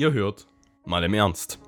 Ihr 0.00 0.14
hört 0.14 0.46
mal 0.86 1.04
im 1.04 1.12
Ernst. 1.12 1.58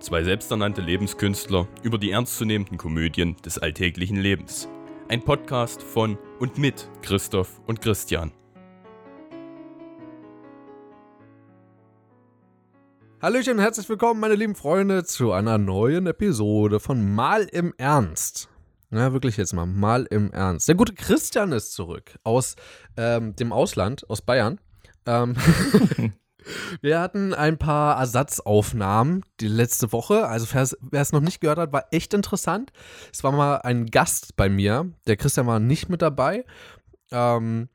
Zwei 0.00 0.24
selbsternannte 0.24 0.80
Lebenskünstler 0.80 1.68
über 1.84 1.96
die 1.96 2.10
ernstzunehmenden 2.10 2.76
Komödien 2.76 3.36
des 3.44 3.56
alltäglichen 3.56 4.16
Lebens. 4.16 4.68
Ein 5.06 5.22
Podcast 5.22 5.80
von 5.80 6.18
und 6.40 6.58
mit 6.58 6.90
Christoph 7.02 7.60
und 7.68 7.80
Christian. 7.80 8.32
Hallöchen 13.22 13.52
und 13.52 13.60
herzlich 13.60 13.88
willkommen, 13.88 14.18
meine 14.18 14.34
lieben 14.34 14.56
Freunde, 14.56 15.04
zu 15.04 15.30
einer 15.30 15.56
neuen 15.56 16.08
Episode 16.08 16.80
von 16.80 17.14
Mal 17.14 17.44
im 17.44 17.74
Ernst. 17.78 18.48
Ja, 18.90 19.12
wirklich 19.12 19.36
jetzt 19.36 19.52
mal, 19.52 19.66
mal 19.66 20.04
im 20.10 20.32
Ernst. 20.32 20.66
Der 20.66 20.74
gute 20.74 20.94
Christian 20.94 21.52
ist 21.52 21.74
zurück 21.74 22.18
aus 22.24 22.56
ähm, 22.96 23.36
dem 23.36 23.52
Ausland, 23.52 24.10
aus 24.10 24.20
Bayern. 24.20 24.58
Ähm, 25.06 25.36
wir 26.80 27.00
hatten 27.00 27.34
ein 27.34 27.58
paar 27.58 27.98
Ersatzaufnahmen 27.98 29.24
die 29.40 29.48
letzte 29.48 29.92
Woche. 29.92 30.26
Also 30.26 30.46
wer 30.52 31.00
es 31.00 31.12
noch 31.12 31.20
nicht 31.20 31.40
gehört 31.40 31.58
hat, 31.58 31.72
war 31.72 31.86
echt 31.90 32.14
interessant. 32.14 32.72
Es 33.12 33.24
war 33.24 33.32
mal 33.32 33.56
ein 33.56 33.86
Gast 33.86 34.36
bei 34.36 34.48
mir. 34.48 34.90
Der 35.06 35.16
Christian 35.16 35.46
war 35.46 35.60
nicht 35.60 35.88
mit 35.88 36.02
dabei. 36.02 36.44
Ähm, 37.10 37.68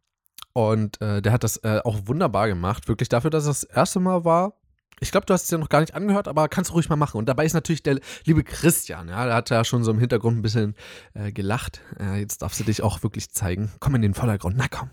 und 0.53 1.01
äh, 1.01 1.21
der 1.21 1.31
hat 1.31 1.43
das 1.43 1.57
äh, 1.57 1.81
auch 1.83 2.01
wunderbar 2.05 2.47
gemacht. 2.47 2.87
Wirklich 2.87 3.09
dafür, 3.09 3.31
dass 3.31 3.45
es 3.45 3.61
das 3.61 3.75
erste 3.75 3.99
Mal 3.99 4.23
war, 4.23 4.53
ich 4.99 5.11
glaube, 5.11 5.25
du 5.25 5.33
hast 5.33 5.43
es 5.43 5.51
ja 5.51 5.57
noch 5.57 5.69
gar 5.69 5.81
nicht 5.81 5.95
angehört, 5.95 6.27
aber 6.27 6.47
kannst 6.47 6.69
du 6.69 6.75
ruhig 6.75 6.89
mal 6.89 6.95
machen. 6.95 7.17
Und 7.17 7.27
dabei 7.27 7.45
ist 7.45 7.53
natürlich 7.53 7.83
der 7.83 7.99
liebe 8.25 8.43
Christian, 8.43 9.09
ja, 9.09 9.25
der 9.25 9.35
hat 9.35 9.49
ja 9.49 9.63
schon 9.65 9.83
so 9.83 9.91
im 9.91 9.99
Hintergrund 9.99 10.37
ein 10.37 10.41
bisschen 10.41 10.75
äh, 11.13 11.31
gelacht. 11.31 11.81
Äh, 11.99 12.19
jetzt 12.19 12.41
darfst 12.41 12.59
du 12.59 12.63
dich 12.63 12.83
auch 12.83 13.03
wirklich 13.03 13.29
zeigen. 13.29 13.71
Komm 13.79 13.95
in 13.95 14.01
den 14.01 14.13
Vordergrund. 14.13 14.55
Na 14.57 14.67
komm. 14.69 14.91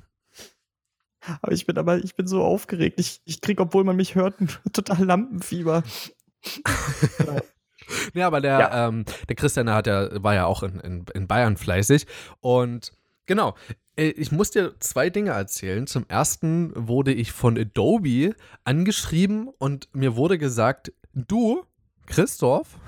Aber 1.42 1.52
ich 1.52 1.66
bin 1.66 1.76
aber, 1.78 1.98
ich 1.98 2.14
bin 2.14 2.26
so 2.26 2.42
aufgeregt. 2.42 2.98
Ich, 2.98 3.20
ich 3.24 3.40
krieg, 3.40 3.60
obwohl 3.60 3.84
man 3.84 3.96
mich 3.96 4.14
hört, 4.14 4.34
total 4.72 5.04
Lampenfieber. 5.04 5.82
ja, 8.14 8.26
aber 8.26 8.40
der, 8.40 8.58
ja. 8.58 8.88
Ähm, 8.88 9.04
der 9.28 9.36
Christian 9.36 9.70
hat 9.70 9.86
ja, 9.86 10.22
war 10.22 10.34
ja 10.34 10.46
auch 10.46 10.62
in, 10.62 10.80
in, 10.80 11.04
in 11.14 11.26
Bayern 11.26 11.56
fleißig. 11.56 12.06
Und 12.40 12.92
genau, 13.26 13.54
äh, 13.96 14.08
ich 14.08 14.32
muss 14.32 14.50
dir 14.50 14.74
zwei 14.80 15.10
Dinge 15.10 15.30
erzählen. 15.30 15.86
Zum 15.86 16.06
ersten 16.08 16.72
wurde 16.74 17.12
ich 17.12 17.32
von 17.32 17.58
Adobe 17.58 18.34
angeschrieben 18.64 19.48
und 19.58 19.88
mir 19.94 20.16
wurde 20.16 20.38
gesagt, 20.38 20.92
du, 21.12 21.64
Christoph, 22.06 22.78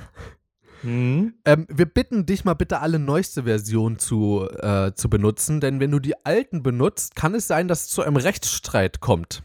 hm? 0.82 1.34
ähm, 1.44 1.66
wir 1.68 1.86
bitten 1.86 2.26
dich 2.26 2.44
mal 2.44 2.54
bitte 2.54 2.80
alle 2.80 2.98
neueste 2.98 3.44
Version 3.44 3.98
zu, 3.98 4.48
äh, 4.60 4.92
zu 4.94 5.08
benutzen, 5.08 5.60
denn 5.60 5.80
wenn 5.80 5.90
du 5.90 5.98
die 5.98 6.24
alten 6.24 6.62
benutzt, 6.62 7.16
kann 7.16 7.34
es 7.34 7.46
sein, 7.46 7.68
dass 7.68 7.86
es 7.86 7.88
zu 7.88 8.02
einem 8.02 8.16
Rechtsstreit 8.16 9.00
kommt. 9.00 9.42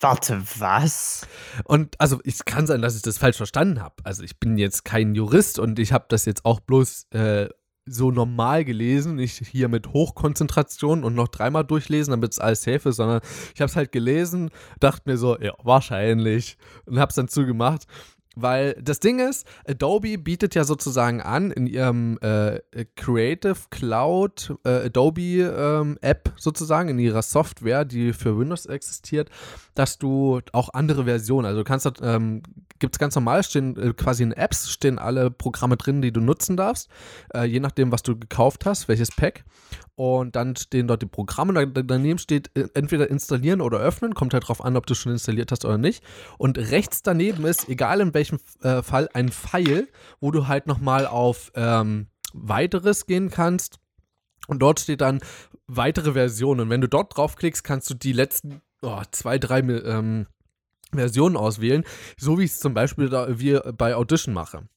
Warte, 0.00 0.42
was? 0.58 1.26
Und 1.64 2.00
also 2.00 2.20
es 2.24 2.44
kann 2.44 2.66
sein, 2.66 2.82
dass 2.82 2.96
ich 2.96 3.02
das 3.02 3.18
falsch 3.18 3.36
verstanden 3.36 3.80
habe. 3.80 3.94
Also 4.02 4.24
ich 4.24 4.40
bin 4.40 4.58
jetzt 4.58 4.84
kein 4.84 5.14
Jurist 5.14 5.60
und 5.60 5.78
ich 5.78 5.92
habe 5.92 6.06
das 6.08 6.24
jetzt 6.24 6.44
auch 6.44 6.58
bloß 6.58 7.06
äh, 7.10 7.48
so 7.86 8.10
normal 8.10 8.64
gelesen, 8.64 9.16
nicht 9.16 9.46
hier 9.46 9.68
mit 9.68 9.92
Hochkonzentration 9.92 11.04
und 11.04 11.14
noch 11.14 11.28
dreimal 11.28 11.64
durchlesen, 11.64 12.12
damit 12.12 12.32
es 12.32 12.38
alles 12.38 12.62
safe 12.62 12.88
ist, 12.88 12.96
sondern 12.96 13.20
ich 13.54 13.60
habe 13.60 13.70
es 13.70 13.76
halt 13.76 13.92
gelesen, 13.92 14.50
dachte 14.80 15.08
mir 15.08 15.16
so, 15.16 15.38
ja, 15.38 15.52
wahrscheinlich 15.62 16.58
und 16.86 16.98
habe 16.98 17.10
es 17.10 17.16
dann 17.16 17.28
zugemacht. 17.28 17.86
Weil 18.34 18.74
das 18.80 19.00
Ding 19.00 19.18
ist, 19.18 19.46
Adobe 19.66 20.16
bietet 20.16 20.54
ja 20.54 20.64
sozusagen 20.64 21.20
an 21.20 21.50
in 21.50 21.66
ihrem 21.66 22.18
äh, 22.20 22.60
Creative 22.96 23.56
Cloud 23.70 24.54
äh, 24.64 24.86
Adobe 24.86 25.42
ähm, 25.42 25.98
App 26.00 26.32
sozusagen, 26.36 26.88
in 26.88 26.98
ihrer 26.98 27.22
Software, 27.22 27.84
die 27.84 28.12
für 28.12 28.38
Windows 28.38 28.66
existiert, 28.66 29.28
dass 29.74 29.98
du 29.98 30.40
auch 30.52 30.70
andere 30.72 31.04
Versionen, 31.04 31.46
also 31.46 31.60
du 31.60 31.64
kannst 31.64 31.82
ähm, 32.02 32.42
gibt 32.82 32.96
es 32.96 32.98
ganz 32.98 33.14
normal, 33.14 33.42
stehen 33.44 33.76
äh, 33.76 33.94
quasi 33.94 34.24
in 34.24 34.32
Apps, 34.32 34.70
stehen 34.70 34.98
alle 34.98 35.30
Programme 35.30 35.76
drin, 35.76 36.02
die 36.02 36.12
du 36.12 36.20
nutzen 36.20 36.56
darfst, 36.56 36.90
äh, 37.32 37.44
je 37.44 37.60
nachdem, 37.60 37.92
was 37.92 38.02
du 38.02 38.18
gekauft 38.18 38.66
hast, 38.66 38.88
welches 38.88 39.10
Pack. 39.10 39.44
Und 39.94 40.36
dann 40.36 40.56
stehen 40.56 40.88
dort 40.88 41.02
die 41.02 41.06
Programme, 41.06 41.66
daneben 41.68 42.18
steht 42.18 42.50
äh, 42.56 42.66
entweder 42.74 43.08
installieren 43.08 43.60
oder 43.60 43.78
öffnen, 43.78 44.14
kommt 44.14 44.34
halt 44.34 44.48
drauf 44.48 44.64
an, 44.64 44.76
ob 44.76 44.86
du 44.86 44.94
schon 44.94 45.12
installiert 45.12 45.52
hast 45.52 45.64
oder 45.64 45.78
nicht. 45.78 46.02
Und 46.38 46.58
rechts 46.58 47.02
daneben 47.02 47.44
ist, 47.44 47.68
egal 47.68 48.00
in 48.00 48.14
welchem 48.14 48.21
äh, 48.62 48.82
Fall, 48.82 49.08
ein 49.14 49.30
Pfeil, 49.30 49.88
wo 50.20 50.30
du 50.30 50.46
halt 50.46 50.66
nochmal 50.66 51.06
auf 51.06 51.50
ähm, 51.54 52.06
weiteres 52.32 53.06
gehen 53.06 53.30
kannst. 53.30 53.78
Und 54.46 54.60
dort 54.60 54.80
steht 54.80 55.00
dann 55.00 55.20
weitere 55.66 56.12
Versionen. 56.12 56.60
Und 56.60 56.70
wenn 56.70 56.80
du 56.80 56.88
dort 56.88 57.16
draufklickst, 57.16 57.64
kannst 57.64 57.90
du 57.90 57.94
die 57.94 58.12
letzten 58.12 58.60
oh, 58.82 59.02
zwei, 59.10 59.38
drei 59.38 59.60
ähm, 59.60 60.26
Versionen 60.92 61.36
auswählen, 61.36 61.84
so 62.18 62.38
wie 62.38 62.44
ich 62.44 62.52
es 62.52 62.60
zum 62.60 62.74
Beispiel 62.74 63.08
da, 63.08 63.38
wie 63.38 63.58
bei 63.76 63.94
Audition 63.94 64.34
mache. 64.34 64.68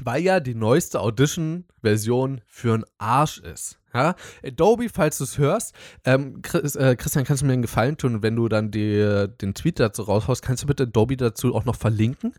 Weil 0.00 0.22
ja 0.22 0.40
die 0.40 0.54
neueste 0.54 1.00
Audition-Version 1.00 2.42
für 2.46 2.74
einen 2.74 2.84
Arsch 2.98 3.38
ist. 3.38 3.78
Ja? 3.94 4.14
Adobe, 4.44 4.88
falls 4.92 5.18
du 5.18 5.24
es 5.24 5.38
hörst, 5.38 5.74
ähm, 6.04 6.42
Chris, 6.42 6.76
äh, 6.76 6.96
Christian, 6.96 7.24
kannst 7.24 7.42
du 7.42 7.46
mir 7.46 7.54
einen 7.54 7.62
Gefallen 7.62 7.96
tun, 7.96 8.22
wenn 8.22 8.36
du 8.36 8.48
dann 8.48 8.70
die, 8.70 9.26
den 9.40 9.54
Tweet 9.54 9.80
dazu 9.80 10.02
raushaust, 10.02 10.42
kannst 10.42 10.62
du 10.62 10.66
bitte 10.66 10.84
Adobe 10.84 11.16
dazu 11.16 11.54
auch 11.54 11.64
noch 11.64 11.76
verlinken? 11.76 12.34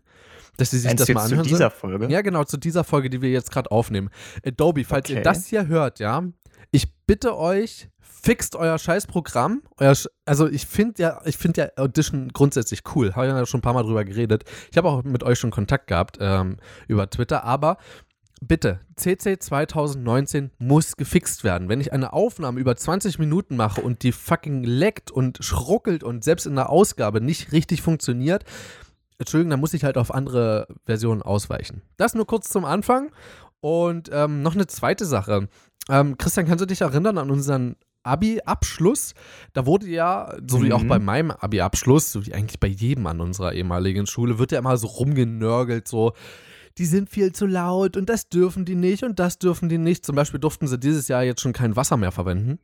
Dass 0.56 0.70
sie 0.70 0.78
sich 0.78 0.88
Meinst 0.88 1.08
das 1.08 1.14
mal 1.14 1.24
anhören. 1.24 1.44
Zu 1.44 1.50
dieser 1.50 1.70
Folge? 1.70 2.08
Ja, 2.10 2.20
genau, 2.20 2.44
zu 2.44 2.56
dieser 2.56 2.84
Folge, 2.84 3.10
die 3.10 3.22
wir 3.22 3.30
jetzt 3.30 3.50
gerade 3.50 3.70
aufnehmen. 3.70 4.10
Adobe, 4.44 4.84
falls 4.84 5.06
okay. 5.06 5.18
ihr 5.18 5.22
das 5.22 5.46
hier 5.46 5.66
hört, 5.66 5.98
ja, 5.98 6.24
ich 6.70 6.92
bitte 7.06 7.36
euch, 7.36 7.88
fixt 8.20 8.56
euer 8.56 8.78
Scheißprogramm. 8.78 9.62
Euer 9.78 9.94
Sch 9.94 10.08
also 10.24 10.48
ich 10.48 10.66
finde 10.66 11.02
ja, 11.02 11.20
ich 11.24 11.36
finde 11.36 11.62
ja 11.62 11.82
Audition 11.82 12.28
grundsätzlich 12.32 12.82
cool. 12.94 13.14
Habe 13.14 13.28
ja 13.28 13.46
schon 13.46 13.58
ein 13.58 13.62
paar 13.62 13.74
Mal 13.74 13.82
drüber 13.82 14.04
geredet. 14.04 14.44
Ich 14.70 14.76
habe 14.76 14.88
auch 14.88 15.04
mit 15.04 15.22
euch 15.22 15.38
schon 15.38 15.50
Kontakt 15.50 15.86
gehabt 15.86 16.18
ähm, 16.20 16.56
über 16.86 17.08
Twitter, 17.08 17.44
aber 17.44 17.78
bitte, 18.40 18.80
CC 18.96 19.38
2019 19.38 20.50
muss 20.58 20.96
gefixt 20.96 21.44
werden. 21.44 21.68
Wenn 21.68 21.80
ich 21.80 21.92
eine 21.92 22.12
Aufnahme 22.12 22.60
über 22.60 22.76
20 22.76 23.18
Minuten 23.18 23.56
mache 23.56 23.80
und 23.80 24.02
die 24.02 24.12
fucking 24.12 24.64
leckt 24.64 25.10
und 25.10 25.38
schruckelt 25.42 26.02
und 26.04 26.24
selbst 26.24 26.46
in 26.46 26.54
der 26.54 26.70
Ausgabe 26.70 27.20
nicht 27.20 27.52
richtig 27.52 27.82
funktioniert, 27.82 28.44
Entschuldigung, 29.18 29.50
dann 29.50 29.60
muss 29.60 29.74
ich 29.74 29.84
halt 29.84 29.98
auf 29.98 30.14
andere 30.14 30.68
Versionen 30.84 31.22
ausweichen. 31.22 31.82
Das 31.96 32.14
nur 32.14 32.26
kurz 32.26 32.48
zum 32.48 32.64
Anfang. 32.64 33.10
Und 33.60 34.08
ähm, 34.12 34.42
noch 34.42 34.54
eine 34.54 34.68
zweite 34.68 35.04
Sache. 35.04 35.48
Ähm, 35.88 36.16
Christian, 36.16 36.46
kannst 36.46 36.62
du 36.62 36.66
dich 36.66 36.82
erinnern 36.82 37.18
an 37.18 37.30
unseren 37.30 37.74
Abi-Abschluss, 38.08 39.14
da 39.52 39.66
wurde 39.66 39.86
ja, 39.86 40.34
so 40.46 40.62
wie 40.62 40.72
auch 40.72 40.82
mhm. 40.82 40.88
bei 40.88 40.98
meinem 40.98 41.30
Abi-Abschluss, 41.30 42.12
so 42.12 42.26
wie 42.26 42.34
eigentlich 42.34 42.60
bei 42.60 42.68
jedem 42.68 43.06
an 43.06 43.20
unserer 43.20 43.52
ehemaligen 43.52 44.06
Schule, 44.06 44.38
wird 44.38 44.52
ja 44.52 44.58
immer 44.58 44.76
so 44.76 44.86
rumgenörgelt, 44.86 45.86
so, 45.86 46.12
die 46.78 46.86
sind 46.86 47.10
viel 47.10 47.32
zu 47.32 47.46
laut 47.46 47.96
und 47.96 48.08
das 48.08 48.28
dürfen 48.28 48.64
die 48.64 48.76
nicht 48.76 49.02
und 49.02 49.18
das 49.18 49.38
dürfen 49.38 49.68
die 49.68 49.78
nicht. 49.78 50.06
Zum 50.06 50.14
Beispiel 50.16 50.40
durften 50.40 50.66
sie 50.68 50.78
dieses 50.78 51.08
Jahr 51.08 51.24
jetzt 51.24 51.40
schon 51.40 51.52
kein 51.52 51.76
Wasser 51.76 51.96
mehr 51.96 52.12
verwenden. 52.12 52.58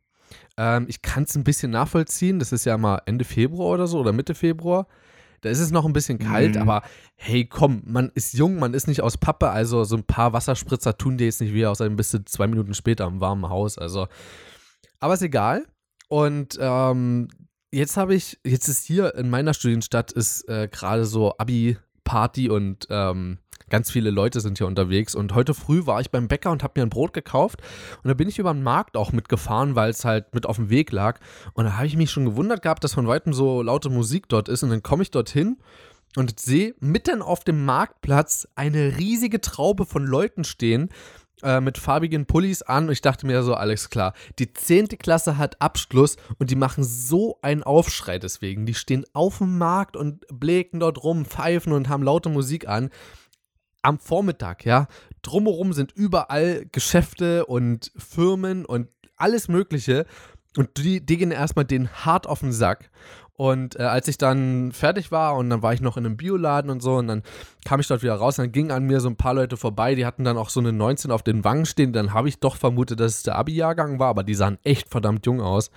Ähm, 0.57 0.87
ich 0.89 1.03
kann 1.03 1.25
es 1.25 1.35
ein 1.35 1.45
bisschen 1.45 1.73
nachvollziehen, 1.73 2.39
das 2.39 2.53
ist 2.53 2.65
ja 2.65 2.79
mal 2.79 3.03
Ende 3.07 3.25
Februar 3.25 3.71
oder 3.71 3.87
so 3.87 3.99
oder 3.99 4.13
Mitte 4.13 4.35
Februar. 4.35 4.87
Da 5.41 5.51
ist 5.51 5.61
es 5.61 5.71
noch 5.71 5.85
ein 5.85 5.93
bisschen 5.93 6.19
kalt, 6.19 6.55
mhm. 6.55 6.63
aber 6.63 6.83
hey, 7.17 7.45
komm, 7.45 7.83
man 7.85 8.11
ist 8.15 8.33
jung, 8.33 8.57
man 8.59 8.73
ist 8.73 8.89
nicht 8.89 9.03
aus 9.03 9.19
Pappe, 9.19 9.51
also 9.51 9.85
so 9.85 9.97
ein 9.97 10.05
paar 10.05 10.33
Wasserspritzer 10.33 10.97
tun 10.97 11.19
dir 11.19 11.27
jetzt 11.27 11.43
nicht 11.43 11.53
weh, 11.53 11.67
außer 11.67 11.85
ein 11.85 11.97
bisschen 11.97 12.25
zwei 12.25 12.47
Minuten 12.47 12.73
später 12.73 13.07
im 13.07 13.21
warmen 13.21 13.51
Haus. 13.51 13.77
Also 13.77 14.07
aber 15.05 15.13
ist 15.13 15.23
egal. 15.23 15.67
Und 16.09 16.57
ähm, 16.59 17.29
jetzt 17.71 17.99
habe 17.99 18.15
ich, 18.15 18.41
jetzt 18.43 18.69
ist 18.69 18.87
hier 18.87 19.15
in 19.17 19.29
meiner 19.29 19.53
Studienstadt 19.53 20.13
ist 20.13 20.49
äh, 20.49 20.67
gerade 20.67 21.05
so 21.05 21.37
Abi-Party 21.37 22.49
und 22.49 22.87
ähm, 22.89 23.37
ganz 23.69 23.91
viele 23.91 24.11
Leute 24.11 24.41
sind 24.41 24.57
hier 24.57 24.67
unterwegs. 24.67 25.15
Und 25.15 25.35
heute 25.35 25.53
früh 25.53 25.85
war 25.85 26.01
ich 26.01 26.11
beim 26.11 26.27
Bäcker 26.27 26.51
und 26.51 26.63
habe 26.63 26.81
mir 26.81 26.87
ein 26.87 26.91
Brot 26.91 27.13
gekauft. 27.13 27.61
Und 28.03 28.09
da 28.09 28.15
bin 28.15 28.31
ich 28.31 28.39
über 28.39 28.55
den 28.55 28.63
Markt 28.63 28.97
auch 28.97 29.13
mitgefahren, 29.13 29.75
weil 29.75 29.91
es 29.91 30.07
halt 30.07 30.35
mit 30.35 30.47
auf 30.47 30.57
dem 30.57 30.71
Weg 30.71 30.91
lag. 30.91 31.21
Und 31.53 31.67
da 31.67 31.77
habe 31.77 31.87
ich 31.87 31.99
mich 31.99 32.11
schon 32.11 32.25
gewundert 32.25 32.63
gehabt, 32.63 32.83
dass 32.83 32.95
von 32.95 33.07
weitem 33.07 33.35
so 33.35 33.61
laute 33.61 33.91
Musik 33.91 34.31
dort 34.31 34.49
ist. 34.49 34.63
Und 34.63 34.71
dann 34.71 34.83
komme 34.83 35.03
ich 35.03 35.11
dorthin 35.11 35.59
und 36.17 36.41
sehe 36.41 36.75
mitten 36.81 37.21
auf 37.21 37.45
dem 37.45 37.67
Marktplatz 37.67 38.49
eine 38.55 38.97
riesige 38.97 39.43
Traube 39.43 39.85
von 39.85 40.07
Leuten 40.07 40.45
stehen, 40.45 40.89
äh, 41.45 41.61
mit 41.61 41.79
farbigen 41.79 42.27
Pullis 42.27 42.63
an 42.63 42.87
und 42.87 42.93
ich 42.93 43.01
dachte 43.01 43.27
mir 43.27 43.43
so, 43.43 43.55
alles 43.55 43.91
klar, 43.91 44.15
die 44.39 44.53
10. 44.53 44.89
Klasse 44.99 45.39
hat 45.39 45.61
Abschluss 45.61 46.17
und 46.39 46.51
die 46.51 46.57
machen 46.57 46.83
so 46.83 47.39
einen 47.43 47.63
Aufschrei 47.63 48.19
deswegen. 48.19 48.67
Die 48.67 48.75
stehen 48.75 49.05
auf 49.13 49.39
dem 49.39 49.59
Markt 49.59 49.97
und 49.97 50.25
bläken 50.29 50.81
dort 50.81 51.05
rum, 51.05 51.25
pfeifen 51.25 51.73
und 51.73 51.89
haben 51.89 52.03
laute 52.03 52.31
Musik 52.31 52.67
an. 52.67 52.91
Am 53.83 53.99
Vormittag, 53.99 54.65
ja, 54.65 54.89
drumherum 55.23 55.75
sind 55.75 55.93
überall 55.93 56.67
Geschäfte 56.73 57.45
und 57.47 57.93
Firmen 57.97 58.65
und 58.65 58.89
alles 59.17 59.49
Mögliche. 59.49 60.07
Und 60.57 60.79
die, 60.79 61.05
die 61.05 61.17
gehen 61.19 61.31
erstmal 61.31 61.65
den 61.65 61.91
hart 61.91 62.27
auf 62.27 62.41
den 62.41 62.53
Sack. 62.53 62.91
Und 63.37 63.79
äh, 63.79 63.83
als 63.83 64.07
ich 64.07 64.17
dann 64.17 64.71
fertig 64.71 65.11
war 65.11 65.35
und 65.37 65.51
dann 65.51 65.61
war 65.61 65.75
ich 65.75 65.81
noch 65.81 65.97
in 65.97 66.07
einem 66.07 66.17
Bioladen 66.17 66.71
und 66.71 66.81
so 66.81 66.95
und 66.97 67.09
dann 67.09 67.23
kam 67.65 67.81
ich 67.81 67.89
dort 67.89 68.03
wieder 68.03 68.15
raus 68.15 68.39
und 68.39 68.45
dann 68.45 68.53
gingen 68.53 68.71
an 68.71 68.85
mir 68.85 69.01
so 69.01 69.09
ein 69.09 69.17
paar 69.17 69.35
Leute 69.35 69.57
vorbei, 69.57 69.97
die 69.97 70.07
hatten 70.07 70.23
dann 70.23 70.37
auch 70.37 70.51
so 70.51 70.61
eine 70.61 70.73
19 70.73 71.11
auf 71.11 71.25
den 71.25 71.43
Wangen 71.43 71.67
stehen. 71.67 71.93
Dann 71.93 72.15
habe 72.15 72.29
ich 72.29 72.39
doch 72.39 72.57
vermutet, 72.57 73.01
dass 73.01 73.17
es 73.17 73.23
der 73.25 73.37
Abi-Jahrgang 73.37 73.99
war, 73.99 74.09
aber 74.09 74.23
die 74.23 74.35
sahen 74.35 74.59
echt 74.63 74.89
verdammt 74.89 75.27
jung 75.27 75.41
aus. 75.41 75.73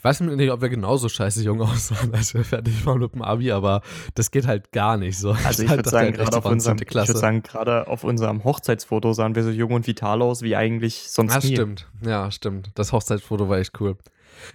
Ich 0.00 0.04
weiß 0.04 0.20
nicht, 0.20 0.50
ob 0.50 0.62
wir 0.62 0.70
genauso 0.70 1.08
scheiße 1.08 1.44
jung 1.44 1.60
aussahen, 1.62 2.12
als 2.12 2.34
wir 2.34 2.42
fertig 2.42 2.86
waren 2.86 2.98
mit 2.98 3.14
dem 3.14 3.22
Abi, 3.22 3.52
aber 3.52 3.82
das 4.14 4.32
geht 4.32 4.48
halt 4.48 4.72
gar 4.72 4.96
nicht 4.96 5.16
so. 5.18 5.32
Also 5.44 5.62
ich, 5.62 5.68
würde 5.68 5.88
sagen, 5.88 6.14
gerade 6.14 6.38
auf 6.38 6.44
unserem, 6.46 6.78
ich 6.78 6.92
würde 6.92 7.18
sagen, 7.18 7.42
gerade 7.42 7.86
auf 7.86 8.02
unserem 8.02 8.42
Hochzeitsfoto 8.42 9.12
sahen 9.12 9.36
wir 9.36 9.44
so 9.44 9.50
jung 9.50 9.72
und 9.72 9.86
vital 9.86 10.22
aus, 10.22 10.42
wie 10.42 10.56
eigentlich 10.56 11.10
sonst 11.10 11.34
ja, 11.34 11.40
nie. 11.40 11.54
stimmt. 11.54 11.86
Ja, 12.02 12.30
stimmt. 12.30 12.70
Das 12.74 12.92
Hochzeitsfoto 12.92 13.48
war 13.48 13.58
echt 13.58 13.78
cool. 13.78 13.96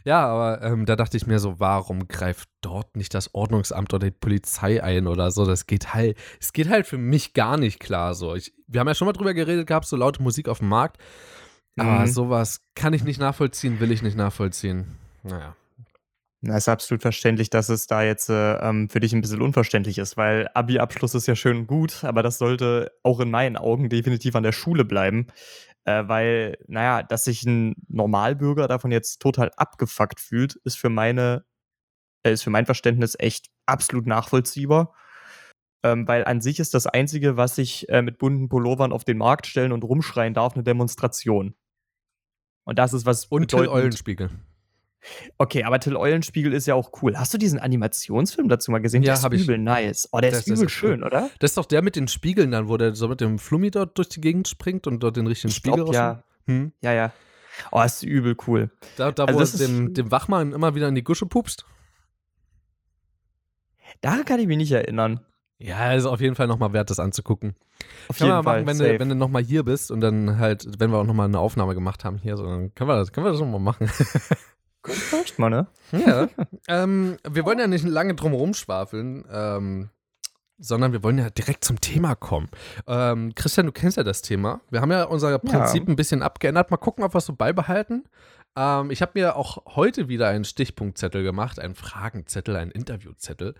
Ja, 0.03 0.25
aber 0.27 0.61
ähm, 0.61 0.85
da 0.85 0.95
dachte 0.95 1.17
ich 1.17 1.27
mir 1.27 1.39
so, 1.39 1.59
warum 1.59 2.07
greift 2.07 2.49
dort 2.61 2.95
nicht 2.95 3.13
das 3.13 3.33
Ordnungsamt 3.33 3.93
oder 3.93 4.07
die 4.07 4.17
Polizei 4.17 4.83
ein 4.83 5.07
oder 5.07 5.31
so? 5.31 5.45
Das 5.45 5.67
geht 5.67 5.93
halt, 5.93 6.17
es 6.39 6.53
geht 6.53 6.69
halt 6.69 6.87
für 6.87 6.97
mich 6.97 7.33
gar 7.33 7.57
nicht 7.57 7.79
klar 7.79 8.13
so. 8.13 8.35
Ich, 8.35 8.53
wir 8.67 8.79
haben 8.79 8.87
ja 8.87 8.95
schon 8.95 9.05
mal 9.05 9.13
drüber 9.13 9.33
geredet 9.33 9.67
gehabt, 9.67 9.85
so 9.85 9.95
laute 9.95 10.21
Musik 10.21 10.47
auf 10.47 10.59
dem 10.59 10.69
Markt. 10.69 10.97
Aber 11.77 12.01
mhm. 12.01 12.07
sowas 12.07 12.61
kann 12.73 12.93
ich 12.93 13.03
nicht 13.03 13.19
nachvollziehen, 13.19 13.79
will 13.79 13.91
ich 13.91 14.01
nicht 14.01 14.17
nachvollziehen. 14.17 14.97
Naja. 15.23 15.55
Na, 16.47 16.57
ist 16.57 16.69
absolut 16.69 17.01
verständlich, 17.01 17.49
dass 17.49 17.69
es 17.69 17.87
da 17.87 18.03
jetzt 18.03 18.29
äh, 18.29 18.53
ähm, 18.57 18.87
für 18.87 18.99
dich 18.99 19.13
ein 19.13 19.21
bisschen 19.21 19.41
unverständlich 19.41 19.97
ist, 19.97 20.15
weil 20.15 20.47
Abi-Abschluss 20.53 21.15
ist 21.15 21.25
ja 21.25 21.35
schön 21.35 21.57
und 21.57 21.67
gut, 21.67 22.03
aber 22.03 22.21
das 22.21 22.37
sollte 22.37 22.91
auch 23.01 23.19
in 23.19 23.31
meinen 23.31 23.57
Augen 23.57 23.89
definitiv 23.89 24.35
an 24.35 24.43
der 24.43 24.51
Schule 24.51 24.85
bleiben. 24.85 25.25
Äh, 25.85 26.07
weil, 26.07 26.57
naja, 26.67 27.03
dass 27.03 27.25
sich 27.25 27.43
ein 27.43 27.75
Normalbürger 27.87 28.67
davon 28.67 28.91
jetzt 28.91 29.21
total 29.21 29.51
abgefuckt 29.55 30.19
fühlt, 30.19 30.55
ist 30.63 30.77
für 30.77 30.89
meine, 30.89 31.45
äh, 32.23 32.33
ist 32.33 32.43
für 32.43 32.49
mein 32.49 32.65
Verständnis 32.65 33.15
echt 33.17 33.49
absolut 33.67 34.07
nachvollziehbar. 34.07 34.93
Ähm, 35.83 36.07
weil 36.07 36.25
an 36.25 36.41
sich 36.41 36.59
ist 36.59 36.73
das 36.73 36.87
Einzige, 36.87 37.37
was 37.37 37.59
ich 37.59 37.87
äh, 37.89 38.01
mit 38.01 38.17
bunten 38.17 38.49
Pullovern 38.49 38.91
auf 38.91 39.03
den 39.03 39.19
Markt 39.19 39.45
stellen 39.45 39.71
und 39.71 39.83
rumschreien 39.83 40.33
darf, 40.33 40.55
eine 40.55 40.63
Demonstration. 40.63 41.55
Und 42.63 42.79
das 42.79 42.93
ist 42.93 43.05
was. 43.05 43.25
Und 43.25 43.49
Till 43.49 43.67
Eulenspiegel. 43.67 44.31
Okay, 45.37 45.63
aber 45.63 45.79
Till 45.79 45.95
Eulenspiegel 45.95 46.53
ist 46.53 46.65
ja 46.65 46.75
auch 46.75 46.91
cool. 47.01 47.17
Hast 47.17 47.33
du 47.33 47.37
diesen 47.37 47.59
Animationsfilm 47.59 48.49
dazu 48.49 48.71
mal 48.71 48.79
gesehen? 48.79 49.03
Ja, 49.03 49.21
habe 49.21 49.35
ich. 49.35 49.43
Übel 49.43 49.57
nice. 49.57 50.09
Oh, 50.11 50.19
der 50.19 50.31
das, 50.31 50.41
ist 50.41 50.47
übel 50.47 50.69
schön, 50.69 51.01
cool. 51.01 51.07
oder? 51.07 51.29
Das 51.39 51.51
ist 51.51 51.57
doch 51.57 51.65
der 51.65 51.81
mit 51.81 51.95
den 51.95 52.07
Spiegeln 52.07 52.51
dann, 52.51 52.67
wo 52.67 52.77
der 52.77 52.95
so 52.95 53.07
mit 53.07 53.21
dem 53.21 53.39
Flummi 53.39 53.71
dort 53.71 53.97
durch 53.97 54.09
die 54.09 54.21
Gegend 54.21 54.47
springt 54.47 54.87
und 54.87 55.01
dort 55.01 55.17
den 55.17 55.27
richtigen 55.27 55.49
ich 55.49 55.55
Spiegel 55.55 55.83
glaub, 55.83 55.93
ja. 55.93 56.23
Hm? 56.47 56.71
Ja, 56.81 56.93
ja. 56.93 57.13
Oh, 57.71 57.81
ist 57.81 58.03
übel 58.03 58.35
cool. 58.47 58.69
Da, 58.97 59.11
da 59.11 59.25
also 59.25 59.39
wo 59.39 59.43
er 59.43 59.67
dem, 59.67 59.93
dem 59.93 60.11
Wachmann 60.11 60.51
immer 60.51 60.75
wieder 60.75 60.87
in 60.87 60.95
die 60.95 61.03
Gusche 61.03 61.25
pupst? 61.25 61.65
Daran 64.01 64.25
kann 64.25 64.39
ich 64.39 64.47
mich 64.47 64.57
nicht 64.57 64.71
erinnern. 64.71 65.21
Ja, 65.57 65.93
ist 65.93 66.05
auf 66.05 66.19
jeden 66.19 66.35
Fall 66.35 66.47
nochmal 66.47 66.73
wert, 66.73 66.89
das 66.89 66.99
anzugucken. 66.99 67.55
Auf 68.09 68.19
jeden 68.19 68.43
Fall. 68.43 68.63
Machen, 68.63 68.67
wenn, 68.67 68.77
du, 68.77 68.99
wenn 68.99 69.09
du 69.09 69.15
nochmal 69.15 69.43
hier 69.43 69.63
bist 69.63 69.89
und 69.89 70.01
dann 70.01 70.37
halt, 70.37 70.67
wenn 70.79 70.91
wir 70.91 70.97
auch 70.97 71.05
nochmal 71.05 71.27
eine 71.27 71.39
Aufnahme 71.39 71.75
gemacht 71.75 72.03
haben 72.03 72.17
hier, 72.17 72.35
so, 72.35 72.43
dann 72.43 72.75
können 72.75 72.89
wir 72.89 72.97
das, 72.97 73.13
können 73.13 73.25
wir 73.25 73.31
das 73.31 73.39
nochmal 73.39 73.61
machen. 73.61 73.89
Vielleicht 74.85 75.39
mal, 75.39 75.49
ne? 75.49 75.67
Ja. 75.91 76.27
ähm, 76.67 77.17
wir 77.29 77.45
wollen 77.45 77.59
ja 77.59 77.67
nicht 77.67 77.85
lange 77.85 78.15
drum 78.15 78.33
rumschwafeln, 78.33 79.25
ähm, 79.31 79.89
sondern 80.57 80.93
wir 80.93 81.03
wollen 81.03 81.17
ja 81.17 81.29
direkt 81.29 81.65
zum 81.65 81.81
Thema 81.81 82.15
kommen. 82.15 82.47
Ähm, 82.87 83.33
Christian, 83.35 83.65
du 83.65 83.71
kennst 83.71 83.97
ja 83.97 84.03
das 84.03 84.21
Thema. 84.21 84.61
Wir 84.69 84.81
haben 84.81 84.91
ja 84.91 85.03
unser 85.03 85.37
Prinzip 85.39 85.83
ja. 85.83 85.89
ein 85.89 85.95
bisschen 85.95 86.21
abgeändert. 86.21 86.71
Mal 86.71 86.77
gucken, 86.77 87.03
ob 87.03 87.13
wir 87.13 87.17
es 87.17 87.25
so 87.25 87.33
beibehalten. 87.33 88.05
Ähm, 88.55 88.89
ich 88.91 89.01
habe 89.01 89.11
mir 89.15 89.35
auch 89.35 89.75
heute 89.75 90.07
wieder 90.07 90.29
einen 90.29 90.45
Stichpunktzettel 90.45 91.23
gemacht, 91.23 91.59
einen 91.59 91.75
Fragenzettel, 91.75 92.55
einen 92.55 92.71
Interviewzettel. 92.71 93.55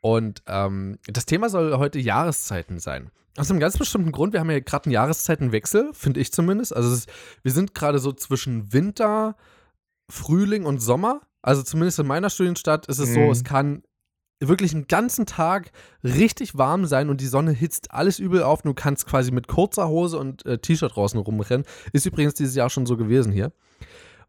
Und 0.00 0.42
ähm, 0.46 0.98
das 1.06 1.26
Thema 1.26 1.48
soll 1.48 1.76
heute 1.78 2.00
Jahreszeiten 2.00 2.78
sein. 2.78 3.10
Aus 3.36 3.50
einem 3.50 3.60
ganz 3.60 3.78
bestimmten 3.78 4.12
Grund, 4.12 4.34
wir 4.34 4.40
haben 4.40 4.50
ja 4.50 4.60
gerade 4.60 4.86
einen 4.86 4.92
Jahreszeitenwechsel, 4.92 5.94
finde 5.94 6.20
ich 6.20 6.32
zumindest. 6.32 6.76
Also 6.76 6.92
ist, 6.92 7.08
wir 7.42 7.52
sind 7.52 7.74
gerade 7.74 7.98
so 7.98 8.12
zwischen 8.12 8.72
Winter, 8.72 9.36
Frühling 10.08 10.64
und 10.64 10.80
Sommer. 10.80 11.22
Also 11.42 11.62
zumindest 11.62 11.98
in 11.98 12.06
meiner 12.06 12.30
Studienstadt 12.30 12.86
ist 12.86 12.98
es 12.98 13.10
mhm. 13.10 13.14
so, 13.14 13.20
es 13.30 13.44
kann 13.44 13.82
wirklich 14.40 14.74
einen 14.74 14.88
ganzen 14.88 15.26
Tag 15.26 15.70
richtig 16.02 16.58
warm 16.58 16.86
sein 16.86 17.08
und 17.08 17.20
die 17.20 17.26
Sonne 17.26 17.52
hitzt 17.52 17.92
alles 17.92 18.18
übel 18.18 18.42
auf. 18.42 18.62
Du 18.62 18.74
kannst 18.74 19.06
quasi 19.06 19.30
mit 19.30 19.48
kurzer 19.48 19.88
Hose 19.88 20.18
und 20.18 20.44
äh, 20.46 20.58
T-Shirt 20.58 20.94
draußen 20.94 21.18
rumrennen. 21.18 21.66
Ist 21.92 22.06
übrigens 22.06 22.34
dieses 22.34 22.54
Jahr 22.54 22.70
schon 22.70 22.86
so 22.86 22.96
gewesen 22.96 23.32
hier. 23.32 23.52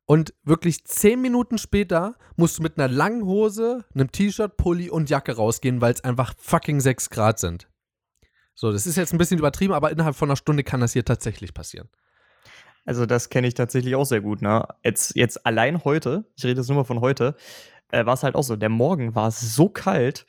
Und 0.05 0.33
wirklich 0.43 0.83
zehn 0.83 1.21
Minuten 1.21 1.57
später 1.57 2.15
musst 2.35 2.59
du 2.59 2.63
mit 2.63 2.77
einer 2.77 2.93
langen 2.93 3.25
Hose, 3.25 3.85
einem 3.95 4.11
T-Shirt, 4.11 4.57
Pulli 4.57 4.89
und 4.89 5.09
Jacke 5.09 5.35
rausgehen, 5.35 5.81
weil 5.81 5.93
es 5.93 6.03
einfach 6.03 6.33
fucking 6.37 6.81
6 6.81 7.09
Grad 7.09 7.39
sind. 7.39 7.69
So, 8.53 8.71
das 8.71 8.85
ist 8.85 8.97
jetzt 8.97 9.13
ein 9.13 9.17
bisschen 9.17 9.39
übertrieben, 9.39 9.73
aber 9.73 9.91
innerhalb 9.91 10.15
von 10.15 10.29
einer 10.29 10.35
Stunde 10.35 10.63
kann 10.63 10.81
das 10.81 10.93
hier 10.93 11.05
tatsächlich 11.05 11.53
passieren. 11.53 11.89
Also, 12.85 13.05
das 13.05 13.29
kenne 13.29 13.47
ich 13.47 13.53
tatsächlich 13.53 13.95
auch 13.95 14.05
sehr 14.05 14.21
gut. 14.21 14.41
Ne? 14.41 14.67
Jetzt, 14.83 15.15
jetzt 15.15 15.45
allein 15.45 15.83
heute, 15.83 16.25
ich 16.35 16.43
rede 16.43 16.59
jetzt 16.59 16.67
nur 16.67 16.77
mal 16.77 16.83
von 16.83 17.01
heute, 17.01 17.35
äh, 17.91 18.05
war 18.05 18.13
es 18.13 18.23
halt 18.23 18.35
auch 18.35 18.43
so. 18.43 18.55
Der 18.55 18.69
Morgen 18.69 19.15
war 19.15 19.31
so 19.31 19.69
kalt, 19.69 20.25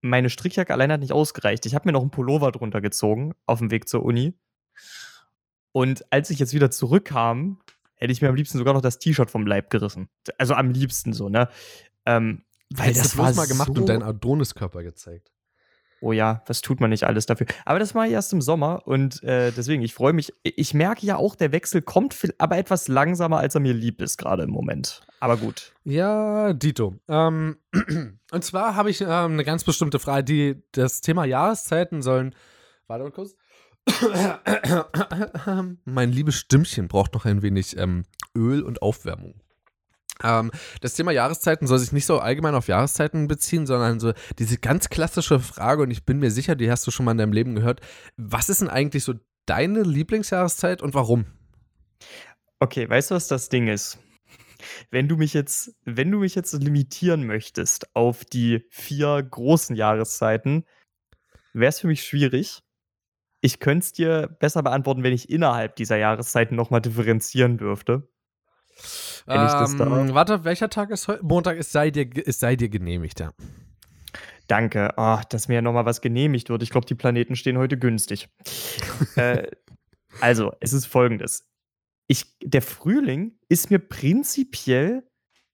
meine 0.00 0.30
Strickjacke 0.30 0.72
allein 0.72 0.92
hat 0.92 1.00
nicht 1.00 1.12
ausgereicht. 1.12 1.66
Ich 1.66 1.74
habe 1.74 1.88
mir 1.88 1.92
noch 1.92 2.00
einen 2.00 2.10
Pullover 2.10 2.52
drunter 2.52 2.80
gezogen 2.80 3.34
auf 3.46 3.58
dem 3.58 3.70
Weg 3.70 3.88
zur 3.88 4.04
Uni. 4.04 4.34
Und 5.72 6.10
als 6.10 6.30
ich 6.30 6.38
jetzt 6.38 6.54
wieder 6.54 6.70
zurückkam, 6.70 7.60
hätte 7.96 8.12
ich 8.12 8.22
mir 8.22 8.28
am 8.28 8.34
liebsten 8.34 8.58
sogar 8.58 8.74
noch 8.74 8.80
das 8.80 8.98
T-Shirt 8.98 9.30
vom 9.30 9.46
Leib 9.46 9.70
gerissen. 9.70 10.08
Also 10.38 10.54
am 10.54 10.70
liebsten 10.70 11.12
so, 11.12 11.28
ne? 11.28 11.48
Ähm, 12.06 12.44
weil 12.70 12.88
Hättest 12.88 13.04
das 13.04 13.18
war 13.18 13.34
mal 13.34 13.46
gemacht 13.46 13.70
so 13.74 13.80
und 13.80 13.88
deinen 13.88 14.02
Adoniskörper 14.02 14.82
gezeigt. 14.82 15.32
Oh 16.00 16.12
ja, 16.12 16.42
was 16.46 16.60
tut 16.60 16.80
man 16.80 16.90
nicht 16.90 17.04
alles 17.04 17.26
dafür? 17.26 17.46
Aber 17.64 17.78
das 17.78 17.94
ich 17.94 18.12
erst 18.12 18.32
im 18.32 18.42
Sommer 18.42 18.86
und 18.86 19.22
äh, 19.22 19.50
deswegen, 19.50 19.82
ich 19.82 19.94
freue 19.94 20.12
mich. 20.12 20.32
Ich 20.42 20.74
merke 20.74 21.06
ja 21.06 21.16
auch, 21.16 21.34
der 21.34 21.52
Wechsel 21.52 21.80
kommt, 21.80 22.16
aber 22.38 22.58
etwas 22.58 22.88
langsamer, 22.88 23.38
als 23.38 23.54
er 23.54 23.60
mir 23.60 23.72
lieb 23.72 24.02
ist, 24.02 24.18
gerade 24.18 24.42
im 24.42 24.50
Moment. 24.50 25.06
Aber 25.20 25.36
gut. 25.36 25.72
Ja, 25.84 26.52
Dito. 26.52 26.96
Ähm, 27.08 27.56
und 28.30 28.44
zwar 28.44 28.74
habe 28.74 28.90
ich 28.90 29.00
ähm, 29.00 29.08
eine 29.08 29.44
ganz 29.44 29.64
bestimmte 29.64 29.98
Frage, 29.98 30.24
die 30.24 30.62
das 30.72 31.00
Thema 31.00 31.24
Jahreszeiten 31.24 32.02
sollen. 32.02 32.34
Warte 32.86 33.04
mal 33.04 33.10
kurz. 33.10 33.34
mein 35.84 36.12
liebes 36.12 36.34
Stimmchen 36.34 36.88
braucht 36.88 37.14
noch 37.14 37.24
ein 37.24 37.42
wenig 37.42 37.76
ähm, 37.78 38.04
Öl 38.36 38.62
und 38.62 38.82
Aufwärmung. 38.82 39.40
Ähm, 40.22 40.50
das 40.80 40.94
Thema 40.94 41.12
Jahreszeiten 41.12 41.66
soll 41.66 41.78
sich 41.78 41.92
nicht 41.92 42.06
so 42.06 42.18
allgemein 42.18 42.54
auf 42.54 42.68
Jahreszeiten 42.68 43.28
beziehen, 43.28 43.66
sondern 43.66 44.00
so 44.00 44.12
diese 44.38 44.58
ganz 44.58 44.88
klassische 44.88 45.40
Frage, 45.40 45.82
und 45.82 45.90
ich 45.90 46.04
bin 46.04 46.18
mir 46.18 46.30
sicher, 46.30 46.54
die 46.54 46.70
hast 46.70 46.86
du 46.86 46.90
schon 46.90 47.04
mal 47.04 47.12
in 47.12 47.18
deinem 47.18 47.32
Leben 47.32 47.54
gehört. 47.54 47.80
Was 48.16 48.48
ist 48.48 48.60
denn 48.60 48.68
eigentlich 48.68 49.04
so 49.04 49.14
deine 49.46 49.82
Lieblingsjahreszeit 49.82 50.82
und 50.82 50.94
warum? 50.94 51.26
Okay, 52.58 52.88
weißt 52.88 53.10
du, 53.10 53.14
was 53.14 53.28
das 53.28 53.48
Ding 53.48 53.68
ist? 53.68 53.98
Wenn 54.90 55.06
du 55.08 55.16
mich 55.16 55.34
jetzt, 55.34 55.76
wenn 55.84 56.10
du 56.10 56.18
mich 56.18 56.34
jetzt 56.34 56.52
limitieren 56.54 57.26
möchtest 57.26 57.94
auf 57.94 58.24
die 58.24 58.66
vier 58.70 59.22
großen 59.22 59.76
Jahreszeiten, 59.76 60.64
wäre 61.52 61.68
es 61.68 61.80
für 61.80 61.86
mich 61.86 62.02
schwierig. 62.04 62.62
Ich 63.42 63.60
könnte 63.60 63.84
es 63.84 63.92
dir 63.92 64.28
besser 64.40 64.62
beantworten, 64.62 65.02
wenn 65.02 65.12
ich 65.12 65.28
innerhalb 65.28 65.76
dieser 65.76 65.98
Jahreszeiten 65.98 66.56
nochmal 66.56 66.80
differenzieren 66.80 67.58
dürfte. 67.58 68.08
Ähm, 69.28 70.14
warte, 70.14 70.44
welcher 70.44 70.68
Tag 70.68 70.90
ist 70.90 71.08
heute? 71.08 71.24
Montag, 71.24 71.58
es 71.58 71.72
sei 71.72 71.90
dir, 71.90 72.08
es 72.26 72.38
sei 72.40 72.56
dir 72.56 72.68
genehmigt, 72.68 73.20
ja. 73.20 73.32
Danke. 74.46 74.92
Oh, 74.96 75.18
dass 75.28 75.48
mir 75.48 75.54
ja 75.54 75.62
nochmal 75.62 75.86
was 75.86 76.00
genehmigt 76.00 76.48
wird. 76.50 76.62
Ich 76.62 76.70
glaube, 76.70 76.86
die 76.86 76.94
Planeten 76.94 77.36
stehen 77.36 77.58
heute 77.58 77.78
günstig. 77.78 78.28
äh, 79.16 79.48
also, 80.20 80.52
es 80.60 80.72
ist 80.72 80.86
folgendes. 80.86 81.48
Ich, 82.06 82.36
der 82.40 82.62
Frühling 82.62 83.38
ist 83.48 83.70
mir 83.70 83.80
prinzipiell 83.80 85.02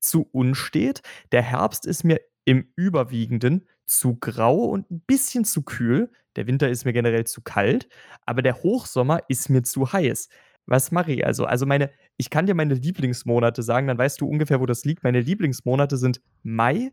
zu 0.00 0.28
unstet. 0.32 1.00
Der 1.32 1.42
Herbst 1.42 1.86
ist 1.86 2.04
mir 2.04 2.20
im 2.44 2.72
Überwiegenden 2.76 3.66
zu 3.86 4.16
grau 4.16 4.64
und 4.64 4.90
ein 4.90 5.00
bisschen 5.06 5.44
zu 5.44 5.62
kühl. 5.62 6.10
Der 6.36 6.46
Winter 6.46 6.68
ist 6.68 6.84
mir 6.84 6.92
generell 6.92 7.24
zu 7.24 7.40
kalt. 7.40 7.88
Aber 8.26 8.42
der 8.42 8.62
Hochsommer 8.62 9.20
ist 9.28 9.48
mir 9.48 9.62
zu 9.62 9.92
heiß. 9.92 10.28
Was 10.66 10.92
mache 10.92 11.12
ich 11.12 11.26
also? 11.26 11.44
Also 11.44 11.66
meine, 11.66 11.90
ich 12.16 12.30
kann 12.30 12.46
dir 12.46 12.54
meine 12.54 12.74
Lieblingsmonate 12.74 13.62
sagen, 13.62 13.86
dann 13.86 13.98
weißt 13.98 14.20
du 14.20 14.28
ungefähr, 14.28 14.60
wo 14.60 14.66
das 14.66 14.84
liegt. 14.84 15.02
Meine 15.02 15.20
Lieblingsmonate 15.20 15.96
sind 15.96 16.20
Mai, 16.42 16.92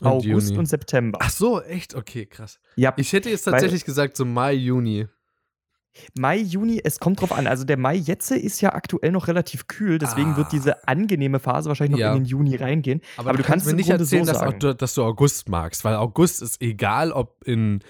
und 0.00 0.06
August 0.06 0.48
Juni. 0.48 0.58
und 0.58 0.66
September. 0.66 1.18
Ach 1.22 1.30
so, 1.30 1.60
echt? 1.60 1.94
Okay, 1.94 2.26
krass. 2.26 2.58
Ja. 2.76 2.94
Ich 2.96 3.12
hätte 3.12 3.30
jetzt 3.30 3.44
tatsächlich 3.44 3.84
gesagt 3.84 4.16
so 4.16 4.24
Mai, 4.24 4.54
Juni. 4.54 5.06
Mai, 6.16 6.38
Juni, 6.38 6.80
es 6.82 7.00
kommt 7.00 7.20
drauf 7.20 7.32
an. 7.32 7.46
Also 7.46 7.64
der 7.64 7.76
Mai 7.76 7.96
jetzt 7.96 8.30
ist 8.30 8.60
ja 8.60 8.72
aktuell 8.74 9.10
noch 9.10 9.26
relativ 9.28 9.66
kühl, 9.66 9.98
deswegen 9.98 10.32
ah. 10.32 10.36
wird 10.36 10.52
diese 10.52 10.86
angenehme 10.86 11.40
Phase 11.40 11.68
wahrscheinlich 11.68 11.92
noch 11.92 11.98
ja. 11.98 12.12
in 12.14 12.22
den 12.22 12.26
Juni 12.26 12.56
reingehen. 12.56 13.00
Aber, 13.16 13.30
Aber 13.30 13.38
du, 13.38 13.42
kannst, 13.42 13.66
kannst 13.66 13.66
mir 13.66 13.74
nicht 13.74 13.90
erzählen, 13.90 14.24
so 14.24 14.32
dass, 14.32 14.58
du, 14.58 14.74
dass, 14.74 14.94
du, 14.94 15.02
August 15.02 15.48
magst, 15.48 15.84
weil 15.84 15.96
August 15.96 16.42
ist 16.42 16.62
egal, 16.62 17.10
ob 17.10 17.42
in 17.44 17.80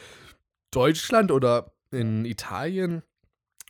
Deutschland 0.70 1.30
oder 1.30 1.74
in 1.90 2.24
Italien 2.24 3.02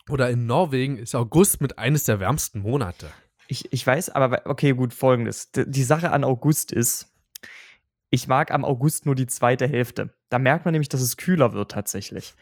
oder 0.08 0.30
in 0.30 0.46
Norwegen 0.46 0.98
ist 0.98 1.14
August 1.14 1.60
mit 1.60 1.78
eines 1.78 2.04
der 2.04 2.20
wärmsten 2.20 2.60
Monate. 2.60 3.10
Ich, 3.48 3.72
ich 3.72 3.86
weiß, 3.86 4.10
aber 4.10 4.42
okay, 4.44 4.72
gut, 4.72 4.94
folgendes. 4.94 5.50
Die 5.52 5.82
Sache 5.82 6.12
an 6.12 6.24
August 6.24 6.72
ist, 6.72 7.12
ich 8.10 8.26
mag 8.28 8.50
am 8.50 8.64
August 8.64 9.06
nur 9.06 9.14
die 9.14 9.26
zweite 9.26 9.66
Hälfte. 9.68 10.14
Da 10.28 10.38
merkt 10.38 10.64
man 10.64 10.72
nämlich, 10.72 10.88
dass 10.88 11.00
es 11.00 11.16
kühler 11.16 11.52
wird 11.52 11.70
tatsächlich. 11.70 12.34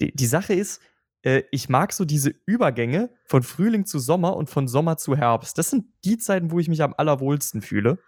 Die, 0.00 0.14
die 0.14 0.26
Sache 0.26 0.54
ist, 0.54 0.80
äh, 1.22 1.42
ich 1.50 1.68
mag 1.68 1.92
so 1.92 2.04
diese 2.04 2.34
Übergänge 2.46 3.10
von 3.24 3.42
Frühling 3.42 3.86
zu 3.86 3.98
Sommer 3.98 4.36
und 4.36 4.50
von 4.50 4.68
Sommer 4.68 4.96
zu 4.96 5.16
Herbst. 5.16 5.56
Das 5.58 5.70
sind 5.70 5.86
die 6.04 6.18
Zeiten, 6.18 6.50
wo 6.50 6.58
ich 6.58 6.68
mich 6.68 6.82
am 6.82 6.94
allerwohlsten 6.96 7.62
fühle, 7.62 7.98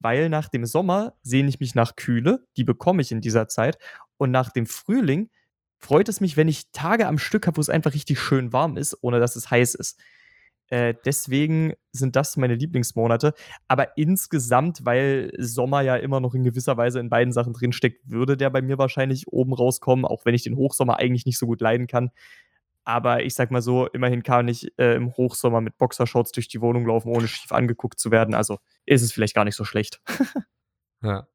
weil 0.00 0.28
nach 0.28 0.48
dem 0.48 0.66
Sommer 0.66 1.14
sehne 1.22 1.48
ich 1.48 1.60
mich 1.60 1.74
nach 1.74 1.96
Kühle, 1.96 2.46
die 2.56 2.64
bekomme 2.64 3.02
ich 3.02 3.12
in 3.12 3.20
dieser 3.20 3.48
Zeit. 3.48 3.78
Und 4.16 4.30
nach 4.30 4.50
dem 4.50 4.66
Frühling 4.66 5.30
freut 5.82 6.08
es 6.08 6.20
mich, 6.20 6.36
wenn 6.36 6.48
ich 6.48 6.70
Tage 6.72 7.06
am 7.06 7.18
Stück 7.18 7.46
habe, 7.46 7.56
wo 7.56 7.60
es 7.60 7.68
einfach 7.68 7.92
richtig 7.94 8.20
schön 8.20 8.52
warm 8.52 8.76
ist, 8.76 8.96
ohne 9.02 9.20
dass 9.20 9.36
es 9.36 9.50
heiß 9.50 9.74
ist. 9.74 9.98
Äh, 10.68 10.94
deswegen 11.04 11.74
sind 11.90 12.16
das 12.16 12.36
meine 12.38 12.54
Lieblingsmonate. 12.54 13.34
Aber 13.68 13.98
insgesamt, 13.98 14.86
weil 14.86 15.30
Sommer 15.36 15.82
ja 15.82 15.96
immer 15.96 16.20
noch 16.20 16.34
in 16.34 16.44
gewisser 16.44 16.76
Weise 16.76 17.00
in 17.00 17.10
beiden 17.10 17.32
Sachen 17.32 17.52
drinsteckt, 17.52 18.00
würde 18.08 18.36
der 18.36 18.48
bei 18.48 18.62
mir 18.62 18.78
wahrscheinlich 18.78 19.28
oben 19.28 19.52
rauskommen, 19.52 20.06
auch 20.06 20.24
wenn 20.24 20.34
ich 20.34 20.44
den 20.44 20.56
Hochsommer 20.56 20.98
eigentlich 20.98 21.26
nicht 21.26 21.38
so 21.38 21.46
gut 21.46 21.60
leiden 21.60 21.88
kann. 21.88 22.10
Aber 22.84 23.22
ich 23.22 23.34
sag 23.34 23.50
mal 23.50 23.62
so, 23.62 23.86
immerhin 23.88 24.22
kann 24.22 24.48
ich 24.48 24.72
äh, 24.78 24.94
im 24.94 25.12
Hochsommer 25.16 25.60
mit 25.60 25.76
Boxershorts 25.78 26.32
durch 26.32 26.48
die 26.48 26.60
Wohnung 26.60 26.86
laufen, 26.86 27.14
ohne 27.14 27.28
schief 27.28 27.52
angeguckt 27.52 28.00
zu 28.00 28.10
werden. 28.10 28.34
Also 28.34 28.58
ist 28.86 29.02
es 29.02 29.12
vielleicht 29.12 29.34
gar 29.34 29.44
nicht 29.44 29.56
so 29.56 29.64
schlecht. 29.64 30.00
ja. 31.02 31.26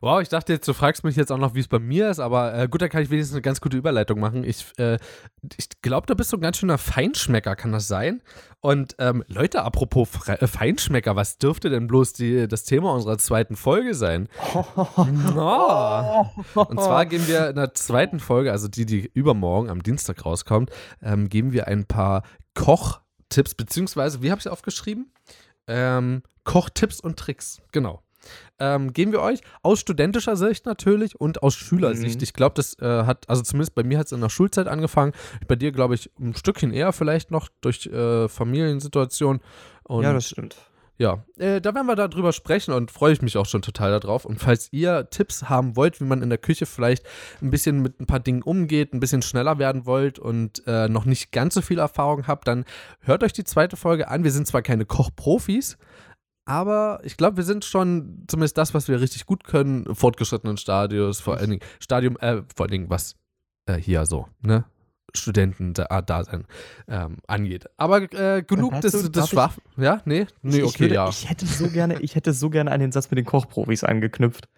Wow, 0.00 0.20
ich 0.20 0.28
dachte 0.28 0.52
jetzt, 0.52 0.68
du 0.68 0.72
fragst 0.72 1.04
mich 1.04 1.16
jetzt 1.16 1.32
auch 1.32 1.38
noch, 1.38 1.54
wie 1.54 1.60
es 1.60 1.68
bei 1.68 1.78
mir 1.78 2.10
ist, 2.10 2.20
aber 2.20 2.54
äh, 2.54 2.68
gut, 2.68 2.82
da 2.82 2.88
kann 2.88 3.02
ich 3.02 3.10
wenigstens 3.10 3.34
eine 3.34 3.42
ganz 3.42 3.60
gute 3.60 3.76
Überleitung 3.76 4.20
machen. 4.20 4.44
Ich, 4.44 4.66
äh, 4.78 4.98
ich 5.56 5.68
glaube, 5.82 6.06
da 6.06 6.14
bist 6.14 6.32
du 6.32 6.36
ein 6.36 6.40
ganz 6.40 6.58
schöner 6.58 6.78
Feinschmecker, 6.78 7.56
kann 7.56 7.72
das 7.72 7.88
sein? 7.88 8.22
Und 8.60 8.94
ähm, 8.98 9.24
Leute, 9.26 9.62
apropos 9.62 10.08
Fre 10.08 10.40
äh, 10.40 10.46
Feinschmecker, 10.46 11.16
was 11.16 11.38
dürfte 11.38 11.70
denn 11.70 11.86
bloß 11.86 12.12
die, 12.12 12.48
das 12.48 12.64
Thema 12.64 12.92
unserer 12.92 13.18
zweiten 13.18 13.56
Folge 13.56 13.94
sein? 13.94 14.28
oh. 14.54 16.26
Und 16.54 16.80
zwar 16.80 17.06
gehen 17.06 17.26
wir 17.26 17.50
in 17.50 17.56
der 17.56 17.74
zweiten 17.74 18.20
Folge, 18.20 18.52
also 18.52 18.68
die, 18.68 18.86
die 18.86 19.10
übermorgen 19.14 19.70
am 19.70 19.82
Dienstag 19.82 20.24
rauskommt, 20.24 20.70
ähm, 21.02 21.28
geben 21.28 21.52
wir 21.52 21.66
ein 21.68 21.86
paar 21.86 22.22
Kochtipps, 22.54 23.54
beziehungsweise, 23.54 24.22
wie 24.22 24.30
habe 24.30 24.38
ich 24.38 24.46
es 24.46 24.52
aufgeschrieben? 24.52 25.12
Ähm, 25.66 26.22
Kochtipps 26.44 27.00
und 27.00 27.18
Tricks, 27.18 27.60
genau 27.72 28.02
ähm, 28.58 28.92
geben 28.92 29.12
wir 29.12 29.20
euch 29.20 29.40
aus 29.62 29.80
studentischer 29.80 30.36
Sicht 30.36 30.66
natürlich 30.66 31.20
und 31.20 31.42
aus 31.42 31.54
Schülersicht. 31.54 32.16
Mhm. 32.16 32.22
Ich 32.22 32.32
glaube, 32.32 32.54
das 32.54 32.78
äh, 32.80 33.04
hat, 33.04 33.28
also 33.28 33.42
zumindest 33.42 33.74
bei 33.74 33.82
mir 33.82 33.98
hat 33.98 34.06
es 34.06 34.12
in 34.12 34.20
der 34.20 34.28
Schulzeit 34.28 34.68
angefangen. 34.68 35.12
Bei 35.46 35.56
dir, 35.56 35.72
glaube 35.72 35.94
ich, 35.94 36.10
ein 36.20 36.34
Stückchen 36.34 36.72
eher 36.72 36.92
vielleicht 36.92 37.30
noch 37.30 37.48
durch 37.60 37.86
äh, 37.86 38.28
Familiensituation. 38.28 39.40
Und, 39.84 40.02
ja, 40.02 40.12
das 40.12 40.28
stimmt. 40.28 40.56
Ja, 41.00 41.22
äh, 41.36 41.60
da 41.60 41.76
werden 41.76 41.86
wir 41.86 41.94
darüber 41.94 42.32
sprechen 42.32 42.74
und 42.74 42.90
freue 42.90 43.12
ich 43.12 43.22
mich 43.22 43.36
auch 43.36 43.46
schon 43.46 43.62
total 43.62 43.92
darauf. 44.00 44.24
Und 44.24 44.40
falls 44.40 44.68
ihr 44.72 45.08
Tipps 45.10 45.48
haben 45.48 45.76
wollt, 45.76 46.00
wie 46.00 46.04
man 46.04 46.22
in 46.22 46.28
der 46.28 46.38
Küche 46.38 46.66
vielleicht 46.66 47.06
ein 47.40 47.50
bisschen 47.50 47.82
mit 47.82 48.00
ein 48.00 48.06
paar 48.06 48.18
Dingen 48.18 48.42
umgeht, 48.42 48.92
ein 48.92 48.98
bisschen 48.98 49.22
schneller 49.22 49.60
werden 49.60 49.86
wollt 49.86 50.18
und 50.18 50.66
äh, 50.66 50.88
noch 50.88 51.04
nicht 51.04 51.30
ganz 51.30 51.54
so 51.54 51.62
viel 51.62 51.78
Erfahrung 51.78 52.26
habt, 52.26 52.48
dann 52.48 52.64
hört 53.00 53.22
euch 53.22 53.32
die 53.32 53.44
zweite 53.44 53.76
Folge 53.76 54.08
an. 54.08 54.24
Wir 54.24 54.32
sind 54.32 54.48
zwar 54.48 54.62
keine 54.62 54.86
Kochprofis, 54.86 55.78
aber 56.48 57.00
ich 57.04 57.18
glaube, 57.18 57.36
wir 57.36 57.44
sind 57.44 57.66
schon 57.66 58.24
zumindest 58.26 58.56
das, 58.56 58.72
was 58.72 58.88
wir 58.88 59.02
richtig 59.02 59.26
gut 59.26 59.44
können, 59.44 59.94
fortgeschrittenen 59.94 60.56
Stadios, 60.56 61.20
vor 61.20 61.36
allen 61.36 61.50
Dingen, 61.50 61.62
Stadium, 61.78 62.16
äh, 62.16 62.42
vor 62.56 62.64
allen 62.64 62.70
Dingen, 62.70 62.90
was 62.90 63.16
äh, 63.66 63.74
hier 63.74 64.06
so, 64.06 64.28
ne? 64.40 64.64
Studenten-Dasein 65.14 66.46
ähm, 66.86 67.18
angeht. 67.26 67.66
Aber 67.76 68.12
äh, 68.14 68.42
genug 68.42 68.80
des, 68.80 69.10
des 69.10 69.28
Schwach. 69.28 69.58
Ja? 69.76 70.00
Nee? 70.06 70.26
Nee, 70.40 70.62
okay, 70.62 70.80
würde, 70.80 70.94
ja. 70.94 71.08
Ich 71.08 71.28
hätte 71.28 71.44
so 71.44 71.68
gerne, 71.68 72.00
ich 72.00 72.14
hätte 72.14 72.32
so 72.32 72.48
gerne 72.48 72.70
an 72.70 72.80
den 72.80 72.92
Satz 72.92 73.10
mit 73.10 73.18
den 73.18 73.26
Kochprofis 73.26 73.84
angeknüpft. 73.84 74.48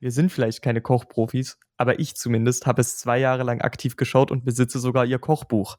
Wir 0.00 0.12
sind 0.12 0.32
vielleicht 0.32 0.62
keine 0.62 0.80
Kochprofis, 0.80 1.58
aber 1.76 1.98
ich 2.00 2.16
zumindest 2.16 2.66
habe 2.66 2.80
es 2.80 2.96
zwei 2.96 3.18
Jahre 3.18 3.42
lang 3.42 3.60
aktiv 3.60 3.96
geschaut 3.96 4.30
und 4.30 4.44
besitze 4.44 4.78
sogar 4.78 5.04
ihr 5.04 5.18
Kochbuch. 5.18 5.76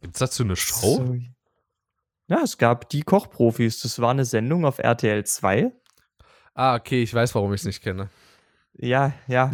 Gibt 0.00 0.14
es 0.14 0.20
dazu 0.20 0.42
eine 0.42 0.56
Show? 0.56 0.96
So, 0.96 1.18
ja, 2.28 2.40
es 2.42 2.58
gab 2.58 2.88
die 2.88 3.02
Kochprofis. 3.02 3.80
Das 3.82 4.00
war 4.00 4.10
eine 4.10 4.24
Sendung 4.24 4.64
auf 4.64 4.78
RTL 4.78 5.24
2. 5.24 5.72
Ah, 6.54 6.74
okay, 6.74 7.02
ich 7.02 7.12
weiß, 7.12 7.34
warum 7.34 7.52
ich 7.52 7.60
es 7.60 7.66
nicht 7.66 7.82
kenne. 7.82 8.08
Ja, 8.78 9.12
ja. 9.26 9.50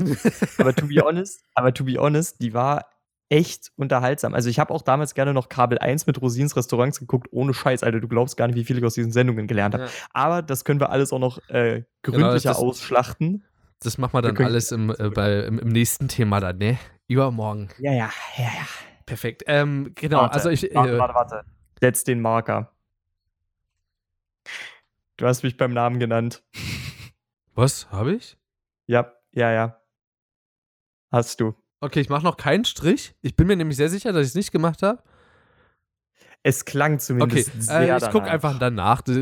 aber 0.59 0.75
to 0.75 0.87
be 0.87 1.00
honest, 1.05 1.43
aber 1.55 1.75
to 1.75 1.85
be 1.85 1.95
honest, 1.99 2.41
die 2.41 2.55
war 2.55 2.87
echt 3.29 3.73
unterhaltsam. 3.76 4.35
Also 4.35 4.50
ich 4.50 4.59
habe 4.59 4.75
auch 4.75 4.83
damals 4.83 5.14
gerne 5.14 5.33
noch 5.33 5.49
Kabel 5.49 5.79
1 5.79 6.07
mit 6.07 6.21
Rosins 6.21 6.55
Restaurants 6.55 7.00
geguckt, 7.00 7.29
ohne 7.31 7.55
Scheiß, 7.55 7.83
Alter. 7.83 8.00
Du 8.00 8.09
glaubst 8.09 8.37
gar 8.37 8.47
nicht, 8.47 8.57
wie 8.57 8.64
viel 8.64 8.79
ich 8.79 8.85
aus 8.85 8.95
diesen 8.95 9.11
Sendungen 9.11 9.47
gelernt 9.47 9.75
habe. 9.75 9.85
Ja. 9.85 9.91
Aber 10.12 10.43
das 10.43 10.64
können 10.64 10.81
wir 10.81 10.91
alles 10.91 11.12
auch 11.12 11.19
noch 11.19 11.38
äh, 11.49 11.83
gründlicher 12.02 12.52
genau, 12.52 12.69
ausschlachten. 12.69 13.45
Das 13.81 13.97
machen 13.99 14.12
wir 14.12 14.23
dann 14.23 14.38
wir 14.38 14.47
alles 14.47 14.71
im, 14.71 14.91
äh, 14.91 15.09
bei, 15.09 15.41
im, 15.41 15.59
im, 15.59 15.69
nächsten 15.69 16.09
Thema 16.09 16.41
dann, 16.41 16.59
ne? 16.59 16.79
Übermorgen. 17.09 17.69
Ja, 17.79 17.93
ja, 17.93 18.11
ja, 18.37 18.45
ja. 18.45 18.67
Perfekt. 19.07 19.45
Ähm, 19.47 19.93
genau, 19.95 20.19
warte, 20.19 20.35
also 20.35 20.50
ich. 20.50 20.62
Warte, 20.75 20.95
äh, 20.95 20.99
warte, 20.99 21.14
warte. 21.14 21.45
Setz 21.82 22.04
den 22.04 22.20
Marker. 22.20 22.72
Du 25.16 25.26
hast 25.26 25.42
mich 25.42 25.56
beim 25.56 25.72
Namen 25.72 25.98
genannt. 25.98 26.44
Was? 27.56 27.90
Habe 27.90 28.14
ich? 28.14 28.38
Ja, 28.86 29.12
ja, 29.32 29.50
ja. 29.50 29.82
Hast 31.10 31.40
du. 31.40 31.56
Okay, 31.80 31.98
ich 31.98 32.08
mache 32.08 32.22
noch 32.22 32.36
keinen 32.36 32.64
Strich. 32.64 33.16
Ich 33.20 33.34
bin 33.34 33.48
mir 33.48 33.56
nämlich 33.56 33.76
sehr 33.76 33.88
sicher, 33.88 34.12
dass 34.12 34.22
ich 34.22 34.28
es 34.28 34.34
nicht 34.36 34.52
gemacht 34.52 34.80
habe. 34.84 35.02
Es 36.44 36.64
klang 36.64 36.99
zumindest 36.99 37.50
okay, 37.50 37.61
sehr 37.61 37.94
äh, 37.94 37.99
ich 37.99 38.11
gucke 38.11 38.28
einfach 38.28 38.58
danach. 38.58 39.00
Das 39.02 39.16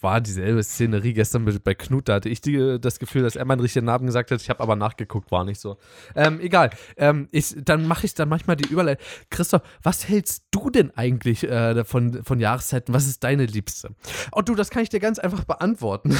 war 0.00 0.20
dieselbe 0.20 0.60
Szenerie 0.64 1.12
gestern 1.12 1.44
bei 1.62 1.74
Knut. 1.74 2.08
Da 2.08 2.14
hatte 2.14 2.28
ich 2.28 2.40
die, 2.40 2.78
das 2.80 2.98
Gefühl, 2.98 3.22
dass 3.22 3.36
er 3.36 3.44
meinen 3.44 3.60
richtigen 3.60 3.86
Namen 3.86 4.06
gesagt 4.06 4.32
hat. 4.32 4.40
Ich 4.40 4.50
habe 4.50 4.60
aber 4.60 4.74
nachgeguckt, 4.74 5.30
war 5.30 5.44
nicht 5.44 5.60
so. 5.60 5.76
Ähm, 6.16 6.40
egal. 6.40 6.70
Ähm, 6.96 7.28
ich, 7.30 7.54
dann 7.56 7.86
mache 7.86 8.06
ich 8.06 8.14
dann 8.14 8.28
manchmal 8.28 8.56
die 8.56 8.68
Überleitung. 8.68 9.06
Christoph, 9.30 9.62
was 9.84 10.08
hältst 10.08 10.46
du 10.50 10.68
denn 10.68 10.90
eigentlich 10.96 11.44
äh, 11.44 11.84
von, 11.84 12.24
von 12.24 12.40
Jahreszeiten? 12.40 12.92
Was 12.92 13.06
ist 13.06 13.22
deine 13.22 13.46
Liebste? 13.46 13.94
Oh, 14.32 14.42
du, 14.42 14.56
das 14.56 14.70
kann 14.70 14.82
ich 14.82 14.88
dir 14.88 15.00
ganz 15.00 15.20
einfach 15.20 15.44
beantworten. 15.44 16.18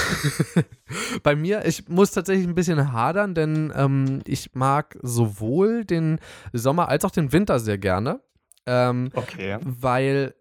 bei 1.24 1.34
mir, 1.34 1.64
ich 1.66 1.88
muss 1.88 2.12
tatsächlich 2.12 2.46
ein 2.46 2.54
bisschen 2.54 2.92
hadern, 2.92 3.34
denn 3.34 3.72
ähm, 3.74 4.20
ich 4.24 4.54
mag 4.54 4.96
sowohl 5.02 5.84
den 5.84 6.20
Sommer 6.52 6.88
als 6.88 7.04
auch 7.04 7.10
den 7.10 7.32
Winter 7.32 7.58
sehr 7.58 7.78
gerne. 7.78 8.20
Ähm, 8.68 9.10
okay. 9.14 9.58
Weil 9.62 10.34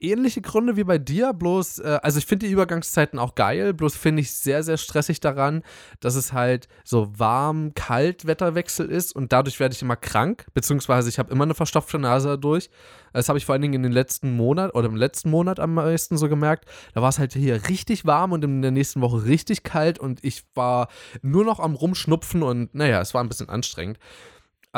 ähnliche 0.00 0.40
Gründe 0.40 0.76
wie 0.76 0.84
bei 0.84 0.98
dir, 0.98 1.32
bloß, 1.32 1.80
äh, 1.80 1.98
also 2.02 2.18
ich 2.18 2.26
finde 2.26 2.46
die 2.46 2.52
Übergangszeiten 2.52 3.18
auch 3.18 3.34
geil, 3.34 3.74
bloß 3.74 3.96
finde 3.96 4.22
ich 4.22 4.32
sehr, 4.32 4.62
sehr 4.62 4.76
stressig 4.76 5.20
daran, 5.20 5.62
dass 6.00 6.14
es 6.14 6.32
halt 6.32 6.68
so 6.84 7.18
warm, 7.18 7.74
kalt 7.74 8.26
Wetterwechsel 8.26 8.88
ist 8.90 9.14
und 9.14 9.32
dadurch 9.32 9.58
werde 9.60 9.74
ich 9.74 9.82
immer 9.82 9.96
krank, 9.96 10.46
beziehungsweise 10.54 11.08
ich 11.08 11.18
habe 11.18 11.32
immer 11.32 11.44
eine 11.44 11.54
verstopfte 11.54 11.98
Nase 11.98 12.28
dadurch. 12.28 12.70
Das 13.12 13.28
habe 13.28 13.38
ich 13.38 13.46
vor 13.46 13.54
allen 13.54 13.62
Dingen 13.62 13.74
in 13.74 13.82
den 13.82 13.92
letzten 13.92 14.36
Monat 14.36 14.74
oder 14.74 14.86
im 14.86 14.96
letzten 14.96 15.30
Monat 15.30 15.58
am 15.58 15.74
meisten 15.74 16.16
so 16.16 16.28
gemerkt. 16.28 16.66
Da 16.94 17.02
war 17.02 17.08
es 17.08 17.18
halt 17.18 17.32
hier 17.32 17.68
richtig 17.68 18.04
warm 18.04 18.32
und 18.32 18.44
in 18.44 18.62
der 18.62 18.70
nächsten 18.70 19.00
Woche 19.00 19.24
richtig 19.24 19.62
kalt 19.62 19.98
und 19.98 20.22
ich 20.22 20.44
war 20.54 20.88
nur 21.22 21.44
noch 21.44 21.58
am 21.58 21.74
Rumschnupfen 21.74 22.42
und 22.42 22.74
naja, 22.74 23.00
es 23.00 23.14
war 23.14 23.22
ein 23.22 23.28
bisschen 23.28 23.48
anstrengend. 23.48 23.98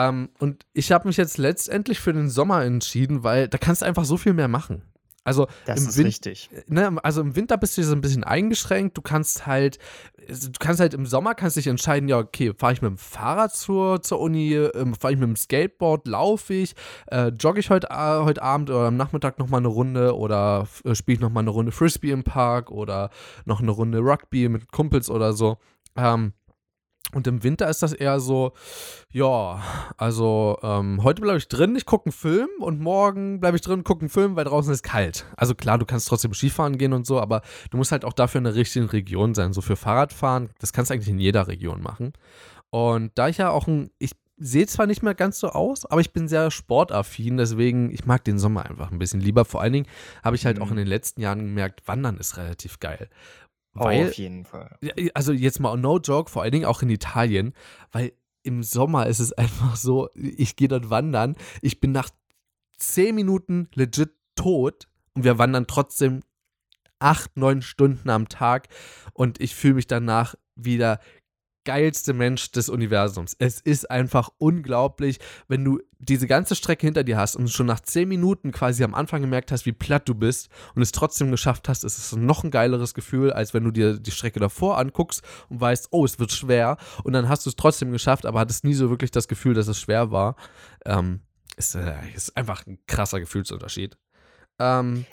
Ähm, 0.01 0.31
und 0.39 0.65
ich 0.73 0.93
habe 0.93 1.09
mich 1.09 1.17
jetzt 1.17 1.37
letztendlich 1.37 2.01
für 2.01 2.13
den 2.13 2.31
Sommer 2.31 2.65
entschieden, 2.65 3.23
weil 3.23 3.49
da 3.49 3.59
kannst 3.59 3.83
du 3.83 3.87
einfach 3.87 4.05
so 4.05 4.17
viel 4.17 4.33
mehr 4.33 4.49
machen. 4.49 4.83
Also 5.23 5.49
das 5.67 5.83
ist 5.83 5.99
Win 5.99 6.07
richtig. 6.07 6.49
Ne, 6.67 6.97
also 7.03 7.21
im 7.21 7.37
Winter 7.37 7.59
bist 7.59 7.77
du 7.77 7.83
so 7.83 7.95
ein 7.95 8.01
bisschen 8.01 8.25
eingeschränkt. 8.25 8.97
Du 8.97 9.03
kannst 9.03 9.47
halt, 9.47 9.79
du 10.17 10.51
kannst 10.59 10.81
halt 10.81 10.95
im 10.95 11.05
Sommer 11.05 11.35
kannst 11.35 11.59
dich 11.59 11.67
entscheiden, 11.67 12.09
ja, 12.09 12.19
okay, 12.19 12.55
fahre 12.57 12.73
ich 12.73 12.81
mit 12.81 12.91
dem 12.91 12.97
Fahrrad 12.97 13.55
zur, 13.55 14.01
zur 14.01 14.19
Uni, 14.19 14.55
ähm, 14.55 14.95
fahre 14.95 15.13
ich 15.13 15.19
mit 15.19 15.29
dem 15.29 15.37
Skateboard, 15.37 16.07
laufe 16.07 16.55
ich, 16.55 16.75
äh, 17.09 17.29
jogge 17.29 17.61
ich 17.61 17.69
heute, 17.69 17.89
äh, 17.91 18.23
heute 18.25 18.43
Abend 18.43 18.71
oder 18.71 18.87
am 18.87 18.97
Nachmittag 18.97 19.39
nochmal 19.39 19.61
eine 19.61 19.69
Runde 19.69 20.17
oder 20.17 20.67
äh, 20.85 20.95
spiele 20.95 21.17
ich 21.17 21.21
nochmal 21.21 21.45
eine 21.45 21.51
Runde 21.51 21.73
Frisbee 21.73 22.13
im 22.13 22.25
Park 22.25 22.71
oder 22.71 23.11
noch 23.45 23.61
eine 23.61 23.73
Runde 23.73 23.99
Rugby 23.99 24.49
mit 24.49 24.73
Kumpels 24.73 25.11
oder 25.11 25.35
so. 25.35 25.59
Ähm, 25.97 26.33
und 27.13 27.27
im 27.27 27.43
Winter 27.43 27.69
ist 27.69 27.83
das 27.83 27.93
eher 27.93 28.21
so, 28.21 28.53
ja, 29.11 29.61
also 29.97 30.59
ähm, 30.63 31.03
heute 31.03 31.23
bleibe 31.23 31.39
ich 31.39 31.49
drin, 31.49 31.75
ich 31.75 31.87
gucke 31.87 32.07
einen 32.07 32.13
Film 32.13 32.49
und 32.61 32.81
morgen 32.81 33.41
bleibe 33.41 33.57
ich 33.57 33.63
drin, 33.63 33.83
gucke 33.83 34.03
einen 34.03 34.11
Film, 34.11 34.37
weil 34.37 34.45
draußen 34.45 34.73
ist 34.73 34.83
kalt. 34.83 35.27
Also 35.37 35.55
klar, 35.55 35.79
du 35.79 35.87
kannst 35.87 36.07
trotzdem 36.07 36.33
Skifahren 36.33 36.79
gehen 36.79 36.93
und 36.93 37.07
so, 37.07 37.21
aber 37.21 37.43
du 37.71 37.77
musst 37.77 37.91
halt 37.91 38.05
auch 38.05 38.13
dafür 38.13 38.39
in 38.39 38.45
der 38.45 38.55
richtigen 38.55 38.87
Region 38.87 39.35
sein. 39.35 39.53
So 39.53 39.61
für 39.61 39.77
Fahrradfahren, 39.77 40.51
das 40.61 40.73
kannst 40.73 40.91
du 40.91 40.95
eigentlich 40.95 41.09
in 41.09 41.19
jeder 41.19 41.49
Region 41.49 41.83
machen. 41.83 42.13
Und 42.71 43.11
da 43.17 43.29
ich 43.29 43.39
ja 43.39 43.51
auch 43.51 43.67
ein, 43.67 43.91
ich 43.99 44.13
sehe 44.37 44.67
zwar 44.67 44.87
nicht 44.87 45.03
mehr 45.03 45.15
ganz 45.15 45.41
so 45.41 45.49
aus, 45.49 45.85
aber 45.85 46.01
ich 46.01 46.13
bin 46.13 46.29
sehr 46.29 46.51
sportaffin, 46.51 47.37
deswegen, 47.37 47.93
ich 47.93 48.07
mag 48.07 48.25
den 48.25 48.39
Sommer 48.39 48.65
einfach 48.67 48.91
ein 48.91 48.99
bisschen 48.99 49.21
lieber. 49.21 49.45
Vor 49.45 49.61
allen 49.61 49.73
Dingen 49.73 49.87
habe 50.23 50.37
ich 50.37 50.47
halt 50.47 50.59
mhm. 50.59 50.63
auch 50.63 50.71
in 50.71 50.77
den 50.77 50.87
letzten 50.87 51.21
Jahren 51.21 51.41
gemerkt, 51.41 51.87
Wandern 51.87 52.17
ist 52.19 52.37
relativ 52.37 52.79
geil. 52.79 53.09
Weil, 53.73 54.09
auf 54.09 54.15
jeden 54.15 54.45
Fall. 54.45 54.79
Also 55.15 55.33
jetzt 55.33 55.61
mal 55.61 55.77
no 55.77 55.99
joke, 55.99 56.31
vor 56.31 56.43
allen 56.43 56.53
Dingen 56.53 56.65
auch 56.65 56.83
in 56.83 56.91
Italien, 56.91 57.55
weil 57.93 58.13
im 58.43 58.63
Sommer 58.63 59.07
ist 59.07 59.21
es 59.21 59.33
einfach 59.35 59.77
so, 59.77 60.09
ich 60.15 60.57
gehe 60.57 60.69
dort 60.69 60.91
wandern, 60.91 61.37
ich 61.63 61.81
bin 61.81 61.93
nach 61.93 62.11
zehn 62.79 63.15
Minuten 63.15 63.69
legit 63.75 64.11
tot 64.35 64.89
und 65.15 65.25
wir 65.25 65.39
wandern 65.39 65.67
trotzdem 65.67 66.23
acht, 66.99 67.37
neun 67.37 67.63
Stunden 67.63 68.11
am 68.11 68.29
Tag 68.29 68.69
und 69.13 69.41
ich 69.41 69.55
fühle 69.55 69.75
mich 69.75 69.87
danach 69.87 70.35
wieder 70.55 71.01
geilste 71.65 72.15
Mensch 72.15 72.51
des 72.53 72.69
Universums. 72.69 73.37
Es 73.39 73.61
ist 73.61 73.91
einfach 73.91 74.31
unglaublich, 74.39 75.19
wenn 75.49 75.65
du 75.65 75.81
diese 75.99 76.27
ganze 76.27 76.55
Strecke 76.55 76.87
hinter 76.87 77.05
dir 77.05 77.19
hast 77.19 77.37
und 77.37 77.51
schon 77.51 77.67
nach 77.67 77.81
zehn 77.81 78.09
Minuten 78.09 78.53
quasi 78.53 78.83
am 78.83 78.95
Anfang 78.95 79.21
gemerkt 79.21 79.53
hast, 79.53 79.67
wie 79.67 79.73
platt 79.73 80.09
du 80.09 80.15
bist 80.15 80.49
und 80.75 80.83
es 80.83 80.93
trotzdem 80.93 81.31
geschafft 81.31 81.69
hast, 81.69 81.85
ist 81.85 81.99
es 81.99 82.17
noch 82.17 82.43
ein 82.45 82.51
geileres 82.51 82.95
Gefühl, 82.95 83.33
als 83.33 83.53
wenn 83.53 83.65
du 83.65 83.71
dir 83.71 83.99
die 83.99 84.11
Strecke 84.11 84.41
davor 84.41 84.79
anguckst 84.79 85.23
und 85.49 85.61
weißt, 85.61 85.89
oh, 85.91 86.05
es 86.05 86.19
wird 86.19 86.33
schwer 86.33 86.79
und 87.05 87.13
dann 87.13 87.29
hast 87.29 87.45
du 87.45 87.51
es 87.51 87.57
trotzdem 87.57 87.93
geschafft, 87.93 88.25
aber 88.25 88.41
hattest 88.41 88.65
nie 88.65 88.75
so 88.75 88.89
wirklich 88.89 89.11
das 89.11 89.29
Gefühl, 89.29 89.55
dass 89.55 89.69
es 89.69 89.81
schwer 89.81 90.11
war. 90.11 90.37
Ähm, 90.87 91.21
ist, 91.57 91.75
äh, 91.75 91.95
ist 92.15 92.37
einfach 92.37 92.67
ein 92.67 92.79
krasser 92.87 93.21
Gefühlsunterschied. 93.21 93.99
Ähm, 94.59 95.05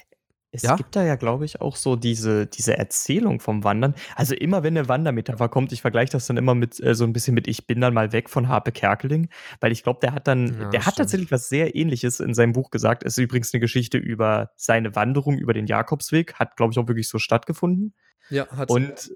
Es 0.51 0.63
Ja? 0.63 0.75
gibt 0.75 0.95
da 0.95 1.03
ja, 1.03 1.15
glaube 1.15 1.43
ich, 1.45 1.59
auch 1.61 1.75
so 1.75 1.95
diese, 1.97 2.47
diese 2.47 2.77
Erzählung 2.77 3.39
vom 3.41 3.63
Wandern. 3.65 3.93
Also 4.15 4.33
immer, 4.33 4.63
wenn 4.63 4.77
eine 4.77 4.87
Wandermetapher 4.87 5.49
kommt, 5.49 5.71
ich 5.73 5.81
vergleiche 5.81 6.13
das 6.13 6.25
dann 6.27 6.37
immer 6.37 6.55
mit 6.55 6.79
äh, 6.81 6.95
so 6.95 7.03
ein 7.03 7.11
bisschen 7.13 7.33
mit 7.35 7.47
Ich 7.47 7.67
bin 7.67 7.81
dann 7.81 7.93
mal 7.93 8.13
weg 8.13 8.29
von 8.29 8.47
Harpe 8.47 8.71
Kerkeling, 8.71 9.29
weil 9.59 9.71
ich 9.73 9.83
glaube, 9.83 9.99
der 10.01 10.13
hat 10.13 10.27
dann, 10.27 10.55
Ja, 10.59 10.69
der 10.71 10.85
hat 10.85 10.93
stimmt. 10.93 10.97
tatsächlich 10.97 11.31
was 11.31 11.49
sehr 11.49 11.75
ähnliches 11.75 12.19
in 12.21 12.33
seinem 12.33 12.53
Buch 12.53 12.71
gesagt. 12.71 13.03
Es 13.03 13.17
ist 13.17 13.23
übrigens 13.23 13.53
eine 13.53 13.59
Geschichte 13.59 13.97
über 13.97 14.51
seine 14.55 14.95
Wanderung 14.95 15.37
über 15.37 15.53
den 15.53 15.67
Jakobsweg, 15.67 16.35
hat, 16.35 16.55
glaube 16.55 16.71
ich, 16.71 16.79
auch 16.79 16.87
wirklich 16.87 17.09
so 17.09 17.19
stattgefunden. 17.19 17.93
ja, 18.29 18.47
hat 18.49 18.69
Und, 18.69 19.11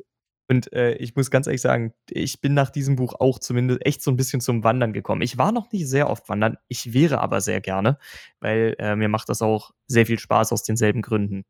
und 0.51 0.73
äh, 0.73 0.95
ich 0.95 1.15
muss 1.15 1.31
ganz 1.31 1.47
ehrlich 1.47 1.61
sagen, 1.61 1.93
ich 2.09 2.41
bin 2.41 2.53
nach 2.53 2.69
diesem 2.71 2.97
Buch 2.97 3.13
auch 3.17 3.39
zumindest 3.39 3.85
echt 3.85 4.03
so 4.03 4.11
ein 4.11 4.17
bisschen 4.17 4.41
zum 4.41 4.65
Wandern 4.65 4.91
gekommen. 4.91 5.21
Ich 5.21 5.37
war 5.37 5.53
noch 5.53 5.71
nicht 5.71 5.87
sehr 5.87 6.09
oft 6.09 6.27
wandern, 6.27 6.57
ich 6.67 6.93
wäre 6.93 7.21
aber 7.21 7.39
sehr 7.39 7.61
gerne, 7.61 7.97
weil 8.41 8.75
äh, 8.77 8.97
mir 8.97 9.07
macht 9.07 9.29
das 9.29 9.41
auch 9.41 9.71
sehr 9.87 10.05
viel 10.05 10.19
Spaß 10.19 10.51
aus 10.51 10.63
denselben 10.63 11.01
Gründen. 11.01 11.45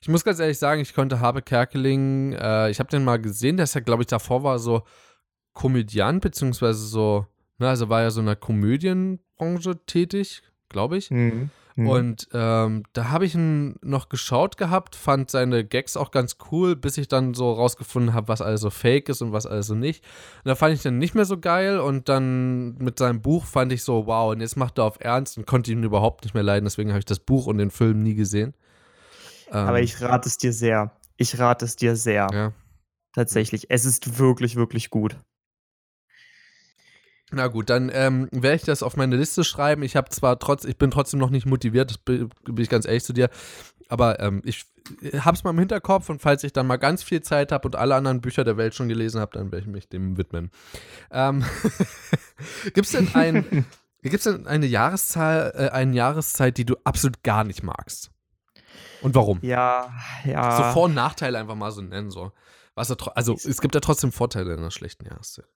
Ich 0.00 0.08
muss 0.08 0.22
ganz 0.22 0.38
ehrlich 0.38 0.58
sagen, 0.60 0.80
ich 0.80 0.94
konnte 0.94 1.18
Habe 1.18 1.42
Kerkeling, 1.42 2.32
äh, 2.34 2.70
ich 2.70 2.78
habe 2.78 2.88
den 2.88 3.02
mal 3.02 3.20
gesehen, 3.20 3.56
der 3.56 3.64
ist 3.64 3.74
ja, 3.74 3.80
glaube 3.80 4.04
ich, 4.04 4.06
davor 4.06 4.44
war 4.44 4.60
so 4.60 4.82
Komödiant, 5.52 6.22
beziehungsweise 6.22 6.86
so, 6.86 7.26
ne, 7.58 7.68
also 7.68 7.88
war 7.88 8.02
ja 8.02 8.12
so 8.12 8.20
in 8.20 8.26
der 8.26 8.36
Komödienbranche 8.36 9.84
tätig, 9.86 10.44
glaube 10.68 10.98
ich. 10.98 11.10
Mhm. 11.10 11.50
Mhm. 11.80 11.88
Und 11.88 12.28
ähm, 12.34 12.82
da 12.92 13.08
habe 13.08 13.24
ich 13.24 13.34
ihn 13.34 13.76
noch 13.80 14.10
geschaut 14.10 14.58
gehabt, 14.58 14.94
fand 14.94 15.30
seine 15.30 15.64
Gags 15.64 15.96
auch 15.96 16.10
ganz 16.10 16.36
cool, 16.50 16.76
bis 16.76 16.98
ich 16.98 17.08
dann 17.08 17.32
so 17.32 17.52
rausgefunden 17.52 18.12
habe, 18.12 18.28
was 18.28 18.42
alles 18.42 18.60
so 18.60 18.68
fake 18.68 19.08
ist 19.08 19.22
und 19.22 19.32
was 19.32 19.46
alles 19.46 19.68
so 19.68 19.74
nicht. 19.74 20.04
Und 20.44 20.48
da 20.48 20.54
fand 20.56 20.74
ich 20.74 20.82
dann 20.82 20.98
nicht 20.98 21.14
mehr 21.14 21.24
so 21.24 21.38
geil 21.38 21.78
und 21.78 22.10
dann 22.10 22.76
mit 22.76 22.98
seinem 22.98 23.22
Buch 23.22 23.46
fand 23.46 23.72
ich 23.72 23.82
so, 23.82 24.06
wow, 24.06 24.30
und 24.30 24.42
jetzt 24.42 24.56
macht 24.56 24.76
er 24.76 24.84
auf 24.84 25.00
Ernst 25.00 25.38
und 25.38 25.46
konnte 25.46 25.72
ihn 25.72 25.82
überhaupt 25.82 26.24
nicht 26.24 26.34
mehr 26.34 26.42
leiden, 26.42 26.66
deswegen 26.66 26.90
habe 26.90 26.98
ich 26.98 27.06
das 27.06 27.18
Buch 27.18 27.46
und 27.46 27.56
den 27.56 27.70
Film 27.70 28.02
nie 28.02 28.14
gesehen. 28.14 28.52
Ähm, 29.48 29.56
aber 29.56 29.80
ich 29.80 30.02
rate 30.02 30.28
es 30.28 30.36
dir 30.36 30.52
sehr. 30.52 30.92
Ich 31.16 31.38
rate 31.38 31.64
es 31.64 31.76
dir 31.76 31.96
sehr. 31.96 32.26
Ja. 32.30 32.52
Tatsächlich. 33.14 33.70
Es 33.70 33.86
ist 33.86 34.18
wirklich, 34.18 34.56
wirklich 34.56 34.90
gut. 34.90 35.16
Na 37.32 37.46
gut, 37.46 37.70
dann 37.70 37.90
ähm, 37.92 38.28
werde 38.32 38.56
ich 38.56 38.62
das 38.62 38.82
auf 38.82 38.96
meine 38.96 39.16
Liste 39.16 39.44
schreiben. 39.44 39.82
Ich 39.82 39.96
habe 39.96 40.08
zwar 40.10 40.38
trotz, 40.38 40.64
ich 40.64 40.78
bin 40.78 40.90
trotzdem 40.90 41.20
noch 41.20 41.30
nicht 41.30 41.46
motiviert, 41.46 41.90
das 41.90 41.98
bin, 41.98 42.30
ich 42.58 42.68
ganz 42.68 42.86
ehrlich 42.86 43.04
zu 43.04 43.12
dir, 43.12 43.30
aber 43.88 44.20
ähm, 44.20 44.42
ich 44.44 44.66
habe 45.20 45.36
es 45.36 45.44
mal 45.44 45.50
im 45.50 45.58
Hinterkopf 45.58 46.08
und 46.08 46.20
falls 46.20 46.44
ich 46.44 46.52
dann 46.52 46.66
mal 46.66 46.76
ganz 46.76 47.02
viel 47.02 47.22
Zeit 47.22 47.52
habe 47.52 47.68
und 47.68 47.76
alle 47.76 47.94
anderen 47.94 48.20
Bücher 48.20 48.44
der 48.44 48.56
Welt 48.56 48.74
schon 48.74 48.88
gelesen 48.88 49.20
habe, 49.20 49.32
dann 49.38 49.52
werde 49.52 49.66
ich 49.66 49.72
mich 49.72 49.88
dem 49.88 50.16
widmen. 50.16 50.50
Ähm, 51.10 51.44
Gibt 52.74 52.86
es 52.86 52.92
denn, 52.92 53.14
ein, 53.14 53.66
gibt's 54.02 54.24
denn 54.24 54.46
eine 54.46 54.66
Jahreszahl, 54.66 55.52
äh, 55.54 55.68
eine 55.70 55.94
Jahreszeit, 55.94 56.56
die 56.56 56.64
du 56.64 56.76
absolut 56.84 57.22
gar 57.22 57.44
nicht 57.44 57.62
magst? 57.62 58.10
Und 59.02 59.14
warum? 59.14 59.38
Ja, 59.42 59.92
ja. 60.24 60.56
So 60.56 60.62
Vor- 60.72 60.84
und 60.84 60.94
Nachteile 60.94 61.38
einfach 61.38 61.54
mal 61.54 61.70
so 61.70 61.80
nennen. 61.80 62.10
So. 62.10 62.32
Was 62.74 62.90
also 62.90 63.34
es 63.34 63.60
gibt 63.60 63.74
ja 63.74 63.80
trotzdem 63.80 64.12
Vorteile 64.12 64.52
in 64.52 64.58
einer 64.58 64.70
schlechten 64.70 65.06
Jahreszeit. 65.06 65.46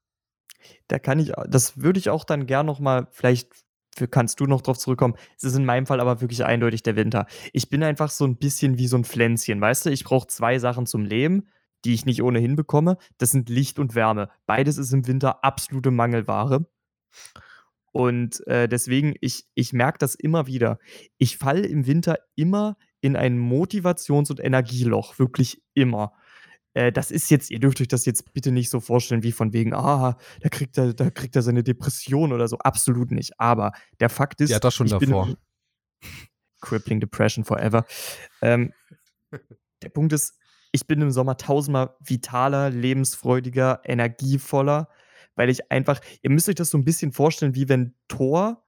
Da 0.89 0.99
kann 0.99 1.19
ich, 1.19 1.33
das 1.49 1.81
würde 1.81 1.99
ich 1.99 2.11
auch 2.11 2.25
dann 2.25 2.47
gern 2.47 2.67
noch 2.67 2.81
mal, 2.81 3.09
vielleicht 3.11 3.65
kannst 4.11 4.41
du 4.41 4.47
noch 4.47 4.63
drauf 4.63 4.79
zurückkommen. 4.79 5.15
Es 5.37 5.45
ist 5.45 5.57
in 5.57 5.65
meinem 5.65 5.87
Fall 5.87 6.01
aber 6.01 6.21
wirklich 6.21 6.45
eindeutig 6.45 6.83
der 6.83 6.97
Winter. 6.97 7.27
Ich 7.53 7.69
bin 7.69 7.83
einfach 7.83 8.11
so 8.11 8.25
ein 8.25 8.37
bisschen 8.37 8.79
wie 8.79 8.89
so 8.89 8.97
ein 8.97 9.05
Pflänzchen, 9.05 9.61
weißt 9.61 9.87
du? 9.87 9.91
Ich 9.91 10.05
brauche 10.05 10.27
zwei 10.27 10.59
Sachen 10.59 10.87
zum 10.87 11.05
Leben, 11.05 11.49
die 11.85 11.95
ich 11.95 12.07
nicht 12.07 12.23
ohnehin 12.23 12.57
bekomme. 12.57 12.97
Das 13.19 13.31
sind 13.31 13.49
Licht 13.49 13.79
und 13.79 13.95
Wärme. 13.95 14.31
Beides 14.47 14.79
ist 14.79 14.93
im 14.93 15.07
Winter 15.07 15.45
absolute 15.45 15.91
Mangelware. 15.91 16.67
Und 17.93 18.45
äh, 18.49 18.69
deswegen, 18.69 19.15
ich, 19.21 19.47
ich 19.55 19.73
merke 19.73 19.99
das 19.99 20.17
immer 20.17 20.49
wieder. 20.49 20.79
Ich 21.19 21.39
falle 21.39 21.67
im 21.67 21.87
Winter 21.87 22.19
immer 22.35 22.77
in 23.01 23.15
ein 23.15 23.39
Motivations- 23.39 24.31
und 24.31 24.41
Energieloch. 24.41 25.19
Wirklich 25.21 25.63
immer. 25.75 26.13
Äh, 26.75 26.93
das 26.93 27.11
ist 27.11 27.31
jetzt, 27.31 27.51
ihr 27.51 27.61
dürft 27.61 27.81
euch 27.81 27.89
das 27.89 28.05
jetzt 28.05 28.33
bitte 28.33 28.53
nicht 28.53 28.69
so 28.69 28.81
vorstellen, 28.81 29.23
wie 29.23 29.33
von 29.33 29.53
wegen, 29.53 29.73
ah, 29.73 30.19
da 30.41 30.49
kriegt 30.49 30.77
er, 30.77 30.93
da 30.93 31.11
kriegt 31.11 31.35
er 31.37 31.43
seine 31.43 31.63
Depression 31.63 32.33
oder 32.33 32.49
so. 32.49 32.59
Absolut 32.59 33.11
nicht. 33.11 33.39
Aber 33.41 33.73
der 34.01 34.11
Fakt 34.11 34.41
ist, 34.41 34.55
hat 34.55 34.65
das 34.65 34.75
schon 34.75 34.89
ich 34.89 34.99
bin- 34.99 35.11
davor. 35.11 35.35
Crippling 36.61 37.01
Depression 37.01 37.45
forever. 37.45 37.85
Ähm, 38.41 38.73
der 39.83 39.89
Punkt 39.91 40.13
ist, 40.13 40.35
ich 40.73 40.87
bin 40.87 41.01
im 41.03 41.11
Sommer 41.11 41.37
tausendmal 41.37 41.95
vitaler, 42.01 42.71
lebensfreudiger, 42.71 43.83
energievoller, 43.85 44.89
weil 45.37 45.51
ich 45.51 45.71
einfach, 45.71 46.01
ihr 46.23 46.31
müsst 46.31 46.49
euch 46.49 46.55
das 46.55 46.71
so 46.71 46.79
ein 46.79 46.85
bisschen 46.85 47.13
vorstellen, 47.13 47.55
wie 47.55 47.69
wenn 47.69 47.95
Thor 48.09 48.65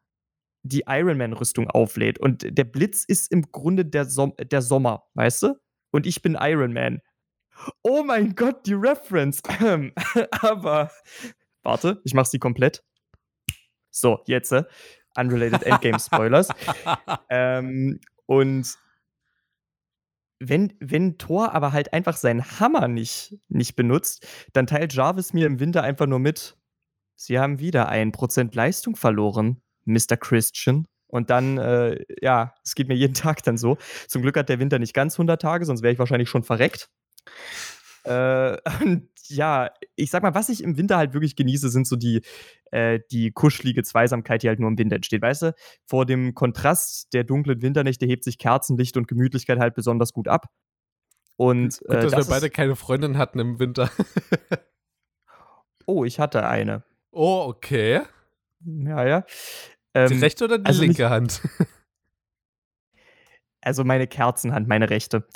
die 0.62 0.85
Ironman-Rüstung 0.87 1.71
auflädt 1.71 2.19
und 2.19 2.47
der 2.47 2.64
Blitz 2.64 3.05
ist 3.05 3.33
im 3.33 3.51
Grunde 3.51 3.85
der, 3.85 4.05
Som 4.05 4.35
der 4.37 4.62
Sommer, 4.62 5.05
weißt 5.14 5.45
du? 5.45 5.55
Und 5.90 6.07
ich 6.07 6.23
bin 6.23 6.37
Iron 6.38 6.73
Man. 6.73 7.01
Oh 7.83 8.03
mein 8.03 8.35
Gott, 8.35 8.66
die 8.66 8.75
Reference. 8.75 9.42
Aber, 10.40 10.90
warte, 11.62 12.01
ich 12.05 12.14
mach 12.14 12.27
sie 12.27 12.38
komplett. 12.38 12.85
So, 13.90 14.21
jetzt, 14.27 14.53
äh, 14.53 14.64
unrelated 15.16 15.62
Endgame 15.62 15.99
Spoilers. 15.99 16.49
ähm, 17.31 18.01
und 18.27 18.77
wenn, 20.38 20.75
wenn 20.81 21.19
Thor 21.19 21.55
aber 21.55 21.73
halt 21.73 21.92
einfach 21.92 22.16
seinen 22.16 22.45
Hammer 22.61 22.88
nicht, 22.88 23.38
nicht 23.49 23.75
benutzt, 23.75 24.27
dann 24.53 24.66
teilt 24.66 24.92
Jarvis 24.92 25.33
mir 25.33 25.47
im 25.47 25.61
Winter 25.61 25.83
einfach 25.83 26.07
nur 26.07 26.19
mit, 26.19 26.57
sie 27.14 27.38
haben 27.38 27.59
wieder 27.59 27.88
ein 27.88 28.12
Prozent 28.12 28.55
Leistung 28.55 28.97
verloren, 28.97 29.62
Mr. 29.85 30.16
Christian. 30.19 30.87
Und 31.09 31.31
dann, 31.31 31.57
äh, 31.57 32.05
ja, 32.21 32.53
es 32.64 32.75
geht 32.75 32.88
mir 32.88 32.97
jeden 32.97 33.14
Tag 33.14 33.42
dann 33.45 33.57
so. 33.57 33.79
Zum 34.09 34.23
Glück 34.23 34.37
hat 34.37 34.49
der 34.49 34.59
Winter 34.59 34.79
nicht 34.79 34.92
ganz 34.92 35.14
100 35.14 35.40
Tage, 35.40 35.64
sonst 35.64 35.83
wäre 35.83 35.92
ich 35.92 35.99
wahrscheinlich 35.99 36.29
schon 36.29 36.42
verreckt. 36.42 36.90
Äh, 38.04 38.56
und 38.82 39.08
ja, 39.28 39.70
ich 39.96 40.10
sag 40.10 40.22
mal, 40.22 40.34
was 40.34 40.48
ich 40.48 40.62
im 40.62 40.76
Winter 40.76 40.96
halt 40.96 41.12
wirklich 41.12 41.36
genieße, 41.36 41.68
sind 41.68 41.86
so 41.86 41.96
die, 41.96 42.22
äh, 42.70 43.00
die 43.10 43.32
kuschelige 43.32 43.82
Zweisamkeit, 43.82 44.42
die 44.42 44.48
halt 44.48 44.60
nur 44.60 44.70
im 44.70 44.78
Winter 44.78 44.96
entsteht. 44.96 45.22
Weißt 45.22 45.42
du, 45.42 45.54
vor 45.84 46.06
dem 46.06 46.34
Kontrast 46.34 47.12
der 47.12 47.24
dunklen 47.24 47.62
Winternächte 47.62 48.06
hebt 48.06 48.24
sich 48.24 48.38
Kerzenlicht 48.38 48.96
und 48.96 49.08
Gemütlichkeit 49.08 49.58
halt 49.58 49.74
besonders 49.74 50.12
gut 50.12 50.28
ab. 50.28 50.46
Und 51.36 51.80
Gut, 51.80 51.90
äh, 51.90 52.00
dass 52.02 52.12
das 52.12 52.28
wir 52.28 52.34
beide 52.34 52.50
keine 52.50 52.76
Freundin 52.76 53.18
hatten 53.18 53.38
im 53.38 53.58
Winter. 53.58 53.90
oh, 55.86 56.04
ich 56.04 56.18
hatte 56.18 56.46
eine. 56.46 56.84
oh, 57.10 57.44
okay. 57.48 58.02
Ja, 58.64 59.06
ja. 59.06 59.20
Die 59.94 60.00
Ähm, 60.14 60.20
rechte 60.20 60.44
oder 60.44 60.58
die 60.58 60.66
also 60.66 60.82
linke 60.82 61.10
Hand? 61.10 61.40
also 63.60 63.84
meine 63.84 64.06
Kerzenhand, 64.06 64.68
meine 64.68 64.90
rechte. 64.90 65.26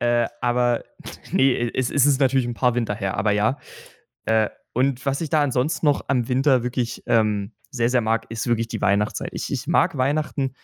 Äh, 0.00 0.26
aber 0.40 0.82
nee, 1.32 1.70
es, 1.74 1.90
es 1.90 2.06
ist 2.06 2.20
natürlich 2.20 2.46
ein 2.46 2.54
paar 2.54 2.74
Winter 2.74 2.94
her, 2.94 3.16
aber 3.16 3.30
ja. 3.30 3.58
Äh, 4.24 4.48
und 4.72 5.04
was 5.06 5.20
ich 5.20 5.30
da 5.30 5.42
ansonsten 5.42 5.86
noch 5.86 6.04
am 6.08 6.28
Winter 6.28 6.62
wirklich 6.62 7.02
ähm, 7.06 7.52
sehr, 7.70 7.90
sehr 7.90 8.00
mag, 8.00 8.26
ist 8.30 8.46
wirklich 8.46 8.68
die 8.68 8.80
Weihnachtszeit. 8.80 9.30
Ich, 9.32 9.52
ich 9.52 9.66
mag 9.66 9.96
Weihnachten. 9.96 10.54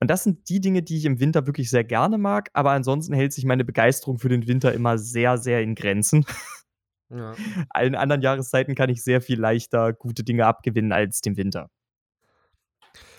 Und 0.00 0.10
das 0.10 0.24
sind 0.24 0.48
die 0.48 0.60
Dinge, 0.60 0.82
die 0.82 0.96
ich 0.96 1.04
im 1.04 1.20
Winter 1.20 1.46
wirklich 1.46 1.70
sehr 1.70 1.84
gerne 1.84 2.18
mag, 2.18 2.50
aber 2.52 2.70
ansonsten 2.70 3.14
hält 3.14 3.32
sich 3.32 3.44
meine 3.44 3.64
Begeisterung 3.64 4.18
für 4.18 4.28
den 4.28 4.46
Winter 4.46 4.72
immer 4.72 4.96
sehr, 4.96 5.38
sehr 5.38 5.60
in 5.60 5.74
Grenzen. 5.74 6.24
ja. 7.10 7.32
Allen 7.70 7.94
anderen 7.94 8.22
Jahreszeiten 8.22 8.74
kann 8.74 8.90
ich 8.90 9.02
sehr 9.02 9.20
viel 9.20 9.40
leichter 9.40 9.92
gute 9.92 10.22
Dinge 10.22 10.46
abgewinnen 10.46 10.92
als 10.92 11.20
dem 11.20 11.36
Winter. 11.36 11.68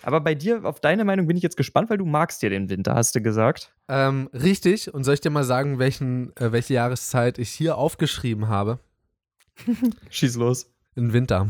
Aber 0.02 0.20
bei 0.20 0.34
dir, 0.34 0.64
auf 0.64 0.80
deine 0.80 1.04
Meinung 1.04 1.26
bin 1.26 1.36
ich 1.36 1.42
jetzt 1.42 1.56
gespannt, 1.56 1.90
weil 1.90 1.98
du 1.98 2.06
magst 2.06 2.42
ja 2.42 2.48
den 2.48 2.70
Winter, 2.70 2.94
hast 2.94 3.14
du 3.14 3.20
gesagt. 3.20 3.72
ähm, 3.88 4.28
richtig. 4.32 4.92
Und 4.92 5.04
soll 5.04 5.14
ich 5.14 5.20
dir 5.20 5.30
mal 5.30 5.44
sagen, 5.44 5.78
welchen, 5.78 6.34
äh, 6.36 6.52
welche 6.52 6.74
Jahreszeit 6.74 7.38
ich 7.38 7.50
hier 7.50 7.76
aufgeschrieben 7.76 8.48
habe? 8.48 8.78
Schieß 10.10 10.36
los. 10.36 10.70
Im 10.94 11.12
Winter. 11.12 11.48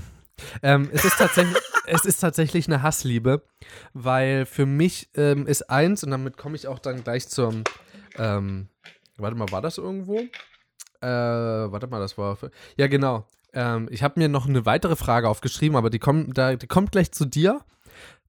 Ähm, 0.63 0.89
es, 0.93 1.05
ist 1.05 1.19
tatsächlich, 1.19 1.57
es 1.87 2.05
ist 2.05 2.21
tatsächlich 2.21 2.67
eine 2.67 2.83
Hassliebe, 2.83 3.43
weil 3.93 4.47
für 4.47 4.67
mich 4.67 5.11
ähm, 5.15 5.47
ist 5.47 5.71
eins, 5.71 6.05
und 6.05 6.11
damit 6.11 6.37
komme 6.37 6.57
ich 6.57 6.67
auch 6.67 6.79
dann 6.79 7.05
gleich 7.05 7.29
zum, 7.29 7.65
ähm, 8.19 8.69
warte 9.17 9.37
mal, 9.37 9.51
war 9.51 9.63
das 9.63 9.79
irgendwo? 9.79 10.19
Äh, 11.01 11.07
warte 11.07 11.87
mal, 11.87 12.01
das 12.01 12.19
war, 12.19 12.37
für, 12.37 12.51
ja 12.77 12.87
genau. 12.87 13.27
Ähm, 13.53 13.89
ich 13.91 14.03
habe 14.03 14.21
mir 14.21 14.29
noch 14.29 14.49
eine 14.49 14.67
weitere 14.67 14.97
Frage 14.97 15.29
aufgeschrieben, 15.29 15.77
aber 15.77 15.91
die, 15.91 15.99
kommt 15.99 16.37
da, 16.37 16.55
die 16.55 16.67
kommt 16.67 16.93
gleich 16.93 17.13
zu 17.13 17.25
dir. 17.25 17.61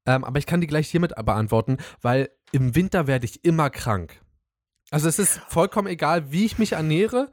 Ähm, 0.06 0.24
aber 0.24 0.40
ich 0.40 0.46
kann 0.46 0.62
die 0.62 0.68
gleich 0.68 0.90
hiermit 0.90 1.16
beantworten, 1.16 1.78
weil 2.02 2.30
im 2.52 2.76
Winter 2.76 3.08
werde 3.08 3.26
ich 3.26 3.44
immer 3.46 3.70
krank. 3.70 4.20
Also 4.90 5.08
es 5.08 5.20
ist 5.20 5.40
vollkommen 5.48 5.88
egal, 5.88 6.32
wie 6.32 6.46
ich 6.46 6.58
mich 6.58 6.74
ernähre. 6.74 7.32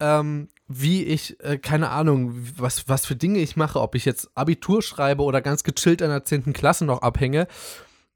Ähm, 0.00 0.48
wie 0.72 1.02
ich, 1.04 1.38
äh, 1.40 1.58
keine 1.58 1.90
Ahnung, 1.90 2.32
was, 2.56 2.88
was 2.88 3.04
für 3.04 3.16
Dinge 3.16 3.40
ich 3.40 3.56
mache, 3.56 3.80
ob 3.80 3.96
ich 3.96 4.04
jetzt 4.04 4.30
Abitur 4.36 4.82
schreibe 4.82 5.24
oder 5.24 5.42
ganz 5.42 5.64
gechillt 5.64 6.00
in 6.00 6.08
der 6.08 6.24
10. 6.24 6.52
Klasse 6.52 6.84
noch 6.84 7.02
abhänge, 7.02 7.48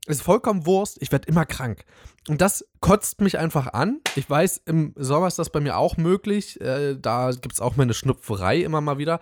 ist 0.07 0.23
vollkommen 0.23 0.65
Wurst. 0.65 0.99
Ich 1.01 1.11
werde 1.11 1.27
immer 1.27 1.47
krank. 1.47 1.85
Und 2.29 2.41
das 2.41 2.65
kotzt 2.81 3.21
mich 3.21 3.39
einfach 3.39 3.73
an. 3.73 4.01
Ich 4.15 4.31
weiß, 4.31 4.63
im 4.67 4.93
Sommer 4.97 5.27
ist 5.27 5.39
das 5.39 5.51
bei 5.51 5.61
mir 5.61 5.77
auch 5.77 5.97
möglich. 5.97 6.61
Äh, 6.61 6.97
da 6.97 7.33
gibt 7.33 7.55
es 7.55 7.61
auch 7.61 7.77
meine 7.77 7.93
Schnupferei 7.93 8.59
immer 8.59 8.81
mal 8.81 8.99
wieder. 8.99 9.19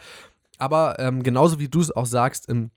Aber 0.58 0.98
ähm, 0.98 1.22
genauso 1.22 1.58
wie 1.58 1.68
du 1.68 1.80
es 1.80 1.90
auch 1.90 2.06
sagst, 2.06 2.48
im 2.48 2.70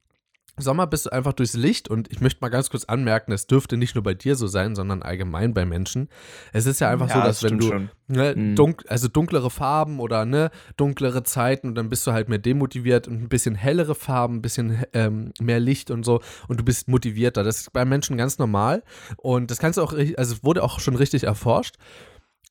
Sommer 0.58 0.88
bist 0.88 1.06
du 1.06 1.12
einfach 1.12 1.34
durchs 1.34 1.54
Licht 1.54 1.90
und 1.90 2.12
ich 2.12 2.22
möchte 2.22 2.40
mal 2.42 2.50
ganz 2.50 2.70
kurz 2.70 2.86
anmerken, 2.86 3.32
es 3.32 3.48
dürfte 3.48 3.76
nicht 3.78 3.96
nur 3.96 4.04
bei 4.04 4.14
dir 4.14 4.36
so 4.36 4.48
sein, 4.48 4.76
sondern 4.76 5.02
allgemein 5.02 5.54
bei 5.54 5.66
Menschen. 5.66 6.10
Es 6.54 6.66
ist 6.66 6.80
ja 6.80 6.90
einfach 6.90 7.10
ja, 7.10 7.16
so, 7.16 7.22
dass 7.22 7.40
das 7.42 7.52
wenn 7.52 7.60
du 7.60 7.88
ne, 8.08 8.34
mhm. 8.36 8.56
dunk, 8.56 8.86
also 8.88 9.08
dunklere 9.08 9.50
Farben 9.50 10.00
oder 10.00 10.26
ne, 10.26 10.52
dunklere 10.78 11.24
Zeiten 11.24 11.70
und 11.70 11.76
dann 11.76 11.90
bist 11.90 12.08
du 12.08 12.14
halt 12.14 12.30
mehr 12.30 12.38
demotiviert 12.38 13.08
und 13.08 13.22
ein 13.22 13.30
bisschen 13.30 13.56
hellere 13.56 13.96
Farben, 13.96 14.36
ein 14.36 14.42
bisschen 14.42 14.84
ähm, 14.94 15.34
mehr 15.42 15.60
Licht 15.60 15.92
und 15.92 16.04
so 16.04 16.22
und 16.48 16.60
du 16.60 16.64
bist 16.64 16.88
motivierter. 16.88 17.44
Das 17.44 17.60
ist 17.60 17.74
bei 17.74 17.84
Menschen 17.84 18.18
ganz 18.18 18.38
normal 18.38 18.84
und 19.18 19.52
das 19.52 19.60
kannst 19.60 19.78
du 19.78 19.84
auch, 19.84 19.94
also 19.94 20.36
es 20.36 20.44
wurde 20.44 20.64
auch 20.64 20.80
schon 20.80 20.96
richtig 20.96 21.26
erforscht. 21.26 21.76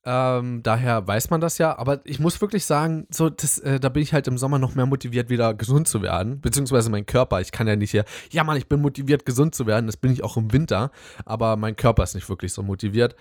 Ähm, 0.06 0.62
daher 0.62 1.06
weiß 1.06 1.30
man 1.30 1.40
das 1.40 1.58
ja. 1.58 1.78
Aber 1.78 2.00
ich 2.04 2.20
muss 2.20 2.40
wirklich 2.40 2.66
sagen, 2.66 3.06
so, 3.10 3.30
das, 3.30 3.58
äh, 3.58 3.80
da 3.80 3.88
bin 3.88 4.02
ich 4.02 4.12
halt 4.12 4.26
im 4.28 4.38
Sommer 4.38 4.58
noch 4.58 4.74
mehr 4.74 4.86
motiviert, 4.86 5.30
wieder 5.30 5.54
gesund 5.54 5.88
zu 5.88 6.02
werden. 6.02 6.40
Beziehungsweise 6.40 6.90
mein 6.90 7.06
Körper. 7.06 7.40
Ich 7.40 7.52
kann 7.52 7.66
ja 7.66 7.76
nicht 7.76 7.90
hier, 7.90 8.04
ja 8.30 8.44
Mann, 8.44 8.56
ich 8.56 8.68
bin 8.68 8.80
motiviert, 8.80 9.24
gesund 9.24 9.54
zu 9.54 9.66
werden. 9.66 9.86
Das 9.86 9.96
bin 9.96 10.12
ich 10.12 10.22
auch 10.22 10.36
im 10.36 10.52
Winter. 10.52 10.90
Aber 11.24 11.56
mein 11.56 11.76
Körper 11.76 12.02
ist 12.02 12.14
nicht 12.14 12.28
wirklich 12.28 12.52
so 12.52 12.62
motiviert. 12.62 13.16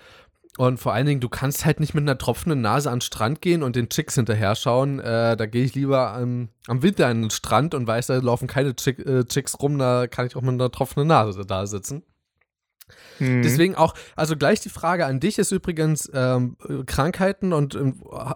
Und 0.56 0.78
vor 0.78 0.92
allen 0.92 1.06
Dingen, 1.06 1.20
du 1.20 1.28
kannst 1.28 1.64
halt 1.64 1.80
nicht 1.80 1.94
mit 1.94 2.02
einer 2.02 2.16
tropfenden 2.16 2.60
Nase 2.60 2.88
an 2.88 2.98
den 2.98 3.00
Strand 3.00 3.40
gehen 3.40 3.64
und 3.64 3.74
den 3.74 3.88
Chicks 3.88 4.14
hinterher 4.14 4.54
schauen. 4.54 5.00
Äh, 5.00 5.36
da 5.36 5.46
gehe 5.46 5.64
ich 5.64 5.74
lieber 5.74 6.16
ähm, 6.20 6.48
am 6.68 6.82
Winter 6.82 7.08
an 7.08 7.22
den 7.22 7.30
Strand 7.30 7.74
und 7.74 7.88
weiß, 7.88 8.06
da 8.06 8.18
laufen 8.18 8.46
keine 8.46 8.76
Chick, 8.76 9.00
äh, 9.00 9.24
Chicks 9.24 9.58
rum. 9.60 9.78
Da 9.78 10.06
kann 10.06 10.26
ich 10.26 10.36
auch 10.36 10.42
mit 10.42 10.52
einer 10.52 10.70
tropfenden 10.70 11.08
Nase 11.08 11.44
da 11.44 11.66
sitzen. 11.66 12.04
Mhm. 13.18 13.42
Deswegen 13.42 13.74
auch, 13.74 13.94
also 14.16 14.36
gleich 14.36 14.60
die 14.60 14.68
Frage 14.68 15.06
an 15.06 15.20
dich 15.20 15.38
ist 15.38 15.52
übrigens 15.52 16.10
ähm, 16.12 16.56
Krankheiten 16.86 17.52
und 17.52 17.74
äh, 17.74 17.92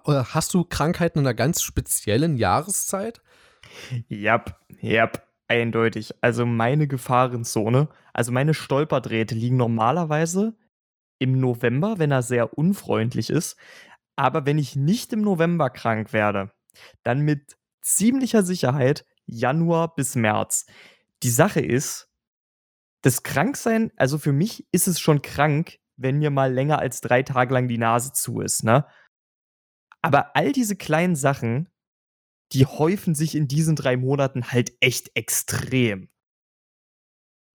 hast 0.06 0.54
du 0.54 0.64
Krankheiten 0.64 1.20
in 1.20 1.26
einer 1.26 1.34
ganz 1.34 1.62
speziellen 1.62 2.36
Jahreszeit? 2.36 3.20
Ja, 4.08 4.44
ja, 4.80 5.10
eindeutig. 5.48 6.14
Also 6.20 6.46
meine 6.46 6.86
Gefahrenzone, 6.86 7.88
also 8.12 8.32
meine 8.32 8.54
Stolperdrähte 8.54 9.34
liegen 9.34 9.56
normalerweise 9.56 10.56
im 11.18 11.38
November, 11.40 11.98
wenn 11.98 12.10
er 12.10 12.22
sehr 12.22 12.56
unfreundlich 12.56 13.30
ist. 13.30 13.56
Aber 14.16 14.46
wenn 14.46 14.58
ich 14.58 14.76
nicht 14.76 15.12
im 15.12 15.20
November 15.20 15.70
krank 15.70 16.12
werde, 16.12 16.50
dann 17.02 17.20
mit 17.20 17.56
ziemlicher 17.82 18.42
Sicherheit 18.42 19.04
Januar 19.26 19.94
bis 19.94 20.14
März. 20.14 20.66
Die 21.22 21.30
Sache 21.30 21.60
ist, 21.60 22.07
das 23.02 23.22
Kranksein, 23.22 23.92
also 23.96 24.18
für 24.18 24.32
mich 24.32 24.66
ist 24.72 24.88
es 24.88 25.00
schon 25.00 25.22
krank, 25.22 25.78
wenn 25.96 26.18
mir 26.18 26.30
mal 26.30 26.52
länger 26.52 26.78
als 26.78 27.00
drei 27.00 27.22
Tage 27.22 27.54
lang 27.54 27.68
die 27.68 27.78
Nase 27.78 28.12
zu 28.12 28.40
ist, 28.40 28.64
ne? 28.64 28.86
Aber 30.02 30.36
all 30.36 30.52
diese 30.52 30.76
kleinen 30.76 31.16
Sachen, 31.16 31.68
die 32.52 32.66
häufen 32.66 33.14
sich 33.14 33.34
in 33.34 33.48
diesen 33.48 33.76
drei 33.76 33.96
Monaten 33.96 34.50
halt 34.50 34.72
echt 34.80 35.10
extrem. 35.14 36.08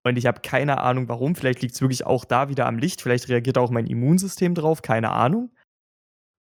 Und 0.04 0.16
ich 0.16 0.26
habe 0.26 0.40
keine 0.40 0.78
Ahnung 0.78 1.08
warum. 1.08 1.36
Vielleicht 1.36 1.62
liegt 1.62 1.74
es 1.74 1.80
wirklich 1.80 2.04
auch 2.04 2.24
da 2.24 2.48
wieder 2.48 2.66
am 2.66 2.78
Licht. 2.78 3.00
Vielleicht 3.00 3.28
reagiert 3.28 3.58
auch 3.58 3.70
mein 3.70 3.86
Immunsystem 3.86 4.54
drauf. 4.54 4.82
Keine 4.82 5.10
Ahnung. 5.10 5.54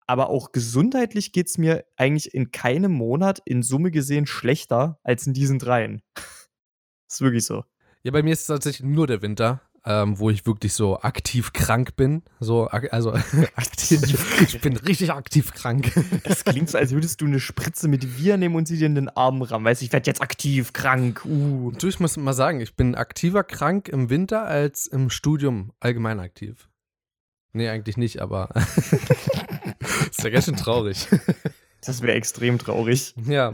Aber 0.08 0.30
auch 0.30 0.52
gesundheitlich 0.52 1.32
geht 1.32 1.48
es 1.48 1.58
mir 1.58 1.86
eigentlich 1.96 2.34
in 2.34 2.52
keinem 2.52 2.92
Monat 2.92 3.40
in 3.46 3.62
Summe 3.62 3.92
gesehen 3.92 4.26
schlechter 4.26 5.00
als 5.04 5.28
in 5.28 5.34
diesen 5.34 5.60
dreien. 5.60 6.02
ist 7.08 7.22
wirklich 7.22 7.46
so. 7.46 7.64
Ja, 8.04 8.12
bei 8.12 8.24
mir 8.24 8.34
ist 8.34 8.42
es 8.42 8.48
tatsächlich 8.48 8.88
nur 8.88 9.06
der 9.06 9.22
Winter, 9.22 9.62
ähm, 9.86 10.18
wo 10.18 10.32
ich 10.32 10.46
wirklich 10.48 10.74
so 10.74 11.00
aktiv 11.02 11.54
krank 11.54 11.96
bin. 11.96 12.24
So, 12.40 12.66
also 12.68 13.14
aktiv, 13.56 14.02
ich 14.42 14.60
bin 14.62 14.76
richtig 14.78 15.12
aktiv 15.12 15.54
krank. 15.54 15.92
Das 16.24 16.44
klingt 16.44 16.70
so, 16.70 16.80
als 16.80 16.92
würdest 16.92 17.22
du 17.22 17.26
eine 17.26 17.40
Spritze 17.40 17.88
mit 17.88 18.18
Viren 18.18 18.40
nehmen 18.40 18.56
und 18.56 18.68
sie 18.68 18.78
dir 18.78 18.88
in 18.88 18.96
den 18.96 19.10
Arm 19.10 19.44
rammen. 19.44 19.66
Weißt 19.66 19.82
du, 19.82 19.86
ich 19.86 19.94
werde 19.94 20.08
jetzt 20.08 20.22
aktiv 20.22 20.74
krank. 20.74 21.24
Uh. 21.26 21.72
Du, 21.72 21.88
ich 21.88 22.00
muss 22.00 22.18
mal 22.18 22.34
sagen, 22.34 22.60
ich 22.60 22.76
bin 22.76 22.96
aktiver 22.96 23.44
krank 23.44 23.88
im 23.88 24.10
Winter 24.10 24.46
als 24.46 24.88
im 24.88 25.12
Studium 25.12 25.72
allgemein 25.80 26.20
aktiv. 26.20 26.70
Nee, 27.54 27.70
eigentlich 27.70 27.98
nicht, 27.98 28.20
aber 28.20 28.50
ist 30.10 30.24
ja 30.24 30.30
ganz 30.30 30.46
schön 30.46 30.56
traurig. 30.56 31.08
Das 31.86 32.02
wäre 32.02 32.13
extrem 32.13 32.60
traurig. 32.60 33.13
Ja. 33.26 33.54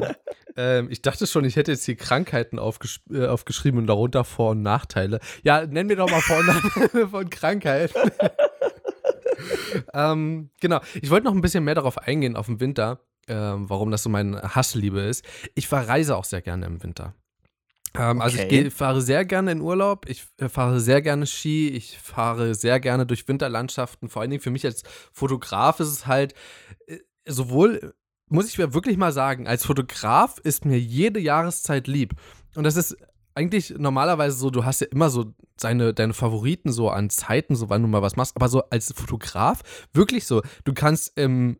Ähm, 0.55 0.87
ich 0.89 1.03
dachte 1.03 1.27
schon, 1.27 1.45
ich 1.45 1.55
hätte 1.55 1.71
jetzt 1.71 1.85
hier 1.85 1.95
Krankheiten 1.95 2.57
aufgesch 2.57 3.01
äh, 3.11 3.27
aufgeschrieben 3.27 3.79
und 3.79 3.87
darunter 3.87 4.23
Vor- 4.23 4.51
und 4.51 4.63
Nachteile. 4.63 5.19
Ja, 5.43 5.65
nenn 5.67 5.85
mir 5.85 5.95
doch 5.95 6.09
mal 6.09 6.19
Vor- 6.19 6.39
und 6.39 6.47
Nachteile 6.47 7.07
von 7.11 7.29
Krankheiten. 7.29 8.11
ähm, 9.93 10.49
genau. 10.59 10.81
Ich 10.99 11.11
wollte 11.11 11.25
noch 11.25 11.33
ein 11.33 11.41
bisschen 11.41 11.63
mehr 11.63 11.75
darauf 11.75 11.99
eingehen, 11.99 12.35
auf 12.35 12.47
den 12.47 12.59
Winter, 12.59 13.01
ähm, 13.27 13.69
warum 13.69 13.91
das 13.91 14.01
so 14.01 14.09
meine 14.09 14.41
Hassliebe 14.55 15.01
ist. 15.01 15.23
Ich 15.53 15.67
verreise 15.67 16.15
auch 16.15 16.25
sehr 16.25 16.41
gerne 16.41 16.65
im 16.65 16.81
Winter. 16.81 17.13
Ähm, 17.93 18.17
okay. 18.17 18.23
Also 18.23 18.37
ich 18.39 18.49
geh, 18.49 18.69
fahre 18.69 19.01
sehr 19.01 19.25
gerne 19.25 19.51
in 19.51 19.61
Urlaub, 19.61 20.07
ich 20.09 20.25
äh, 20.37 20.49
fahre 20.49 20.79
sehr 20.79 21.01
gerne 21.01 21.25
Ski, 21.25 21.69
ich 21.69 21.97
fahre 21.97 22.55
sehr 22.55 22.79
gerne 22.79 23.05
durch 23.05 23.27
Winterlandschaften. 23.27 24.09
Vor 24.09 24.21
allen 24.21 24.31
Dingen 24.31 24.41
für 24.41 24.51
mich 24.51 24.65
als 24.65 24.83
Fotograf 25.11 25.79
ist 25.79 25.89
es 25.89 26.07
halt 26.07 26.33
äh, 26.87 26.97
sowohl 27.25 27.93
muss 28.29 28.47
ich 28.47 28.57
mir 28.57 28.73
wirklich 28.73 28.97
mal 28.97 29.11
sagen, 29.11 29.47
als 29.47 29.65
Fotograf 29.65 30.37
ist 30.39 30.65
mir 30.65 30.79
jede 30.79 31.19
Jahreszeit 31.19 31.87
lieb. 31.87 32.13
Und 32.55 32.63
das 32.63 32.75
ist 32.75 32.97
eigentlich 33.35 33.75
normalerweise 33.77 34.37
so, 34.37 34.49
du 34.49 34.65
hast 34.65 34.81
ja 34.81 34.87
immer 34.87 35.09
so 35.09 35.33
seine, 35.57 35.93
deine 35.93 36.13
Favoriten 36.13 36.71
so 36.71 36.89
an 36.89 37.09
Zeiten, 37.09 37.55
so 37.55 37.69
wann 37.69 37.83
du 37.83 37.87
mal 37.87 38.01
was 38.01 38.15
machst, 38.15 38.35
aber 38.35 38.49
so 38.49 38.63
als 38.69 38.93
Fotograf 38.95 39.61
wirklich 39.93 40.25
so, 40.25 40.41
du 40.63 40.73
kannst 40.73 41.17
im 41.17 41.59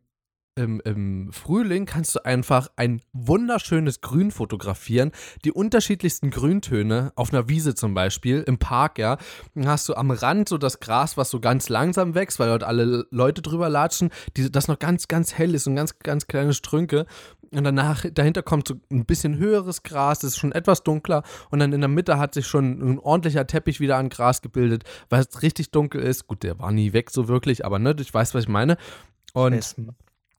im, 0.58 0.82
im 0.84 1.32
Frühling 1.32 1.86
kannst 1.86 2.16
du 2.16 2.26
einfach 2.26 2.70
ein 2.76 3.02
wunderschönes 3.14 4.02
Grün 4.02 4.32
fotografieren. 4.32 5.12
Die 5.46 5.52
unterschiedlichsten 5.52 6.30
Grüntöne 6.30 7.12
auf 7.16 7.34
einer 7.34 7.48
Wiese 7.48 7.76
zum 7.76 7.94
Beispiel, 7.94 8.44
im 8.48 8.58
Park, 8.58 8.98
ja. 8.98 9.18
Dann 9.56 9.68
hast 9.68 9.88
du 9.88 9.96
am 9.96 10.12
Rand 10.12 10.50
so 10.50 10.58
das 10.58 10.80
Gras, 10.80 11.18
was 11.18 11.30
so 11.30 11.40
ganz 11.40 11.70
langsam 11.70 12.16
wächst, 12.16 12.40
weil 12.40 12.50
dort 12.50 12.64
alle 12.64 13.06
Leute 13.12 13.42
drüber 13.42 13.70
latschen, 13.70 14.10
die, 14.36 14.52
das 14.52 14.68
noch 14.68 14.80
ganz, 14.80 15.08
ganz 15.08 15.34
hell 15.34 15.54
ist 15.56 15.68
und 15.68 15.76
ganz, 15.76 16.00
ganz 16.00 16.28
kleine 16.28 16.54
Strünke. 16.54 17.06
Und 17.52 17.64
danach, 17.64 18.06
dahinter 18.12 18.44
kommt 18.44 18.68
so 18.68 18.76
ein 18.92 19.06
bisschen 19.06 19.38
höheres 19.38 19.84
Gras, 19.84 20.20
das 20.20 20.32
ist 20.32 20.38
schon 20.38 20.52
etwas 20.52 20.84
dunkler. 20.84 21.24
Und 21.50 21.60
dann 21.60 21.72
in 21.72 21.80
der 21.82 21.88
Mitte 21.88 22.18
hat 22.18 22.34
sich 22.34 22.48
schon 22.48 22.80
ein 22.82 23.00
ordentlicher 23.00 23.48
Teppich 23.48 23.80
wieder 23.80 23.98
an 23.98 24.10
Gras 24.10 24.42
gebildet, 24.42 24.84
weil 25.10 25.22
es 25.22 25.42
richtig 25.42 25.72
dunkel 25.72 26.02
ist. 26.02 26.28
Gut, 26.28 26.44
der 26.44 26.60
war 26.60 26.72
nie 26.72 26.94
weg 26.94 27.10
so 27.10 27.28
wirklich, 27.28 27.66
aber 27.66 27.80
ne, 27.80 27.96
ich 28.00 28.14
weiß, 28.14 28.34
was 28.34 28.44
ich 28.44 28.50
meine. 28.50 28.78
Und 29.34 29.76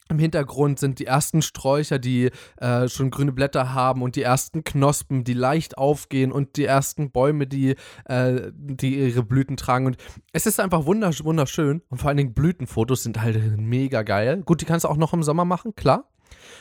im 0.09 0.19
Hintergrund 0.19 0.79
sind 0.79 0.99
die 0.99 1.07
ersten 1.07 1.43
Sträucher, 1.43 1.99
die 1.99 2.31
äh, 2.57 2.89
schon 2.89 3.11
grüne 3.11 3.33
Blätter 3.33 3.75
haben 3.75 4.03
und 4.03 4.17
die 4.17 4.23
ersten 4.23 4.65
Knospen, 4.65 5.25
die 5.25 5.35
leicht 5.35 5.79
aufgehen 5.79 6.33
und 6.33 6.57
die 6.57 6.65
ersten 6.65 7.11
Bäume, 7.11 7.47
die, 7.47 7.77
äh, 8.07 8.51
die 8.55 8.99
ihre 8.99 9.23
Blüten 9.23 9.57
tragen. 9.57 9.87
Und 9.87 9.97
es 10.33 10.47
ist 10.47 10.61
einfach 10.61 10.87
wunderschön. 10.87 11.83
Und 11.89 11.99
vor 11.99 12.09
allen 12.09 12.17
Dingen 12.17 12.35
Blütenfotos 12.35 13.03
sind 13.03 13.21
halt 13.21 13.59
mega 13.59 14.03
geil. 14.03 14.43
Gut, 14.45 14.61
die 14.61 14.65
kannst 14.65 14.85
du 14.85 14.89
auch 14.89 14.97
noch 14.97 15.13
im 15.13 15.23
Sommer 15.23 15.45
machen, 15.45 15.75
klar. 15.75 16.09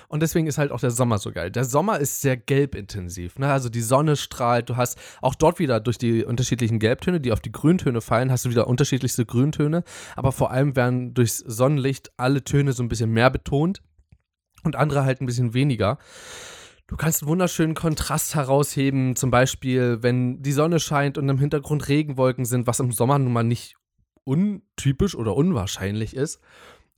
Und 0.08 0.22
deswegen 0.22 0.48
ist 0.48 0.58
halt 0.58 0.72
auch 0.72 0.80
der 0.80 0.92
Sommer 0.92 1.18
so 1.18 1.32
geil. 1.32 1.52
Der 1.52 1.66
Sommer 1.66 2.00
ist 2.00 2.22
sehr 2.22 2.38
gelbintensiv. 2.38 3.40
Ne? 3.40 3.52
Also 3.52 3.70
die 3.70 3.82
Sonne 3.82 4.16
strahlt. 4.16 4.70
Du 4.70 4.78
hast 4.78 4.98
auch 5.22 5.36
dort 5.36 5.60
wieder 5.60 5.80
durch 5.80 5.98
die 5.98 6.24
unterschiedlichen 6.24 6.80
Gelbtöne, 6.80 7.20
die 7.20 7.32
auf 7.32 7.40
die 7.40 7.52
Grüntöne 7.52 8.02
fallen, 8.02 8.32
hast 8.32 8.46
du 8.46 8.50
wieder 8.50 8.68
unterschiedlichste 8.68 9.26
Grüntöne. 9.26 9.84
Aber 10.16 10.32
vor 10.32 10.52
allem 10.52 10.76
werden 10.76 11.14
durchs 11.14 11.38
Sonnenlicht 11.40 12.12
alle 12.18 12.44
Töne 12.44 12.74
so 12.74 12.84
ein 12.84 12.90
bisschen 12.90 13.12
mehr 13.12 13.30
betont 13.30 13.82
und 14.64 14.76
andere 14.76 15.04
halt 15.04 15.22
ein 15.22 15.26
bisschen 15.26 15.54
weniger. 15.54 15.98
Du 16.88 16.96
kannst 16.96 17.22
einen 17.22 17.30
wunderschönen 17.30 17.74
Kontrast 17.74 18.36
herausheben, 18.36 19.18
zum 19.18 19.30
Beispiel, 19.30 20.02
wenn 20.02 20.42
die 20.42 20.54
Sonne 20.54 20.80
scheint 20.80 21.18
und 21.18 21.28
im 21.28 21.38
Hintergrund 21.38 21.90
Regenwolken 21.90 22.46
sind, 22.46 22.66
was 22.66 22.80
im 22.80 22.94
Sommer 22.94 23.20
nun 23.20 23.34
mal 23.34 23.44
nicht 23.44 23.76
untypisch 24.24 25.16
oder 25.16 25.36
unwahrscheinlich 25.36 26.16
ist. 26.16 26.40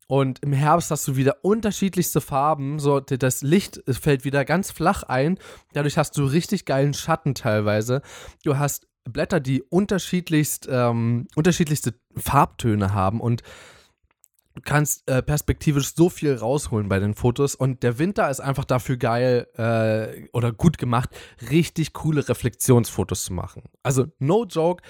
Und 0.09 0.39
im 0.39 0.53
Herbst 0.53 0.89
hast 0.89 1.07
du 1.07 1.17
wieder 1.17 1.37
unterschiedlichste 1.43 2.19
Farben. 2.19 2.79
So, 2.79 2.99
das 2.99 3.43
Licht 3.43 3.79
fällt 3.87 4.25
wieder 4.25 4.43
ganz 4.43 4.71
flach 4.71 5.03
ein. 5.03 5.37
Dadurch 5.73 5.99
hast 5.99 6.17
du 6.17 6.25
richtig 6.25 6.65
geilen 6.65 6.95
Schatten 6.95 7.35
teilweise. 7.35 8.01
Du 8.43 8.57
hast 8.57 8.87
Blätter, 9.03 9.39
die 9.39 9.61
unterschiedlichst, 9.61 10.67
ähm, 10.67 11.27
unterschiedlichste 11.35 11.93
Farbtöne 12.17 12.91
haben 12.91 13.21
und 13.21 13.43
du 14.55 14.61
kannst 14.63 15.07
äh, 15.07 15.21
perspektivisch 15.21 15.93
so 15.93 16.09
viel 16.09 16.33
rausholen 16.33 16.89
bei 16.89 16.97
den 16.97 17.13
Fotos. 17.13 17.53
Und 17.53 17.83
der 17.83 17.99
Winter 17.99 18.31
ist 18.31 18.39
einfach 18.39 18.65
dafür 18.65 18.97
geil 18.97 19.45
äh, 19.57 20.27
oder 20.33 20.51
gut 20.51 20.79
gemacht, 20.79 21.11
richtig 21.51 21.93
coole 21.93 22.27
Reflexionsfotos 22.27 23.25
zu 23.25 23.33
machen. 23.33 23.61
Also, 23.83 24.07
no 24.17 24.45
joke, 24.45 24.81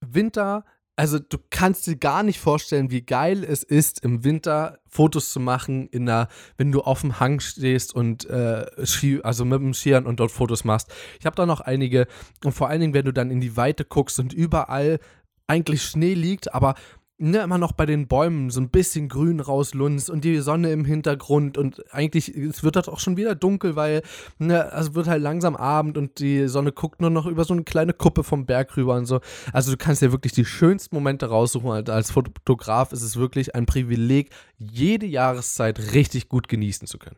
Winter 0.00 0.64
also 0.96 1.18
du 1.18 1.38
kannst 1.50 1.86
dir 1.86 1.96
gar 1.96 2.22
nicht 2.22 2.38
vorstellen, 2.38 2.90
wie 2.90 3.02
geil 3.02 3.44
es 3.44 3.62
ist, 3.62 4.04
im 4.04 4.24
Winter 4.24 4.78
Fotos 4.88 5.32
zu 5.32 5.40
machen, 5.40 5.88
in 5.88 6.08
einer, 6.08 6.28
wenn 6.58 6.70
du 6.70 6.82
auf 6.82 7.00
dem 7.00 7.18
Hang 7.18 7.40
stehst 7.40 7.94
und 7.94 8.28
äh, 8.28 8.66
Ski, 8.86 9.20
also 9.22 9.44
mit 9.44 9.60
dem 9.60 9.74
Skiern 9.74 10.06
und 10.06 10.20
dort 10.20 10.30
Fotos 10.30 10.64
machst. 10.64 10.92
Ich 11.18 11.26
habe 11.26 11.36
da 11.36 11.46
noch 11.46 11.60
einige 11.60 12.06
und 12.44 12.52
vor 12.52 12.68
allen 12.68 12.80
Dingen, 12.80 12.94
wenn 12.94 13.06
du 13.06 13.12
dann 13.12 13.30
in 13.30 13.40
die 13.40 13.56
Weite 13.56 13.84
guckst 13.84 14.18
und 14.20 14.32
überall 14.32 14.98
eigentlich 15.46 15.82
Schnee 15.82 16.14
liegt, 16.14 16.54
aber 16.54 16.74
ne, 17.22 17.38
immer 17.42 17.58
noch 17.58 17.72
bei 17.72 17.86
den 17.86 18.08
Bäumen 18.08 18.50
so 18.50 18.60
ein 18.60 18.68
bisschen 18.70 19.08
grün 19.08 19.40
rauslunzt 19.40 20.10
und 20.10 20.24
die 20.24 20.38
Sonne 20.40 20.72
im 20.72 20.84
Hintergrund 20.84 21.56
und 21.56 21.82
eigentlich, 21.94 22.28
es 22.36 22.62
wird 22.64 22.76
halt 22.76 22.88
auch 22.88 22.98
schon 22.98 23.16
wieder 23.16 23.34
dunkel, 23.34 23.76
weil 23.76 24.02
ne, 24.38 24.72
also 24.72 24.94
wird 24.94 25.06
halt 25.06 25.22
langsam 25.22 25.54
Abend 25.56 25.96
und 25.96 26.18
die 26.18 26.48
Sonne 26.48 26.72
guckt 26.72 27.00
nur 27.00 27.10
noch 27.10 27.26
über 27.26 27.44
so 27.44 27.54
eine 27.54 27.64
kleine 27.64 27.92
Kuppe 27.92 28.24
vom 28.24 28.44
Berg 28.46 28.76
rüber 28.76 28.94
und 28.96 29.06
so. 29.06 29.20
Also 29.52 29.70
du 29.70 29.76
kannst 29.76 30.02
dir 30.02 30.10
wirklich 30.12 30.32
die 30.32 30.44
schönsten 30.44 30.94
Momente 30.96 31.26
raussuchen. 31.26 31.70
Und 31.70 31.88
als 31.90 32.10
Fotograf 32.10 32.92
ist 32.92 33.02
es 33.02 33.16
wirklich 33.16 33.54
ein 33.54 33.66
Privileg, 33.66 34.30
jede 34.58 35.06
Jahreszeit 35.06 35.92
richtig 35.94 36.28
gut 36.28 36.48
genießen 36.48 36.86
zu 36.88 36.98
können. 36.98 37.16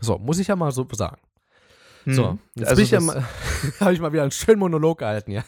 So, 0.00 0.18
muss 0.18 0.38
ich 0.38 0.48
ja 0.48 0.56
mal 0.56 0.72
so 0.72 0.86
sagen. 0.92 1.20
So, 2.06 2.32
Mhm. 2.32 2.38
jetzt 2.56 2.68
Also 2.68 2.84
das- 2.84 3.16
habe 3.80 3.92
ich 3.92 4.00
mal 4.00 4.12
wieder 4.12 4.22
einen 4.22 4.32
schönen 4.32 4.58
Monolog 4.58 4.98
gehalten, 4.98 5.30
ja. 5.30 5.44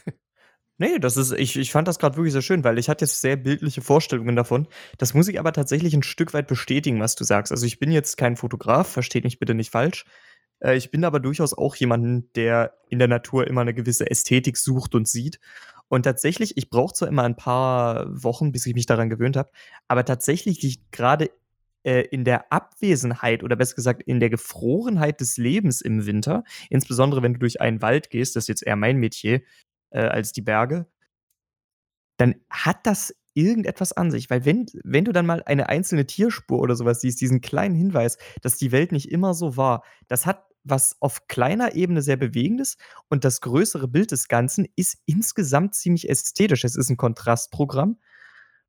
Nee, 0.79 0.99
das 0.99 1.17
ist, 1.17 1.31
ich, 1.33 1.57
ich 1.57 1.71
fand 1.71 1.87
das 1.87 2.01
gerade 2.01 2.17
wirklich 2.17 2.33
sehr 2.33 2.43
schön, 2.43 2.65
weil 2.65 2.79
ich 2.79 2.89
hatte 2.89 3.05
jetzt 3.05 3.21
sehr 3.21 3.37
bildliche 3.37 3.81
Vorstellungen 3.81 4.35
davon. 4.35 4.67
Das 4.99 5.15
muss 5.15 5.29
ich 5.29 5.39
aber 5.39 5.53
tatsächlich 5.53 5.95
ein 5.95 6.03
Stück 6.03 6.35
weit 6.35 6.49
bestätigen, 6.49 6.99
was 7.01 7.15
du 7.15 7.23
sagst. 7.23 7.53
Also 7.53 7.65
ich 7.65 7.79
bin 7.79 7.93
jetzt 7.93 8.17
kein 8.17 8.37
Fotograf, 8.37 8.89
versteht 8.89 9.23
mich 9.23 9.39
bitte 9.39 9.55
nicht 9.55 9.71
falsch. 9.71 10.05
Äh, 10.61 10.77
ich 10.77 10.91
bin 10.91 11.05
aber 11.05 11.21
durchaus 11.21 11.57
auch 11.57 11.77
jemanden, 11.77 12.33
der 12.35 12.75
in 12.89 12.99
der 12.99 13.09
Natur 13.09 13.47
immer 13.47 13.61
eine 13.61 13.75
gewisse 13.75 14.11
Ästhetik 14.11 14.57
sucht 14.57 14.97
und 14.97 15.07
sieht. 15.07 15.39
Und 15.89 16.03
tatsächlich, 16.03 16.57
ich 16.57 16.71
brauche 16.71 16.95
zwar 16.95 17.09
immer 17.09 17.23
ein 17.23 17.37
paar 17.37 18.07
Wochen, 18.11 18.51
bis 18.51 18.67
ich 18.67 18.75
mich 18.75 18.87
daran 18.87 19.11
gewöhnt 19.11 19.37
habe, 19.37 19.51
aber 19.87 20.05
tatsächlich 20.05 20.61
liegt 20.63 20.91
gerade 20.91 21.31
äh, 21.85 22.01
in 22.11 22.25
der 22.25 22.51
Abwesenheit 22.51 23.45
oder 23.45 23.57
besser 23.57 23.77
gesagt 23.77 24.03
in 24.03 24.19
der 24.19 24.31
Gefrorenheit 24.31 25.21
des 25.21 25.37
Lebens 25.37 25.83
im 25.83 26.07
Winter, 26.07 26.43
insbesondere 26.71 27.23
wenn 27.23 27.35
du 27.35 27.39
durch 27.39 27.61
einen 27.61 27.83
Wald 27.83 28.11
gehst, 28.11 28.35
das 28.35 28.45
ist 28.45 28.49
jetzt 28.49 28.67
eher 28.67 28.77
mein 28.77 28.97
Metier, 28.97 29.43
äh, 29.95 30.01
als 30.01 30.33
die 30.33 30.43
Berge, 30.43 30.87
dann 32.19 32.35
hat 32.51 32.87
das 32.87 33.15
irgendetwas 33.35 33.93
an 33.93 34.11
sich. 34.11 34.31
Weil 34.31 34.45
wenn, 34.45 34.67
wenn 34.85 35.05
du 35.05 35.13
dann 35.13 35.27
mal 35.27 35.43
eine 35.45 35.69
einzelne 35.69 36.07
Tierspur 36.07 36.61
oder 36.61 36.77
sowas 36.77 37.01
siehst, 37.01 37.21
diesen 37.21 37.41
kleinen 37.41 37.75
Hinweis, 37.75 38.19
dass 38.43 38.57
die 38.57 38.73
Welt 38.73 38.93
nicht 38.93 39.11
immer 39.11 39.35
so 39.35 39.57
war, 39.57 39.83
das 40.09 40.27
hat 40.27 40.45
was 40.67 40.97
auf 41.01 41.29
kleiner 41.29 41.75
Ebene 41.75 42.01
sehr 42.01 42.17
Bewegendes 42.17 42.79
und 43.11 43.25
das 43.25 43.43
größere 43.43 43.87
Bild 43.87 44.13
des 44.13 44.29
Ganzen 44.29 44.67
ist 44.77 44.97
insgesamt 45.05 45.75
ziemlich 45.75 46.09
ästhetisch. 46.09 46.65
Es 46.65 46.75
ist 46.75 46.89
ein 46.89 46.97
Kontrastprogramm 46.97 47.99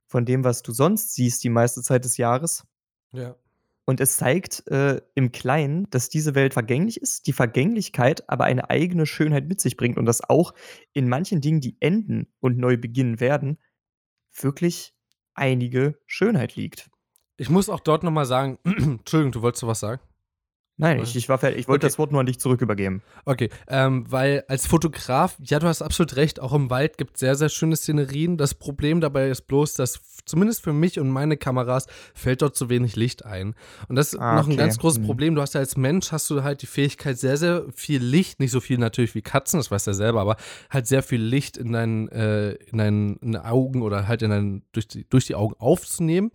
von 0.05 0.25
dem, 0.25 0.43
was 0.43 0.61
du 0.61 0.73
sonst 0.73 1.15
siehst 1.15 1.43
die 1.45 1.49
meiste 1.49 1.81
Zeit 1.81 2.03
des 2.03 2.17
Jahres. 2.17 2.65
Ja. 3.13 3.37
Und 3.85 4.01
es 4.01 4.17
zeigt 4.17 4.67
äh, 4.67 4.99
im 5.13 5.31
Kleinen, 5.31 5.87
dass 5.91 6.09
diese 6.09 6.33
Welt 6.33 6.53
vergänglich 6.53 6.99
ist, 6.99 7.27
die 7.27 7.33
Vergänglichkeit 7.33 8.27
aber 8.27 8.45
eine 8.45 8.69
eigene 8.69 9.05
Schönheit 9.05 9.47
mit 9.47 9.61
sich 9.61 9.77
bringt 9.77 9.97
und 9.97 10.05
dass 10.05 10.27
auch 10.27 10.53
in 10.93 11.07
manchen 11.07 11.39
Dingen, 11.39 11.61
die 11.61 11.77
enden 11.79 12.27
und 12.39 12.57
neu 12.57 12.77
beginnen 12.77 13.19
werden, 13.19 13.59
wirklich 14.33 14.95
einige 15.35 15.99
Schönheit 16.07 16.55
liegt. 16.55 16.89
Ich 17.37 17.49
muss 17.49 17.69
auch 17.69 17.79
dort 17.79 18.03
nochmal 18.03 18.25
sagen, 18.25 18.57
Entschuldigung, 18.65 19.33
du 19.33 19.41
wolltest 19.41 19.67
was 19.67 19.81
sagen? 19.81 20.01
Nein, 20.77 20.99
ich, 21.01 21.15
ich 21.15 21.29
war 21.29 21.37
fertig. 21.37 21.59
Ich 21.61 21.67
wollte 21.69 21.85
Okay. 21.85 21.91
das 21.91 21.97
Wort 21.99 22.11
nur 22.11 22.19
an 22.19 22.25
dich 22.25 22.37
zurück 22.39 22.61
übergeben. 22.61 23.01
Okay, 23.23 23.49
ähm, 23.69 24.05
weil 24.09 24.43
als 24.49 24.67
Fotograf, 24.67 25.37
ja, 25.41 25.59
du 25.59 25.67
hast 25.67 25.81
absolut 25.81 26.17
recht, 26.17 26.41
auch 26.41 26.51
im 26.53 26.69
Wald 26.69 26.97
gibt 26.97 27.13
es 27.15 27.21
sehr, 27.21 27.35
sehr 27.35 27.47
schöne 27.47 27.77
Szenerien. 27.77 28.35
Das 28.37 28.53
Problem 28.53 28.99
dabei 28.99 29.29
ist 29.29 29.43
bloß, 29.47 29.75
dass 29.75 30.01
zumindest 30.25 30.63
für 30.63 30.73
mich 30.73 30.99
und 30.99 31.09
meine 31.09 31.37
Kameras 31.37 31.85
fällt 32.13 32.41
dort 32.41 32.57
zu 32.57 32.67
wenig 32.69 32.95
Licht 32.97 33.23
ein. 33.25 33.55
Und 33.87 33.95
das 33.95 34.13
ist 34.13 34.19
Ah, 34.19 34.35
noch 34.35 34.47
ein 34.47 34.53
okay. 34.53 34.57
ganz 34.57 34.77
großes 34.77 34.97
Hm. 34.99 35.05
Problem. 35.05 35.35
Du 35.35 35.41
hast 35.41 35.53
ja 35.53 35.61
als 35.61 35.77
Mensch, 35.77 36.11
hast 36.11 36.29
du 36.29 36.43
halt 36.43 36.61
die 36.61 36.65
Fähigkeit, 36.67 37.17
sehr, 37.17 37.37
sehr 37.37 37.63
viel 37.73 38.03
Licht, 38.03 38.39
nicht 38.41 38.51
so 38.51 38.59
viel 38.59 38.77
natürlich 38.77 39.15
wie 39.15 39.21
Katzen, 39.21 39.59
das 39.59 39.71
weißt 39.71 39.87
du 39.87 39.91
ja 39.91 39.95
selber, 39.95 40.19
aber 40.21 40.35
halt 40.69 40.87
sehr 40.87 41.03
viel 41.03 41.21
Licht 41.21 41.55
in 41.55 41.71
deinen, 41.71 42.09
äh, 42.09 42.51
in 42.53 42.77
deinen, 42.79 43.15
in 43.17 43.37
Augen 43.37 43.81
oder 43.81 44.07
halt 44.09 44.21
in 44.23 44.29
deinen, 44.29 44.63
durch 44.73 44.87
die, 44.89 45.07
durch 45.09 45.25
die 45.25 45.35
Augen 45.35 45.53
aufzunehmen. 45.57 46.31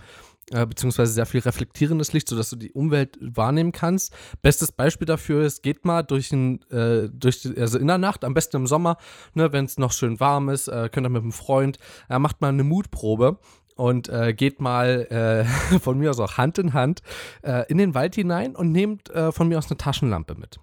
Äh, 0.53 0.67
beziehungsweise 0.67 1.13
sehr 1.13 1.27
viel 1.27 1.41
reflektierendes 1.41 2.13
Licht, 2.13 2.29
sodass 2.29 2.51
du 2.51 2.57
die 2.57 2.73
Umwelt 2.73 3.17
wahrnehmen 3.21 3.71
kannst. 3.71 4.13
Bestes 4.43 4.73
Beispiel 4.73 5.07
dafür 5.07 5.45
ist, 5.45 5.63
geht 5.63 5.85
mal 5.85 6.03
durch, 6.03 6.33
ein, 6.33 6.61
äh, 6.71 7.09
durch 7.09 7.43
die, 7.43 7.57
also 7.57 7.79
in 7.79 7.87
der 7.87 7.99
Nacht, 7.99 8.25
am 8.25 8.35
besten 8.35 8.57
im 8.57 8.67
Sommer, 8.67 8.97
ne, 9.35 9.53
wenn 9.53 9.65
es 9.65 9.79
noch 9.79 9.93
schön 9.93 10.19
warm 10.19 10.49
ist, 10.49 10.67
äh, 10.67 10.89
könnt 10.91 11.07
ihr 11.07 11.11
mit 11.11 11.23
einem 11.23 11.31
Freund, 11.31 11.79
äh, 12.09 12.19
macht 12.19 12.41
mal 12.41 12.49
eine 12.49 12.65
Mutprobe 12.65 13.39
und 13.77 14.09
äh, 14.09 14.35
geht 14.35 14.61
mal 14.61 15.07
äh, 15.11 15.79
von 15.79 15.99
mir 15.99 16.11
aus 16.11 16.19
auch 16.19 16.37
Hand 16.37 16.59
in 16.59 16.73
Hand 16.73 17.03
äh, 17.43 17.71
in 17.71 17.79
den 17.79 17.95
Wald 17.95 18.17
hinein 18.17 18.57
und 18.57 18.73
nehmt 18.73 19.09
äh, 19.11 19.31
von 19.31 19.47
mir 19.47 19.57
aus 19.57 19.71
eine 19.71 19.79
Taschenlampe 19.79 20.35
mit. 20.35 20.59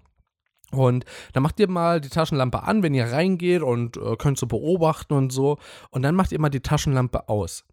Und 0.70 1.06
dann 1.32 1.42
macht 1.42 1.58
ihr 1.60 1.70
mal 1.70 2.00
die 2.00 2.10
Taschenlampe 2.10 2.62
an, 2.62 2.82
wenn 2.82 2.92
ihr 2.92 3.06
reingeht 3.06 3.62
und 3.62 3.96
äh, 3.96 4.16
könnt 4.16 4.38
so 4.38 4.46
beobachten 4.46 5.14
und 5.14 5.32
so. 5.32 5.56
Und 5.90 6.02
dann 6.02 6.14
macht 6.14 6.30
ihr 6.30 6.40
mal 6.40 6.50
die 6.50 6.60
Taschenlampe 6.60 7.30
aus. 7.30 7.64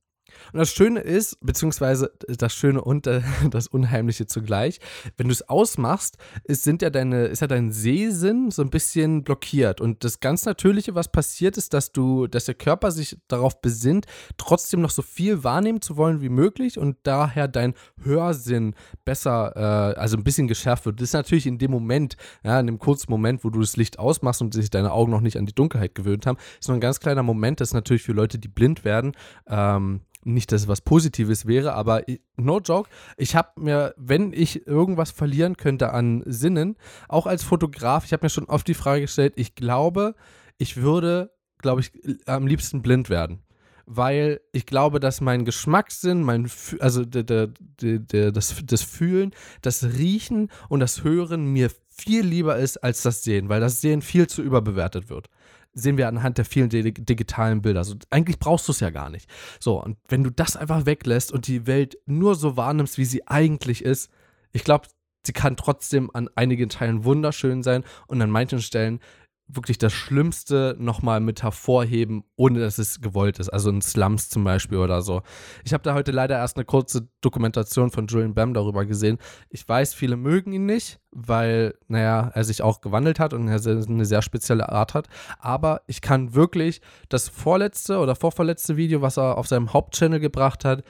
Und 0.53 0.59
das 0.59 0.71
Schöne 0.71 0.99
ist, 0.99 1.38
beziehungsweise 1.41 2.11
das 2.27 2.53
Schöne 2.53 2.81
und 2.81 3.07
äh, 3.07 3.21
das 3.49 3.67
Unheimliche 3.67 4.25
zugleich, 4.25 4.79
wenn 5.17 5.27
du 5.27 5.33
es 5.33 5.47
ausmachst, 5.47 6.17
ist, 6.43 6.63
sind 6.63 6.81
ja 6.81 6.89
deine, 6.89 7.25
ist 7.25 7.41
ja 7.41 7.47
dein 7.47 7.71
Sehsinn 7.71 8.51
so 8.51 8.61
ein 8.61 8.69
bisschen 8.69 9.23
blockiert. 9.23 9.81
Und 9.81 10.03
das 10.03 10.19
ganz 10.19 10.45
Natürliche, 10.45 10.95
was 10.95 11.11
passiert, 11.11 11.57
ist, 11.57 11.73
dass 11.73 11.91
du, 11.91 12.27
dass 12.27 12.45
der 12.45 12.55
Körper 12.55 12.91
sich 12.91 13.17
darauf 13.27 13.61
besinnt, 13.61 14.05
trotzdem 14.38 14.81
noch 14.81 14.89
so 14.89 15.01
viel 15.01 15.43
wahrnehmen 15.43 15.81
zu 15.81 15.97
wollen 15.97 16.21
wie 16.21 16.29
möglich 16.29 16.77
und 16.77 16.97
daher 17.03 17.47
dein 17.47 17.73
Hörsinn 18.01 18.75
besser, 19.03 19.53
äh, 19.55 19.99
also 19.99 20.17
ein 20.17 20.23
bisschen 20.23 20.47
geschärft 20.47 20.85
wird. 20.85 20.99
Das 20.99 21.09
ist 21.09 21.13
natürlich 21.13 21.47
in 21.47 21.57
dem 21.57 21.71
Moment, 21.71 22.17
ja, 22.43 22.59
in 22.59 22.67
dem 22.67 22.79
kurzen 22.79 23.11
Moment, 23.11 23.43
wo 23.43 23.49
du 23.49 23.59
das 23.59 23.77
Licht 23.77 23.99
ausmachst 23.99 24.41
und 24.41 24.53
sich 24.53 24.69
deine 24.69 24.91
Augen 24.91 25.11
noch 25.11 25.21
nicht 25.21 25.38
an 25.38 25.45
die 25.45 25.55
Dunkelheit 25.55 25.95
gewöhnt 25.95 26.25
haben, 26.25 26.38
ist 26.59 26.67
nur 26.67 26.77
ein 26.77 26.81
ganz 26.81 26.99
kleiner 26.99 27.23
Moment. 27.23 27.59
Das 27.59 27.69
ist 27.69 27.73
natürlich 27.73 28.03
für 28.03 28.13
Leute, 28.13 28.39
die 28.39 28.47
blind 28.47 28.85
werden, 28.85 29.13
ähm, 29.47 30.01
nicht, 30.25 30.51
dass 30.51 30.63
es 30.63 30.67
was 30.67 30.81
Positives 30.81 31.45
wäre, 31.45 31.73
aber 31.73 32.03
no 32.35 32.59
joke, 32.59 32.89
ich 33.15 33.35
habe 33.35 33.61
mir, 33.61 33.93
wenn 33.97 34.33
ich 34.33 34.67
irgendwas 34.67 35.11
verlieren 35.11 35.55
könnte 35.55 35.93
an 35.93 36.23
Sinnen, 36.25 36.75
auch 37.07 37.27
als 37.27 37.43
Fotograf, 37.43 38.05
ich 38.05 38.13
habe 38.13 38.25
mir 38.25 38.29
schon 38.29 38.45
oft 38.45 38.67
die 38.67 38.73
Frage 38.73 39.01
gestellt, 39.01 39.33
ich 39.35 39.55
glaube, 39.55 40.15
ich 40.57 40.77
würde, 40.77 41.31
glaube 41.59 41.81
ich, 41.81 41.91
am 42.25 42.47
liebsten 42.47 42.81
blind 42.81 43.09
werden. 43.09 43.41
Weil 43.88 44.41
ich 44.51 44.65
glaube, 44.65 44.99
dass 44.99 45.21
mein 45.21 45.45
Geschmackssinn, 45.45 46.23
mein, 46.23 46.47
Fü- 46.47 46.79
also 46.79 47.05
der, 47.05 47.21
der, 47.21 47.49
der, 47.79 48.31
das, 48.31 48.55
das 48.65 48.81
Fühlen, 48.81 49.29
das 49.61 49.83
Riechen 49.83 50.49
und 50.69 50.79
das 50.79 51.03
Hören 51.03 51.53
mir 51.53 51.69
viel 51.89 52.25
lieber 52.25 52.57
ist 52.57 52.77
als 52.77 53.03
das 53.03 53.23
Sehen, 53.23 53.47
weil 53.47 53.61
das 53.61 53.81
Sehen 53.81 54.01
viel 54.01 54.25
zu 54.25 54.41
überbewertet 54.41 55.09
wird 55.09 55.29
sehen 55.75 55.97
wir 55.97 56.07
anhand 56.07 56.38
der 56.38 56.45
vielen 56.45 56.69
di- 56.69 56.93
digitalen 56.93 57.61
Bilder. 57.61 57.79
Also 57.79 57.95
eigentlich 58.09 58.39
brauchst 58.39 58.67
du 58.67 58.71
es 58.71 58.79
ja 58.79 58.89
gar 58.89 59.09
nicht. 59.09 59.29
So, 59.59 59.81
und 59.83 59.97
wenn 60.07 60.23
du 60.23 60.31
das 60.31 60.55
einfach 60.57 60.85
weglässt 60.85 61.31
und 61.31 61.47
die 61.47 61.67
Welt 61.67 61.97
nur 62.05 62.35
so 62.35 62.57
wahrnimmst, 62.57 62.97
wie 62.97 63.05
sie 63.05 63.27
eigentlich 63.27 63.83
ist, 63.83 64.09
ich 64.53 64.63
glaube, 64.63 64.88
sie 65.25 65.33
kann 65.33 65.57
trotzdem 65.57 66.09
an 66.13 66.29
einigen 66.35 66.69
Teilen 66.69 67.03
wunderschön 67.03 67.61
sein 67.61 67.83
und 68.07 68.21
an 68.21 68.29
manchen 68.29 68.61
Stellen 68.61 68.99
wirklich 69.47 69.77
das 69.77 69.93
Schlimmste 69.93 70.75
nochmal 70.79 71.19
mit 71.19 71.43
hervorheben, 71.43 72.23
ohne 72.36 72.60
dass 72.60 72.79
es 72.79 73.01
gewollt 73.01 73.39
ist. 73.39 73.49
Also 73.49 73.69
in 73.69 73.81
Slums 73.81 74.29
zum 74.29 74.43
Beispiel 74.43 74.79
oder 74.79 75.01
so. 75.01 75.21
Ich 75.63 75.73
habe 75.73 75.84
da 75.84 75.93
heute 75.93 76.12
leider 76.12 76.36
erst 76.36 76.58
eine 76.58 76.65
kurze 76.65 77.08
Dokumentation 77.21 77.91
von 77.91 78.08
Julian 78.08 78.34
Bam 78.34 78.53
darüber 78.53 78.86
gesehen. 78.86 79.19
Ich 79.49 79.67
weiß, 79.67 79.93
viele 79.93 80.17
mögen 80.17 80.51
ihn 80.51 80.65
nicht, 80.65 80.99
weil, 81.12 81.75
naja, 81.88 82.31
er 82.34 82.43
sich 82.43 82.63
auch 82.63 82.81
gewandelt 82.81 83.19
hat 83.19 83.34
und 83.34 83.47
er 83.47 83.60
eine 83.63 84.05
sehr 84.05 84.21
spezielle 84.21 84.69
Art 84.69 84.93
hat. 84.95 85.08
Aber 85.39 85.81
ich 85.86 86.01
kann 86.01 86.34
wirklich 86.34 86.81
das 87.10 87.29
vorletzte 87.29 87.99
oder 87.99 88.15
vorverletzte 88.15 88.77
Video, 88.77 89.01
was 89.01 89.17
er 89.17 89.38
auf 89.38 89.47
seinem 89.47 89.73
Hauptchannel 89.73 90.19
gebracht 90.19 90.65
hat, 90.65 90.84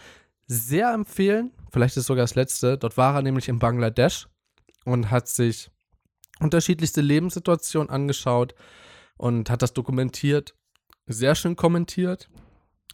sehr 0.47 0.93
empfehlen. 0.93 1.51
Vielleicht 1.71 1.97
ist 1.97 2.05
sogar 2.05 2.23
das 2.23 2.35
letzte. 2.35 2.77
Dort 2.77 2.95
war 2.95 3.15
er 3.15 3.21
nämlich 3.21 3.49
in 3.49 3.59
Bangladesch 3.59 4.27
und 4.85 5.11
hat 5.11 5.27
sich 5.27 5.71
unterschiedlichste 6.39 7.01
Lebenssituationen 7.01 7.89
angeschaut 7.89 8.55
und 9.17 9.49
hat 9.49 9.61
das 9.61 9.73
dokumentiert. 9.73 10.55
Sehr 11.07 11.35
schön 11.35 11.55
kommentiert. 11.55 12.29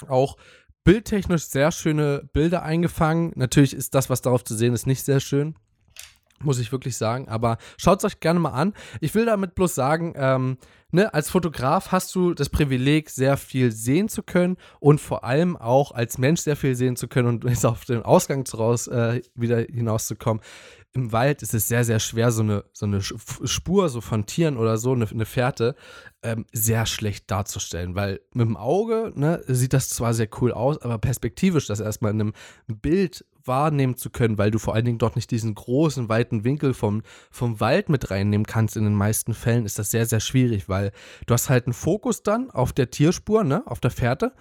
Auch 0.07 0.37
bildtechnisch 0.83 1.45
sehr 1.45 1.71
schöne 1.71 2.29
Bilder 2.33 2.63
eingefangen. 2.63 3.31
Natürlich 3.35 3.73
ist 3.73 3.95
das, 3.95 4.09
was 4.09 4.21
darauf 4.21 4.43
zu 4.43 4.55
sehen 4.55 4.73
ist, 4.73 4.87
nicht 4.87 5.03
sehr 5.03 5.19
schön. 5.19 5.55
Muss 6.43 6.59
ich 6.59 6.71
wirklich 6.71 6.97
sagen. 6.97 7.27
Aber 7.27 7.57
schaut 7.77 7.99
es 7.99 8.05
euch 8.05 8.19
gerne 8.19 8.39
mal 8.39 8.49
an. 8.49 8.73
Ich 8.99 9.13
will 9.13 9.25
damit 9.25 9.53
bloß 9.53 9.75
sagen, 9.75 10.13
ähm, 10.15 10.57
ne, 10.91 11.13
als 11.13 11.29
Fotograf 11.29 11.91
hast 11.91 12.15
du 12.15 12.33
das 12.33 12.49
Privileg, 12.49 13.11
sehr 13.11 13.37
viel 13.37 13.71
sehen 13.71 14.09
zu 14.09 14.23
können 14.23 14.57
und 14.79 14.99
vor 14.99 15.23
allem 15.23 15.55
auch 15.55 15.91
als 15.91 16.17
Mensch 16.17 16.41
sehr 16.41 16.55
viel 16.55 16.75
sehen 16.75 16.95
zu 16.95 17.07
können 17.07 17.27
und 17.27 17.43
jetzt 17.47 17.65
auf 17.65 17.85
den 17.85 18.01
Ausgang 18.01 18.43
raus 18.47 18.87
äh, 18.87 19.21
wieder 19.35 19.59
hinauszukommen. 19.59 20.41
Im 20.93 21.11
Wald 21.11 21.41
ist 21.41 21.53
es 21.53 21.67
sehr, 21.67 21.85
sehr 21.85 21.99
schwer, 21.99 22.31
so 22.31 22.41
eine, 22.41 22.65
so 22.73 22.85
eine 22.85 23.01
Spur 23.01 23.89
so 23.89 24.01
von 24.01 24.25
Tieren 24.25 24.57
oder 24.57 24.77
so, 24.77 24.91
eine, 24.91 25.07
eine 25.07 25.25
Fährte, 25.25 25.75
ähm, 26.21 26.45
sehr 26.51 26.85
schlecht 26.85 27.31
darzustellen. 27.31 27.95
Weil 27.95 28.19
mit 28.33 28.45
dem 28.45 28.57
Auge 28.57 29.11
ne, 29.15 29.41
sieht 29.47 29.73
das 29.73 29.89
zwar 29.89 30.13
sehr 30.13 30.27
cool 30.41 30.51
aus, 30.51 30.81
aber 30.81 30.97
perspektivisch 30.97 31.67
das 31.67 31.79
erstmal 31.79 32.11
in 32.11 32.21
einem 32.21 32.33
Bild 32.67 33.25
wahrnehmen 33.45 33.95
zu 33.95 34.09
können, 34.09 34.37
weil 34.37 34.51
du 34.51 34.59
vor 34.59 34.75
allen 34.75 34.85
Dingen 34.85 34.97
dort 34.97 35.15
nicht 35.15 35.31
diesen 35.31 35.55
großen, 35.55 36.09
weiten 36.09 36.43
Winkel 36.43 36.73
vom, 36.73 37.01
vom 37.31 37.59
Wald 37.59 37.89
mit 37.89 38.11
reinnehmen 38.11 38.45
kannst, 38.45 38.77
in 38.77 38.83
den 38.83 38.93
meisten 38.93 39.33
Fällen 39.33 39.65
ist 39.65 39.79
das 39.79 39.91
sehr, 39.91 40.05
sehr 40.05 40.19
schwierig, 40.19 40.69
weil 40.69 40.91
du 41.25 41.33
hast 41.33 41.49
halt 41.49 41.65
einen 41.65 41.73
Fokus 41.73 42.21
dann 42.21 42.51
auf 42.51 42.73
der 42.73 42.91
Tierspur, 42.91 43.43
ne, 43.43 43.63
auf 43.65 43.79
der 43.79 43.91
Fährte 43.91 44.33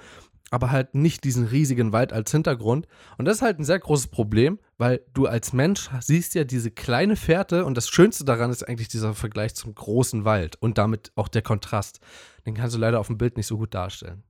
aber 0.51 0.71
halt 0.71 0.95
nicht 0.95 1.25
diesen 1.25 1.47
riesigen 1.47 1.93
Wald 1.93 2.13
als 2.13 2.31
Hintergrund. 2.33 2.87
Und 3.17 3.25
das 3.25 3.37
ist 3.37 3.43
halt 3.43 3.59
ein 3.59 3.65
sehr 3.65 3.79
großes 3.79 4.09
Problem, 4.09 4.59
weil 4.79 5.01
du 5.15 5.27
als 5.27 5.53
Mensch 5.53 5.89
siehst 6.01 6.35
ja 6.35 6.45
diese 6.45 6.71
kleine 6.71 7.17
Fährte 7.17 7.65
und 7.65 7.77
das 7.77 7.89
Schönste 7.89 8.25
daran 8.25 8.51
ist 8.51 8.69
eigentlich 8.69 8.89
dieser 8.89 9.15
Vergleich 9.15 9.55
zum 9.55 9.75
großen 9.75 10.25
Wald 10.25 10.57
und 10.57 10.77
damit 10.77 11.13
auch 11.15 11.29
der 11.29 11.43
Kontrast. 11.43 12.01
Den 12.47 12.55
kannst 12.55 12.75
du 12.75 12.81
leider 12.81 12.99
auf 12.99 13.07
dem 13.07 13.19
Bild 13.19 13.37
nicht 13.37 13.47
so 13.47 13.59
gut 13.59 13.75
darstellen. 13.75 14.25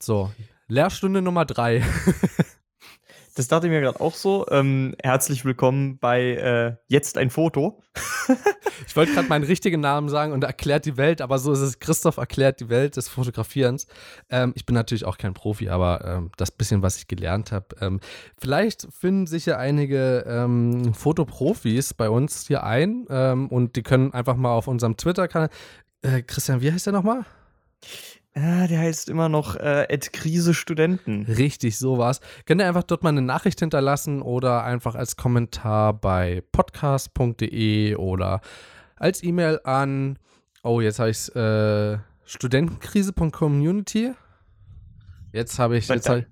So, 0.00 0.32
Lehrstunde 0.68 1.20
Nummer 1.20 1.44
drei. 1.44 1.84
Das 3.34 3.48
dachte 3.48 3.66
ich 3.66 3.72
mir 3.72 3.80
gerade 3.80 4.00
auch 4.00 4.14
so. 4.14 4.46
Ähm, 4.50 4.94
herzlich 5.02 5.46
willkommen 5.46 5.98
bei 5.98 6.32
äh, 6.32 6.76
Jetzt 6.88 7.16
ein 7.16 7.30
Foto. 7.30 7.82
ich 8.86 8.94
wollte 8.94 9.14
gerade 9.14 9.28
meinen 9.28 9.44
richtigen 9.44 9.80
Namen 9.80 10.10
sagen 10.10 10.32
und 10.32 10.44
erklärt 10.44 10.84
die 10.84 10.98
Welt, 10.98 11.22
aber 11.22 11.38
so 11.38 11.50
ist 11.52 11.60
es. 11.60 11.78
Christoph 11.78 12.18
erklärt 12.18 12.60
die 12.60 12.68
Welt 12.68 12.96
des 12.96 13.08
Fotografierens. 13.08 13.86
Ähm, 14.28 14.52
ich 14.54 14.66
bin 14.66 14.74
natürlich 14.74 15.06
auch 15.06 15.16
kein 15.16 15.32
Profi, 15.32 15.70
aber 15.70 16.04
ähm, 16.04 16.30
das 16.36 16.50
bisschen, 16.50 16.82
was 16.82 16.98
ich 16.98 17.08
gelernt 17.08 17.52
habe. 17.52 17.74
Ähm, 17.80 18.00
vielleicht 18.36 18.86
finden 18.92 19.26
sich 19.26 19.46
ja 19.46 19.56
einige 19.56 20.26
ähm, 20.26 20.92
Fotoprofis 20.92 21.94
bei 21.94 22.10
uns 22.10 22.46
hier 22.46 22.64
ein 22.64 23.06
ähm, 23.08 23.48
und 23.48 23.76
die 23.76 23.82
können 23.82 24.12
einfach 24.12 24.36
mal 24.36 24.52
auf 24.52 24.68
unserem 24.68 24.98
Twitter-Kanal. 24.98 25.48
Äh, 26.02 26.20
Christian, 26.20 26.60
wie 26.60 26.70
heißt 26.70 26.84
der 26.84 26.92
nochmal? 26.92 27.24
Ja, 28.34 28.66
der 28.66 28.78
heißt 28.78 29.10
immer 29.10 29.28
noch 29.28 29.56
äh, 29.56 29.86
Krise 30.12 30.54
Studenten. 30.54 31.24
Richtig, 31.24 31.78
so 31.78 31.98
war's. 31.98 32.20
Könnt 32.46 32.62
ihr 32.62 32.66
einfach 32.66 32.82
dort 32.82 33.02
mal 33.02 33.10
eine 33.10 33.20
Nachricht 33.20 33.60
hinterlassen 33.60 34.22
oder 34.22 34.64
einfach 34.64 34.94
als 34.94 35.16
Kommentar 35.16 35.92
bei 35.92 36.42
podcast.de 36.50 37.96
oder 37.96 38.40
als 38.96 39.22
E-Mail 39.22 39.60
an, 39.64 40.18
oh, 40.62 40.80
jetzt 40.80 40.98
habe 40.98 41.10
ich 41.10 41.34
äh, 41.36 41.98
studentenkrise.community. 42.24 44.12
Jetzt 45.32 45.58
habe 45.58 45.76
ich, 45.76 45.88
jetzt 45.88 46.08
hab 46.08 46.24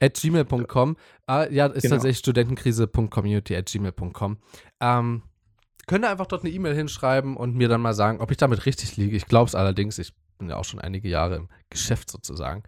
at 0.00 0.14
gmail.com. 0.14 0.96
Ah, 1.26 1.46
ja, 1.50 1.66
ist 1.66 1.82
genau. 1.82 1.96
tatsächlich 1.96 2.18
studentenkrise.community 2.18 3.54
at 3.54 3.66
gmail.com. 3.66 4.38
Ähm, 4.80 5.22
könnt 5.86 6.04
ihr 6.04 6.10
einfach 6.10 6.26
dort 6.26 6.44
eine 6.44 6.52
E-Mail 6.52 6.74
hinschreiben 6.74 7.36
und 7.36 7.54
mir 7.54 7.68
dann 7.68 7.82
mal 7.82 7.94
sagen, 7.94 8.20
ob 8.20 8.30
ich 8.30 8.36
damit 8.38 8.64
richtig 8.64 8.96
liege. 8.96 9.16
Ich 9.16 9.26
glaube 9.26 9.48
es 9.48 9.54
allerdings, 9.54 9.98
ich 9.98 10.14
bin 10.38 10.48
ja 10.48 10.56
auch 10.56 10.64
schon 10.64 10.80
einige 10.80 11.08
Jahre 11.08 11.36
im 11.36 11.48
Geschäft 11.70 12.10
sozusagen. 12.10 12.62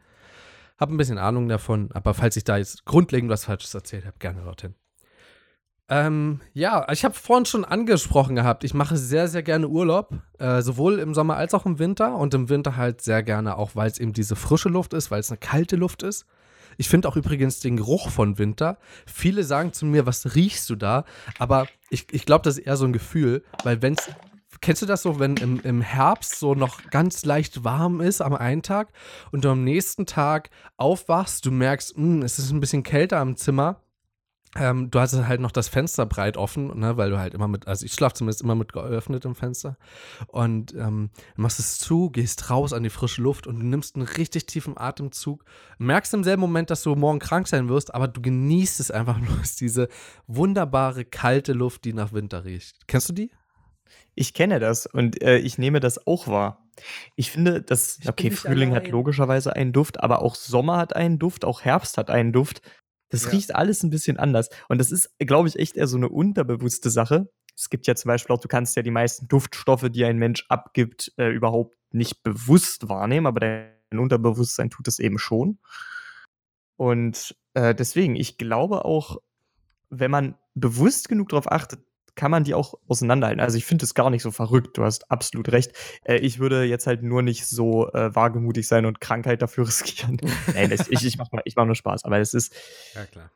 Habe 0.78 0.94
ein 0.94 0.96
bisschen 0.96 1.18
Ahnung 1.18 1.48
davon, 1.48 1.90
aber 1.92 2.14
falls 2.14 2.36
ich 2.36 2.44
da 2.44 2.56
jetzt 2.56 2.84
grundlegend 2.84 3.30
was 3.30 3.44
Falsches 3.44 3.74
erzählt 3.74 4.06
habe, 4.06 4.16
gerne 4.18 4.42
dorthin. 4.42 4.74
Ähm, 5.90 6.40
ja, 6.54 6.86
ich 6.92 7.04
habe 7.04 7.14
vorhin 7.14 7.46
schon 7.46 7.64
angesprochen 7.64 8.36
gehabt, 8.36 8.62
ich 8.62 8.74
mache 8.74 8.96
sehr, 8.96 9.26
sehr 9.26 9.42
gerne 9.42 9.66
Urlaub, 9.68 10.14
äh, 10.38 10.62
sowohl 10.62 11.00
im 11.00 11.14
Sommer 11.14 11.36
als 11.36 11.52
auch 11.52 11.66
im 11.66 11.80
Winter 11.80 12.14
und 12.14 12.32
im 12.32 12.48
Winter 12.48 12.76
halt 12.76 13.00
sehr 13.00 13.24
gerne 13.24 13.58
auch, 13.58 13.74
weil 13.74 13.90
es 13.90 13.98
eben 13.98 14.12
diese 14.12 14.36
frische 14.36 14.68
Luft 14.68 14.94
ist, 14.94 15.10
weil 15.10 15.18
es 15.18 15.30
eine 15.30 15.38
kalte 15.38 15.74
Luft 15.74 16.04
ist. 16.04 16.26
Ich 16.76 16.88
finde 16.88 17.08
auch 17.08 17.16
übrigens 17.16 17.58
den 17.58 17.76
Geruch 17.76 18.08
von 18.08 18.38
Winter. 18.38 18.78
Viele 19.04 19.42
sagen 19.42 19.72
zu 19.72 19.84
mir, 19.84 20.06
was 20.06 20.36
riechst 20.36 20.70
du 20.70 20.76
da? 20.76 21.04
Aber 21.40 21.66
ich, 21.90 22.06
ich 22.12 22.24
glaube, 22.24 22.44
das 22.44 22.58
ist 22.58 22.66
eher 22.66 22.76
so 22.76 22.84
ein 22.84 22.92
Gefühl, 22.92 23.42
weil 23.64 23.82
wenn 23.82 23.94
es 23.94 24.08
Kennst 24.60 24.82
du 24.82 24.86
das 24.86 25.02
so, 25.02 25.18
wenn 25.18 25.36
im, 25.36 25.60
im 25.60 25.80
Herbst 25.80 26.38
so 26.38 26.54
noch 26.54 26.90
ganz 26.90 27.24
leicht 27.24 27.64
warm 27.64 28.00
ist 28.00 28.20
am 28.20 28.34
einen 28.34 28.62
Tag 28.62 28.92
und 29.32 29.44
du 29.44 29.50
am 29.50 29.64
nächsten 29.64 30.04
Tag 30.04 30.50
aufwachst, 30.76 31.46
du 31.46 31.50
merkst, 31.50 31.96
mh, 31.96 32.04
hm, 32.04 32.22
es 32.22 32.38
ist 32.38 32.50
ein 32.50 32.60
bisschen 32.60 32.82
kälter 32.82 33.20
im 33.22 33.36
Zimmer. 33.36 33.80
Ähm, 34.56 34.90
du 34.90 34.98
hast 34.98 35.14
halt 35.14 35.40
noch 35.40 35.52
das 35.52 35.68
Fenster 35.68 36.06
breit 36.06 36.36
offen, 36.36 36.76
ne, 36.78 36.96
weil 36.96 37.10
du 37.10 37.18
halt 37.20 37.34
immer 37.34 37.46
mit, 37.46 37.68
also 37.68 37.86
ich 37.86 37.92
schlafe 37.92 38.16
zumindest 38.16 38.42
immer 38.42 38.56
mit 38.56 38.72
geöffnetem 38.72 39.36
Fenster. 39.36 39.78
Und 40.26 40.74
ähm, 40.74 41.10
machst 41.36 41.60
es 41.60 41.78
zu, 41.78 42.10
gehst 42.10 42.50
raus 42.50 42.72
an 42.72 42.82
die 42.82 42.90
frische 42.90 43.22
Luft 43.22 43.46
und 43.46 43.60
du 43.60 43.64
nimmst 43.64 43.94
einen 43.94 44.06
richtig 44.06 44.46
tiefen 44.46 44.76
Atemzug. 44.76 45.44
Merkst 45.78 46.12
im 46.14 46.24
selben 46.24 46.40
Moment, 46.40 46.68
dass 46.70 46.82
du 46.82 46.96
morgen 46.96 47.20
krank 47.20 47.46
sein 47.46 47.68
wirst, 47.68 47.94
aber 47.94 48.08
du 48.08 48.20
genießt 48.20 48.80
es 48.80 48.90
einfach 48.90 49.18
nur, 49.20 49.38
diese 49.60 49.88
wunderbare 50.26 51.04
kalte 51.04 51.52
Luft, 51.52 51.84
die 51.84 51.92
nach 51.92 52.12
Winter 52.12 52.44
riecht. 52.44 52.88
Kennst 52.88 53.08
du 53.08 53.12
die? 53.12 53.30
Ich 54.14 54.34
kenne 54.34 54.60
das 54.60 54.86
und 54.86 55.22
äh, 55.22 55.38
ich 55.38 55.58
nehme 55.58 55.80
das 55.80 56.06
auch 56.06 56.28
wahr. 56.28 56.68
Ich 57.16 57.30
finde, 57.30 57.62
dass, 57.62 57.98
okay, 58.06 58.30
Frühling 58.30 58.74
hat 58.74 58.88
logischerweise 58.88 59.54
einen 59.54 59.72
Duft, 59.72 60.00
aber 60.00 60.22
auch 60.22 60.34
Sommer 60.34 60.78
hat 60.78 60.96
einen 60.96 61.18
Duft, 61.18 61.44
auch 61.44 61.62
Herbst 61.62 61.98
hat 61.98 62.10
einen 62.10 62.32
Duft. 62.32 62.62
Das 63.10 63.24
ja. 63.24 63.30
riecht 63.30 63.54
alles 63.54 63.82
ein 63.82 63.90
bisschen 63.90 64.16
anders. 64.18 64.48
Und 64.68 64.78
das 64.78 64.90
ist, 64.90 65.10
glaube 65.18 65.48
ich, 65.48 65.58
echt 65.58 65.76
eher 65.76 65.86
so 65.86 65.96
eine 65.96 66.08
unterbewusste 66.08 66.90
Sache. 66.90 67.28
Es 67.56 67.68
gibt 67.68 67.86
ja 67.86 67.94
zum 67.94 68.08
Beispiel 68.08 68.34
auch, 68.34 68.40
du 68.40 68.48
kannst 68.48 68.76
ja 68.76 68.82
die 68.82 68.90
meisten 68.90 69.28
Duftstoffe, 69.28 69.88
die 69.90 70.04
ein 70.04 70.16
Mensch 70.16 70.46
abgibt, 70.48 71.12
äh, 71.18 71.28
überhaupt 71.28 71.76
nicht 71.92 72.22
bewusst 72.22 72.88
wahrnehmen, 72.88 73.26
aber 73.26 73.40
dein 73.40 73.98
Unterbewusstsein 73.98 74.70
tut 74.70 74.88
es 74.88 74.98
eben 74.98 75.18
schon. 75.18 75.58
Und 76.76 77.36
äh, 77.54 77.74
deswegen, 77.74 78.16
ich 78.16 78.38
glaube 78.38 78.84
auch, 78.84 79.18
wenn 79.90 80.10
man 80.10 80.38
bewusst 80.54 81.08
genug 81.08 81.28
darauf 81.30 81.50
achtet, 81.50 81.80
kann 82.14 82.30
man 82.30 82.44
die 82.44 82.54
auch 82.54 82.74
auseinanderhalten. 82.88 83.40
Also 83.40 83.56
ich 83.56 83.64
finde 83.64 83.84
es 83.84 83.94
gar 83.94 84.10
nicht 84.10 84.22
so 84.22 84.30
verrückt, 84.30 84.78
du 84.78 84.84
hast 84.84 85.10
absolut 85.10 85.50
recht. 85.52 85.72
Äh, 86.04 86.16
ich 86.18 86.38
würde 86.38 86.64
jetzt 86.64 86.86
halt 86.86 87.02
nur 87.02 87.22
nicht 87.22 87.46
so 87.46 87.88
äh, 87.92 88.14
wagemutig 88.14 88.66
sein 88.66 88.86
und 88.86 89.00
Krankheit 89.00 89.42
dafür 89.42 89.66
riskieren. 89.66 90.18
Nein, 90.54 90.72
ich, 90.72 91.04
ich 91.04 91.18
mache 91.18 91.30
mach 91.56 91.64
nur 91.66 91.74
Spaß, 91.74 92.04
aber 92.04 92.18
es 92.18 92.34
ist. 92.34 92.54
Ja, 92.94 93.04
klar. 93.06 93.30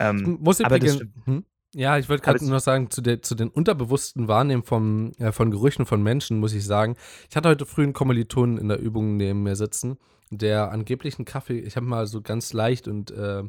Ähm, 0.00 0.38
muss 0.40 0.60
übrigens, 0.60 1.04
hm? 1.24 1.44
Ja, 1.74 1.98
ich 1.98 2.08
wollte 2.08 2.22
gerade 2.22 2.44
nur 2.44 2.60
sagen, 2.60 2.88
zu, 2.90 3.00
der, 3.00 3.20
zu 3.20 3.34
den 3.34 3.48
unterbewussten 3.48 4.28
Wahrnehmen 4.28 4.62
vom, 4.62 5.12
äh, 5.18 5.32
von 5.32 5.50
Gerüchen 5.50 5.86
von 5.86 6.02
Menschen, 6.02 6.38
muss 6.38 6.52
ich 6.52 6.64
sagen. 6.64 6.94
Ich 7.28 7.36
hatte 7.36 7.48
heute 7.48 7.66
früh 7.66 7.82
einen 7.82 7.92
Kommilitonen 7.92 8.58
in 8.58 8.68
der 8.68 8.78
Übung 8.78 9.16
neben 9.16 9.42
mir 9.42 9.56
sitzen, 9.56 9.98
der 10.30 10.70
angeblich 10.70 11.18
einen 11.18 11.24
Kaffee, 11.24 11.58
ich 11.58 11.74
habe 11.74 11.86
mal 11.86 12.06
so 12.06 12.22
ganz 12.22 12.52
leicht 12.52 12.86
und 12.86 13.10
äh, 13.10 13.42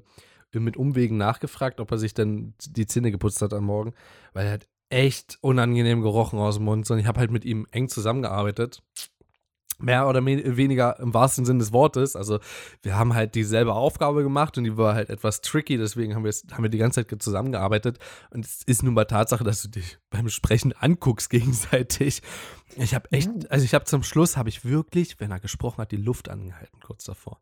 mit 0.59 0.77
Umwegen 0.77 1.17
nachgefragt, 1.17 1.79
ob 1.79 1.91
er 1.91 1.97
sich 1.97 2.13
denn 2.13 2.53
die 2.59 2.85
Zähne 2.85 3.11
geputzt 3.11 3.41
hat 3.41 3.53
am 3.53 3.65
Morgen, 3.65 3.93
weil 4.33 4.47
er 4.47 4.53
hat 4.53 4.67
echt 4.89 5.37
unangenehm 5.41 6.01
gerochen 6.01 6.39
aus 6.39 6.55
dem 6.55 6.65
Mund. 6.65 6.89
Und 6.89 6.99
ich 6.99 7.07
habe 7.07 7.19
halt 7.19 7.31
mit 7.31 7.45
ihm 7.45 7.67
eng 7.71 7.89
zusammengearbeitet. 7.89 8.83
Mehr 9.77 10.07
oder 10.07 10.25
weniger 10.25 10.97
im 11.01 11.13
wahrsten 11.13 11.43
Sinne 11.43 11.59
des 11.59 11.73
Wortes. 11.73 12.15
Also, 12.15 12.39
wir 12.81 12.97
haben 12.97 13.13
halt 13.13 13.35
dieselbe 13.35 13.73
Aufgabe 13.73 14.23
gemacht 14.23 14.57
und 14.57 14.63
die 14.63 14.77
war 14.77 14.95
halt 14.95 15.09
etwas 15.09 15.41
tricky, 15.41 15.77
deswegen 15.77 16.15
haben 16.15 16.23
wir, 16.23 16.31
haben 16.53 16.63
wir 16.63 16.69
die 16.69 16.77
ganze 16.77 17.05
Zeit 17.05 17.21
zusammengearbeitet. 17.21 17.99
Und 18.29 18.45
es 18.45 18.63
ist 18.63 18.83
nun 18.83 18.93
mal 18.93 19.03
Tatsache, 19.03 19.43
dass 19.43 19.61
du 19.63 19.67
dich 19.67 19.97
beim 20.09 20.29
Sprechen 20.29 20.71
anguckst 20.71 21.29
gegenseitig. 21.29 22.21
Ich 22.77 22.95
habe 22.95 23.11
echt, 23.11 23.27
mhm. 23.27 23.47
also 23.49 23.65
ich 23.65 23.73
habe 23.73 23.83
zum 23.83 24.01
Schluss, 24.01 24.37
habe 24.37 24.47
ich 24.47 24.63
wirklich, 24.63 25.19
wenn 25.19 25.31
er 25.31 25.41
gesprochen 25.41 25.79
hat, 25.79 25.91
die 25.91 25.97
Luft 25.97 26.29
angehalten, 26.29 26.79
kurz 26.79 27.03
davor. 27.03 27.41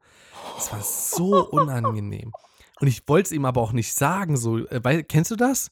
Es 0.58 0.72
war 0.72 0.82
so 0.82 1.48
unangenehm. 1.52 2.32
Und 2.80 2.88
ich 2.88 3.08
wollte 3.08 3.28
es 3.28 3.32
ihm 3.32 3.46
aber 3.46 3.62
auch 3.62 3.72
nicht 3.72 3.94
sagen. 3.94 4.38
So, 4.38 4.60
äh, 4.68 4.84
weil, 4.84 5.04
kennst 5.04 5.32
du 5.32 5.36
das? 5.36 5.72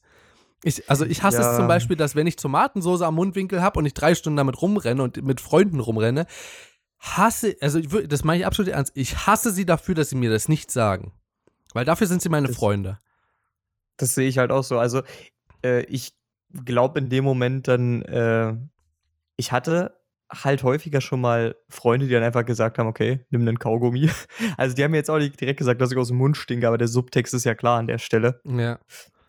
Ich, 0.64 0.88
also 0.88 1.04
ich 1.04 1.22
hasse 1.22 1.40
ja. 1.40 1.50
es 1.50 1.56
zum 1.56 1.66
Beispiel, 1.66 1.96
dass 1.96 2.14
wenn 2.14 2.26
ich 2.26 2.36
Tomatensoße 2.36 3.04
am 3.04 3.16
Mundwinkel 3.16 3.62
habe 3.62 3.78
und 3.78 3.86
ich 3.86 3.94
drei 3.94 4.14
Stunden 4.14 4.36
damit 4.36 4.62
rumrenne 4.62 5.02
und 5.02 5.22
mit 5.22 5.40
Freunden 5.40 5.80
rumrenne, 5.80 6.26
hasse, 7.00 7.56
also 7.60 7.80
ich, 7.80 7.88
das 8.08 8.22
meine 8.22 8.40
ich 8.40 8.46
absolut 8.46 8.70
ernst, 8.70 8.92
ich 8.94 9.26
hasse 9.26 9.50
sie 9.50 9.66
dafür, 9.66 9.94
dass 9.96 10.10
sie 10.10 10.16
mir 10.16 10.30
das 10.30 10.48
nicht 10.48 10.70
sagen. 10.70 11.12
Weil 11.74 11.84
dafür 11.84 12.06
sind 12.06 12.22
sie 12.22 12.28
meine 12.28 12.48
das, 12.48 12.56
Freunde. 12.56 13.00
Das 13.96 14.14
sehe 14.14 14.28
ich 14.28 14.38
halt 14.38 14.52
auch 14.52 14.62
so. 14.62 14.78
Also 14.78 15.02
äh, 15.64 15.84
ich 15.84 16.14
glaube 16.64 17.00
in 17.00 17.08
dem 17.08 17.24
Moment 17.24 17.66
dann, 17.66 18.02
äh, 18.02 18.54
ich 19.36 19.50
hatte 19.50 19.98
halt 20.32 20.62
häufiger 20.62 21.00
schon 21.00 21.20
mal 21.20 21.56
Freunde, 21.68 22.06
die 22.06 22.12
dann 22.12 22.22
einfach 22.22 22.44
gesagt 22.44 22.78
haben, 22.78 22.86
okay, 22.86 23.20
nimm 23.30 23.42
einen 23.42 23.58
Kaugummi. 23.58 24.10
Also 24.56 24.74
die 24.74 24.82
haben 24.82 24.90
mir 24.90 24.98
jetzt 24.98 25.10
auch 25.10 25.18
nicht 25.18 25.40
direkt 25.40 25.58
gesagt, 25.58 25.80
dass 25.80 25.92
ich 25.92 25.98
aus 25.98 26.08
dem 26.08 26.16
Mund 26.16 26.36
stinke, 26.36 26.66
aber 26.66 26.78
der 26.78 26.88
Subtext 26.88 27.34
ist 27.34 27.44
ja 27.44 27.54
klar 27.54 27.78
an 27.78 27.86
der 27.86 27.98
Stelle. 27.98 28.40
Ja. 28.44 28.78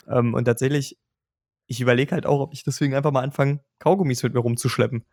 Ähm, 0.07 0.33
und 0.33 0.45
tatsächlich, 0.45 0.97
ich 1.67 1.81
überlege 1.81 2.11
halt 2.13 2.25
auch, 2.25 2.39
ob 2.39 2.53
ich 2.53 2.63
deswegen 2.63 2.93
einfach 2.93 3.11
mal 3.11 3.23
anfange, 3.23 3.59
Kaugummis 3.79 4.23
mit 4.23 4.33
mir 4.33 4.39
rumzuschleppen. 4.39 5.05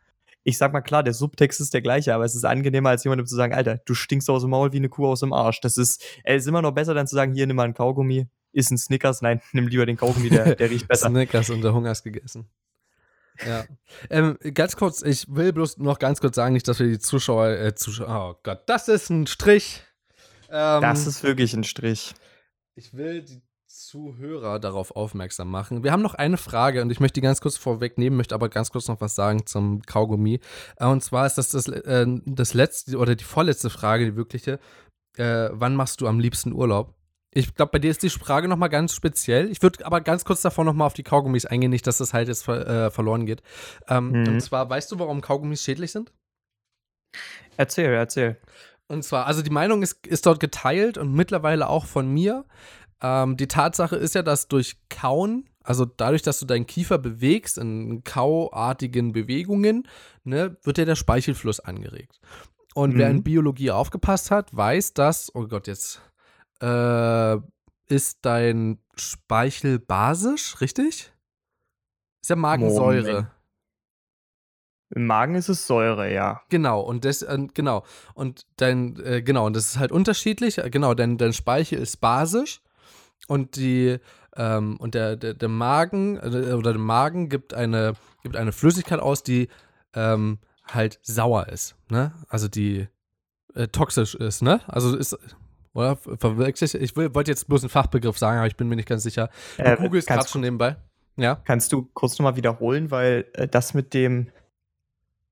Ich 0.43 0.59
sag 0.59 0.73
mal 0.73 0.81
klar, 0.81 1.03
der 1.03 1.13
Subtext 1.13 1.61
ist 1.61 1.75
der 1.75 1.83
gleiche, 1.83 2.15
aber 2.15 2.25
es 2.25 2.35
ist 2.35 2.45
angenehmer, 2.45 2.91
als 2.91 3.05
jemandem 3.05 3.27
zu 3.27 3.37
sagen, 3.37 3.53
Alter, 3.53 3.79
du 3.85 3.95
stinkst 3.95 4.31
aus 4.31 4.43
dem 4.43 4.51
Maul 4.51 4.73
wie 4.73 4.79
eine 4.79 4.89
Kuh 4.89 5.07
aus 5.07 5.21
dem 5.21 5.33
Arsch. 5.33 5.61
Das 5.61 5.77
ist, 5.77 6.03
es 6.25 6.43
ist 6.43 6.49
immer 6.49 6.63
noch 6.63 6.73
besser, 6.73 6.95
dann 6.95 7.07
zu 7.07 7.15
sagen, 7.15 7.35
hier, 7.35 7.47
nimm 7.47 7.57
mal 7.57 7.65
einen 7.65 7.75
Kaugummi, 7.75 8.27
ist 8.53 8.71
ein 8.71 8.79
Snickers. 8.79 9.23
Nein, 9.23 9.41
nimm 9.53 9.69
lieber 9.69 9.87
den 9.87 9.97
Kaugummi, 9.97 10.31
der, 10.31 10.55
der 10.57 10.71
riecht 10.71 10.89
besser. 10.89 11.09
Snickers 11.09 11.51
und 11.51 11.63
der 11.63 11.75
Hunger 11.75 11.93
ist 11.93 12.03
gegessen. 12.03 12.49
Ja. 13.47 13.65
Ähm, 14.09 14.39
ganz 14.55 14.77
kurz, 14.77 15.03
ich 15.03 15.27
will 15.29 15.53
bloß 15.53 15.79
noch 15.79 15.99
ganz 15.99 16.21
kurz 16.21 16.37
sagen, 16.37 16.53
nicht, 16.53 16.67
dass 16.69 16.79
wir 16.79 16.87
die 16.87 17.01
Zuschauer, 17.01 17.49
äh, 17.49 17.75
Zuschauer, 17.75 18.37
oh 18.37 18.41
Gott, 18.45 18.63
das 18.67 18.87
ist 18.87 19.11
ein 19.11 19.27
Strich. 19.27 19.83
Ähm, 20.49 20.81
das 20.81 21.09
ist 21.09 21.25
wirklich 21.25 21.53
ein 21.55 21.65
Strich. 21.65 22.15
Ich 22.77 22.95
will 22.95 23.23
die 23.23 23.43
Zuhörer 23.67 24.59
darauf 24.59 24.95
aufmerksam 24.95 25.51
machen. 25.51 25.83
Wir 25.85 25.93
haben 25.93 26.03
noch 26.03 26.15
eine 26.15 26.37
Frage 26.37 26.83
und 26.83 26.91
ich 26.91 27.01
möchte 27.01 27.21
die 27.21 27.25
ganz 27.25 27.41
kurz 27.41 27.57
vorwegnehmen, 27.57 28.17
möchte 28.17 28.35
aber 28.35 28.49
ganz 28.49 28.71
kurz 28.71 28.89
noch 28.89 29.01
was 29.01 29.15
sagen 29.15 29.47
zum 29.47 29.83
Kaugummi. 29.83 30.41
Äh, 30.77 30.87
und 30.87 31.03
zwar 31.03 31.27
ist 31.27 31.35
das 31.35 31.51
das, 31.51 31.69
äh, 31.69 32.07
das 32.27 32.55
letzte 32.55 32.97
oder 32.97 33.17
die 33.17 33.25
vorletzte 33.25 33.71
Frage, 33.71 34.05
die 34.05 34.17
wirkliche. 34.17 34.61
Äh, 35.17 35.51
wann 35.53 35.75
machst 35.75 36.01
du 36.01 36.07
am 36.07 36.21
liebsten 36.21 36.53
Urlaub? 36.53 36.95
Ich 37.33 37.55
glaube, 37.55 37.71
bei 37.73 37.79
dir 37.79 37.91
ist 37.91 38.03
die 38.03 38.11
Frage 38.11 38.49
nochmal 38.49 38.71
ganz 38.71 38.93
speziell. 38.93 39.51
Ich 39.51 39.63
würde 39.63 39.87
aber 39.87 40.01
ganz 40.01 40.25
kurz 40.25 40.43
davor 40.43 40.65
nochmal 40.65 40.87
auf 40.87 40.95
die 40.95 41.05
Kaugummis 41.05 41.47
eingehen, 41.47 41.71
nicht, 41.71 41.87
dass 41.87 41.99
das 41.99 42.13
halt 42.13 42.29
jetzt 42.29 42.49
äh, 42.49 42.91
verloren 42.91 43.25
geht. 43.25 43.43
Ähm, 43.89 44.11
mhm. 44.11 44.29
Und 44.29 44.41
zwar, 44.41 44.69
weißt 44.69 44.91
du, 44.91 44.99
warum 44.99 45.21
Kaugummis 45.21 45.63
schädlich 45.63 45.93
sind? 45.93 46.13
Erzähl, 47.57 47.93
erzähl. 47.93 48.41
Und 48.89 49.05
zwar, 49.05 49.27
also 49.27 49.43
die 49.43 49.51
Meinung 49.51 49.83
ist, 49.83 50.05
ist 50.07 50.27
dort 50.27 50.41
geteilt 50.41 50.99
und 50.99 51.15
mittlerweile 51.15 51.69
auch 51.69 51.87
von 51.87 52.09
mir. 52.09 52.45
Ähm, 53.01 53.37
die 53.37 53.47
Tatsache 53.47 53.95
ist 53.95 54.17
ja, 54.17 54.23
dass 54.23 54.49
durch 54.49 54.77
Kauen, 54.89 55.49
also 55.63 55.85
dadurch, 55.85 56.23
dass 56.23 56.41
du 56.41 56.47
deinen 56.47 56.67
Kiefer 56.67 56.99
bewegst 56.99 57.59
in 57.59 58.03
kauartigen 58.03 59.13
Bewegungen, 59.13 59.87
ne, 60.25 60.57
wird 60.65 60.79
ja 60.79 60.85
der 60.85 60.97
Speichelfluss 60.97 61.61
angeregt. 61.61 62.21
Und 62.75 62.95
mhm. 62.95 62.99
wer 62.99 63.11
in 63.11 63.17
mhm. 63.19 63.23
Biologie 63.23 63.71
aufgepasst 63.71 64.33
hat, 64.33 64.55
weiß, 64.57 64.95
dass, 64.95 65.33
oh 65.35 65.47
Gott, 65.47 65.69
jetzt 65.69 66.01
äh, 66.61 67.37
ist 67.89 68.19
dein 68.23 68.79
Speichel 68.97 69.79
basisch, 69.79 70.61
richtig? 70.61 71.13
Ist 72.23 72.29
ja 72.29 72.37
Magensäure. 72.37 73.13
Moment. 73.13 73.29
Im 74.93 75.07
Magen 75.07 75.37
ist 75.37 75.49
es 75.49 75.67
Säure, 75.69 76.13
ja. 76.13 76.43
Genau, 76.49 76.81
und 76.81 77.05
das, 77.05 77.23
äh, 77.23 77.39
genau. 77.55 77.85
Und 78.15 78.45
dein, 78.57 78.99
äh, 79.05 79.23
genau, 79.23 79.47
und 79.47 79.55
das 79.55 79.67
ist 79.67 79.79
halt 79.79 79.93
unterschiedlich. 79.93 80.61
Genau, 80.71 80.95
dein, 80.95 81.17
dein 81.17 81.33
Speichel 81.33 81.79
ist 81.79 81.99
basisch 81.99 82.61
und 83.29 83.55
die, 83.55 83.99
ähm, 84.37 84.77
und 84.79 84.95
der, 84.95 85.17
der, 85.17 85.35
der 85.35 85.49
Magen, 85.49 86.17
äh, 86.17 86.55
oder 86.55 86.73
der 86.73 86.81
Magen 86.81 87.29
gibt 87.29 87.55
eine, 87.55 87.95
gibt 88.25 88.35
eine 88.35 88.51
Flüssigkeit 88.51 88.99
aus, 88.99 89.23
die 89.23 89.49
ähm, 89.95 90.39
halt 90.67 90.99
sauer 91.03 91.49
ist, 91.49 91.77
ne? 91.89 92.13
Also 92.29 92.49
die 92.49 92.89
äh, 93.55 93.69
toxisch 93.69 94.17
ist, 94.17 94.43
ne? 94.43 94.61
Also 94.67 94.97
ist, 94.97 95.17
oder 95.73 95.97
verwechsel 95.97 96.83
ich, 96.83 96.97
wollte 96.97 97.31
jetzt 97.31 97.49
bloß 97.49 97.63
einen 97.63 97.71
Fachbegriff 97.71 98.19
sagen, 98.19 98.39
aber 98.39 98.47
ich 98.47 98.57
bin 98.57 98.69
mir 98.69 98.77
nicht 98.77 98.89
ganz 98.89 99.03
sicher. 99.03 99.31
Du 99.57 99.65
äh, 99.65 99.77
googelst 99.77 100.09
gerade 100.09 100.29
schon 100.29 100.41
nebenbei. 100.41 100.77
Ja. 101.17 101.37
Kannst 101.45 101.73
du 101.73 101.89
kurz 101.95 102.19
nochmal 102.19 102.37
wiederholen, 102.37 102.91
weil 102.91 103.27
äh, 103.35 103.47
das 103.47 103.75
mit 103.75 103.95
dem 103.95 104.31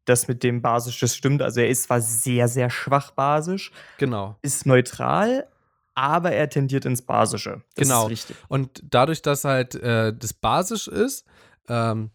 das 0.05 0.27
mit 0.27 0.43
dem 0.43 0.63
basisch, 0.63 1.01
das 1.01 1.15
stimmt. 1.15 1.43
Also 1.43 1.61
er 1.61 1.69
ist 1.69 1.85
zwar 1.85 2.01
sehr, 2.01 2.49
sehr 2.49 2.71
schwach 2.71 3.11
basisch. 3.11 3.73
Genau. 3.99 4.37
Ist 4.41 4.65
neutral, 4.65 5.47
aber 5.95 6.33
er 6.33 6.49
tendiert 6.49 6.87
ins 6.87 7.03
Basische. 7.03 7.63
Das 7.75 7.89
genau. 7.89 8.09
Und 8.49 8.83
dadurch, 8.85 9.21
dass 9.21 9.45
halt 9.45 9.75
äh, 9.75 10.15
das 10.17 10.33
basisch 10.33 10.89
ist, 10.89 11.27
ähm, 11.69 12.11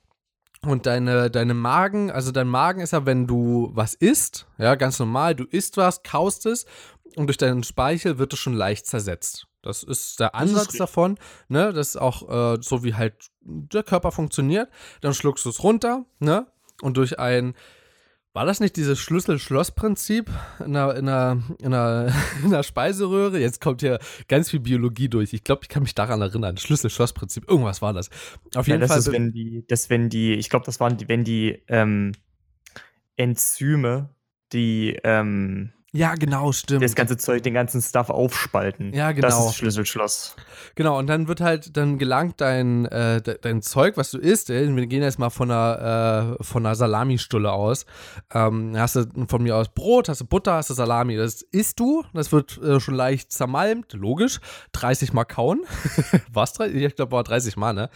und 0.65 0.85
deine, 0.85 1.29
deine 1.29 1.53
Magen, 1.53 2.09
also 2.09 2.31
dein 2.31 2.47
Magen 2.47 2.79
ist 2.79 2.93
ja, 2.93 3.05
wenn 3.05 3.27
du 3.27 3.71
was 3.73 3.93
isst, 3.93 4.47
ja, 4.57 4.75
ganz 4.75 4.97
normal, 4.97 5.35
du 5.35 5.43
isst 5.43 5.75
was, 5.75 6.03
kaust 6.03 6.45
es 6.45 6.65
und 7.15 7.27
durch 7.27 7.37
deinen 7.37 7.63
Speichel 7.63 8.17
wird 8.17 8.33
es 8.33 8.39
schon 8.39 8.53
leicht 8.53 8.85
zersetzt. 8.85 9.47
Das 9.61 9.83
ist 9.83 10.19
der 10.19 10.35
Ansatz 10.35 10.73
ist 10.73 10.79
davon, 10.79 11.17
ne? 11.47 11.71
Das 11.71 11.89
ist 11.89 11.97
auch 11.97 12.55
äh, 12.55 12.61
so, 12.61 12.83
wie 12.83 12.95
halt 12.95 13.15
der 13.41 13.83
Körper 13.83 14.11
funktioniert. 14.11 14.69
Dann 15.01 15.13
schluckst 15.13 15.45
du 15.45 15.49
es 15.49 15.63
runter, 15.63 16.05
ne? 16.19 16.47
Und 16.81 16.97
durch 16.97 17.19
ein 17.19 17.55
war 18.33 18.47
das 18.47 18.59
nicht 18.59 18.75
dieses 18.77 18.97
Schlüssel-Schloss-Prinzip 18.99 20.27
in 20.59 20.75
einer, 20.75 20.95
in, 20.95 21.07
einer, 21.07 21.43
in, 21.59 21.67
einer, 21.67 22.13
in 22.43 22.47
einer 22.47 22.63
Speiseröhre? 22.63 23.39
Jetzt 23.39 23.61
kommt 23.61 23.81
hier 23.81 23.99
ganz 24.27 24.49
viel 24.49 24.59
Biologie 24.59 25.07
durch. 25.07 25.33
Ich 25.33 25.43
glaube, 25.43 25.61
ich 25.63 25.69
kann 25.69 25.83
mich 25.83 25.93
daran 25.93 26.19
erinnern. 26.19 26.57
Schlüssel-Schloss-Prinzip, 26.57 27.47
irgendwas 27.47 27.83
war 27.83 27.93
das. 27.93 28.09
Auf 28.55 28.67
jeden 28.67 28.81
ja, 28.81 28.87
das 28.87 28.89
Fall. 28.89 28.99
Ist, 28.99 29.11
wenn 29.11 29.31
die, 29.31 29.63
das, 29.67 29.89
wenn 29.91 30.09
die, 30.09 30.33
ich 30.33 30.49
glaube, 30.49 30.65
das 30.65 30.79
waren 30.79 30.97
die, 30.97 31.07
wenn 31.07 31.23
die 31.23 31.61
ähm, 31.67 32.13
Enzyme, 33.17 34.09
die 34.51 34.99
ähm, 35.03 35.71
ja, 35.95 36.15
genau, 36.15 36.51
stimmt. 36.51 36.83
Das 36.83 36.95
ganze 36.95 37.17
Zeug, 37.17 37.43
den 37.43 37.53
ganzen 37.53 37.79
Stuff 37.79 38.09
aufspalten. 38.09 38.93
Ja, 38.93 39.11
genau. 39.11 39.27
Das 39.27 39.45
ist 39.45 39.55
Schlüsselschloss. 39.57 40.35
Genau, 40.73 40.97
und 40.97 41.05
dann 41.05 41.27
wird 41.27 41.39
halt, 41.39 41.77
dann 41.77 41.99
gelangt 41.99 42.41
dein, 42.41 42.85
äh, 42.85 43.21
dein 43.21 43.61
Zeug, 43.61 43.95
was 43.95 44.09
du 44.09 44.17
isst, 44.17 44.49
ey, 44.49 44.75
wir 44.75 44.87
gehen 44.87 45.03
jetzt 45.03 45.19
mal 45.19 45.29
von 45.29 45.51
einer, 45.51 46.37
äh, 46.39 46.43
von 46.43 46.65
einer 46.65 46.73
Salamistulle 46.73 47.51
aus. 47.51 47.85
Ähm, 48.33 48.73
hast 48.75 48.95
du 48.95 49.05
von 49.27 49.43
mir 49.43 49.55
aus 49.55 49.69
Brot, 49.69 50.09
hast 50.09 50.21
du 50.21 50.25
Butter, 50.25 50.53
hast 50.53 50.71
du 50.71 50.73
Salami. 50.73 51.15
Das 51.15 51.43
isst 51.43 51.79
du, 51.79 52.03
das 52.13 52.31
wird 52.31 52.57
äh, 52.63 52.79
schon 52.79 52.95
leicht 52.95 53.31
zermalmt, 53.31 53.93
logisch. 53.93 54.39
30 54.71 55.13
Mal 55.13 55.25
kauen. 55.25 55.61
Was? 56.33 56.59
Ich 56.59 56.95
glaube, 56.95 57.11
war 57.11 57.23
30 57.23 57.55
Mal, 57.55 57.73
ne? 57.73 57.89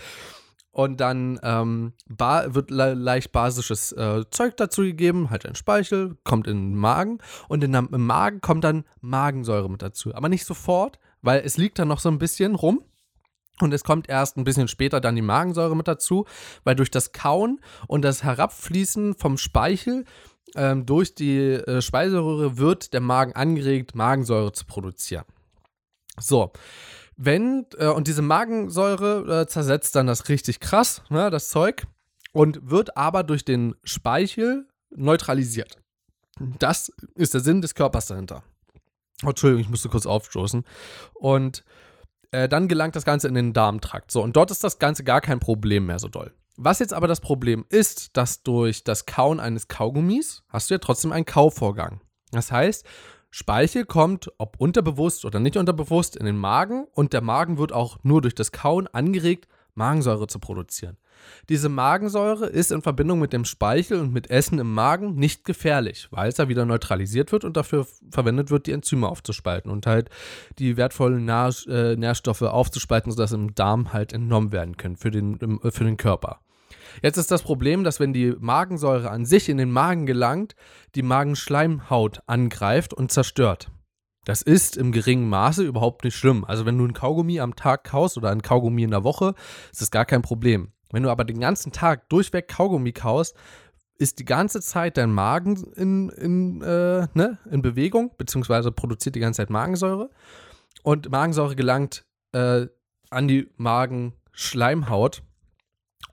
Und 0.77 1.01
dann 1.01 1.39
ähm, 1.41 1.93
wird 2.05 2.69
le 2.69 2.93
leicht 2.93 3.31
basisches 3.31 3.93
äh, 3.93 4.25
Zeug 4.29 4.57
dazu 4.57 4.83
gegeben, 4.83 5.31
halt 5.31 5.43
ein 5.47 5.55
Speichel, 5.55 6.19
kommt 6.23 6.45
in 6.45 6.69
den 6.69 6.75
Magen. 6.75 7.17
Und 7.47 7.63
in, 7.63 7.73
im 7.73 8.05
Magen 8.05 8.41
kommt 8.41 8.63
dann 8.63 8.83
Magensäure 9.01 9.71
mit 9.71 9.81
dazu. 9.81 10.13
Aber 10.13 10.29
nicht 10.29 10.45
sofort, 10.45 10.99
weil 11.23 11.41
es 11.43 11.57
liegt 11.57 11.79
dann 11.79 11.87
noch 11.87 11.99
so 11.99 12.09
ein 12.09 12.19
bisschen 12.19 12.53
rum. 12.53 12.83
Und 13.59 13.73
es 13.73 13.83
kommt 13.83 14.07
erst 14.07 14.37
ein 14.37 14.43
bisschen 14.43 14.67
später 14.67 15.01
dann 15.01 15.15
die 15.15 15.23
Magensäure 15.23 15.75
mit 15.75 15.87
dazu, 15.87 16.25
weil 16.63 16.75
durch 16.75 16.91
das 16.91 17.11
Kauen 17.11 17.59
und 17.87 18.03
das 18.03 18.23
Herabfließen 18.23 19.15
vom 19.15 19.39
Speichel 19.39 20.05
ähm, 20.55 20.85
durch 20.85 21.15
die 21.15 21.39
äh, 21.39 21.81
Speiseröhre 21.81 22.59
wird 22.59 22.93
der 22.93 23.01
Magen 23.01 23.33
angeregt, 23.33 23.95
Magensäure 23.95 24.51
zu 24.51 24.67
produzieren. 24.67 25.25
So, 26.19 26.51
wenn, 27.17 27.65
äh, 27.77 27.87
und 27.87 28.07
diese 28.07 28.21
Magensäure 28.21 29.41
äh, 29.41 29.47
zersetzt 29.47 29.95
dann 29.95 30.07
das 30.07 30.29
richtig 30.29 30.59
krass, 30.59 31.01
ne, 31.09 31.29
das 31.29 31.49
Zeug, 31.49 31.87
und 32.31 32.69
wird 32.69 32.95
aber 32.95 33.23
durch 33.23 33.43
den 33.43 33.75
Speichel 33.83 34.67
neutralisiert. 34.91 35.79
Das 36.59 36.91
ist 37.15 37.33
der 37.33 37.41
Sinn 37.41 37.61
des 37.61 37.73
Körpers 37.73 38.05
dahinter. 38.05 38.43
Oh, 39.23 39.29
Entschuldigung, 39.29 39.61
ich 39.61 39.69
musste 39.69 39.89
kurz 39.89 40.05
aufstoßen. 40.05 40.63
Und 41.15 41.63
äh, 42.31 42.47
dann 42.47 42.67
gelangt 42.67 42.95
das 42.95 43.05
Ganze 43.05 43.27
in 43.27 43.33
den 43.33 43.53
Darmtrakt. 43.53 44.11
So, 44.11 44.21
und 44.21 44.35
dort 44.35 44.51
ist 44.51 44.63
das 44.63 44.77
Ganze 44.77 45.03
gar 45.03 45.21
kein 45.21 45.39
Problem 45.39 45.87
mehr 45.87 45.97
so 45.97 46.07
doll. 46.07 46.33
Was 46.55 46.79
jetzt 46.79 46.93
aber 46.93 47.07
das 47.07 47.21
Problem 47.21 47.65
ist, 47.69 48.15
dass 48.17 48.43
durch 48.43 48.83
das 48.83 49.05
Kauen 49.05 49.39
eines 49.39 49.67
Kaugummis 49.67 50.43
hast 50.49 50.69
du 50.69 50.75
ja 50.75 50.79
trotzdem 50.79 51.11
einen 51.11 51.25
Kauvorgang. 51.25 52.01
Das 52.31 52.51
heißt, 52.51 52.85
Speichel 53.29 53.85
kommt, 53.85 54.31
ob 54.37 54.59
unterbewusst 54.59 55.25
oder 55.25 55.39
nicht 55.39 55.57
unterbewusst, 55.57 56.15
in 56.15 56.25
den 56.25 56.37
Magen 56.37 56.85
und 56.93 57.13
der 57.13 57.21
Magen 57.21 57.57
wird 57.57 57.71
auch 57.71 57.97
nur 58.03 58.21
durch 58.21 58.35
das 58.35 58.51
Kauen 58.51 58.87
angeregt, 58.87 59.47
Magensäure 59.75 60.27
zu 60.27 60.39
produzieren. 60.39 60.97
Diese 61.49 61.69
Magensäure 61.69 62.47
ist 62.47 62.71
in 62.71 62.81
Verbindung 62.81 63.19
mit 63.19 63.33
dem 63.33 63.45
Speichel 63.45 63.99
und 63.99 64.13
mit 64.13 64.29
Essen 64.29 64.59
im 64.59 64.73
Magen 64.73 65.15
nicht 65.15 65.45
gefährlich, 65.45 66.07
weil 66.11 66.29
es 66.29 66.35
da 66.35 66.47
wieder 66.47 66.65
neutralisiert 66.65 67.31
wird 67.31 67.43
und 67.43 67.57
dafür 67.57 67.87
verwendet 68.11 68.49
wird, 68.49 68.67
die 68.67 68.71
Enzyme 68.71 69.07
aufzuspalten 69.07 69.71
und 69.71 69.85
halt 69.85 70.09
die 70.59 70.77
wertvollen 70.77 71.25
Nähr 71.25 71.51
äh, 71.67 71.95
Nährstoffe 71.95 72.41
aufzuspalten, 72.41 73.11
sodass 73.11 73.31
im 73.31 73.55
Darm 73.55 73.93
halt 73.93 74.13
entnommen 74.13 74.51
werden 74.51 74.77
können 74.77 74.97
für 74.97 75.11
den, 75.11 75.59
für 75.71 75.83
den 75.83 75.97
Körper. 75.97 76.39
Jetzt 77.01 77.17
ist 77.17 77.31
das 77.31 77.43
Problem, 77.43 77.83
dass 77.83 77.99
wenn 77.99 78.13
die 78.13 78.33
Magensäure 78.39 79.09
an 79.09 79.25
sich 79.25 79.49
in 79.49 79.57
den 79.57 79.71
Magen 79.71 80.05
gelangt, 80.05 80.55
die 80.95 81.03
Magenschleimhaut 81.03 82.21
angreift 82.27 82.93
und 82.93 83.11
zerstört. 83.11 83.71
Das 84.25 84.41
ist 84.41 84.75
im 84.75 84.91
geringen 84.91 85.29
Maße 85.29 85.63
überhaupt 85.63 86.03
nicht 86.03 86.15
schlimm. 86.15 86.43
Also 86.43 86.65
wenn 86.65 86.77
du 86.77 86.85
ein 86.85 86.93
Kaugummi 86.93 87.39
am 87.39 87.55
Tag 87.55 87.85
kaust 87.85 88.17
oder 88.17 88.29
ein 88.29 88.41
Kaugummi 88.41 88.83
in 88.83 88.91
der 88.91 89.05
Woche, 89.05 89.35
ist 89.71 89.81
das 89.81 89.91
gar 89.91 90.05
kein 90.05 90.21
Problem. 90.21 90.73
Wenn 90.91 91.03
du 91.03 91.09
aber 91.09 91.23
den 91.23 91.39
ganzen 91.39 91.71
Tag 91.71 92.09
durchweg 92.09 92.47
Kaugummi 92.47 92.91
kaust, 92.91 93.35
ist 93.97 94.19
die 94.19 94.25
ganze 94.25 94.61
Zeit 94.61 94.97
dein 94.97 95.11
Magen 95.11 95.63
in, 95.75 96.09
in, 96.09 96.61
äh, 96.61 97.07
ne, 97.13 97.37
in 97.49 97.61
Bewegung, 97.61 98.11
beziehungsweise 98.17 98.71
produziert 98.71 99.15
die 99.15 99.19
ganze 99.19 99.37
Zeit 99.37 99.49
Magensäure. 99.49 100.09
Und 100.83 101.09
Magensäure 101.09 101.55
gelangt 101.55 102.05
äh, 102.33 102.67
an 103.09 103.27
die 103.27 103.49
Magenschleimhaut 103.55 105.23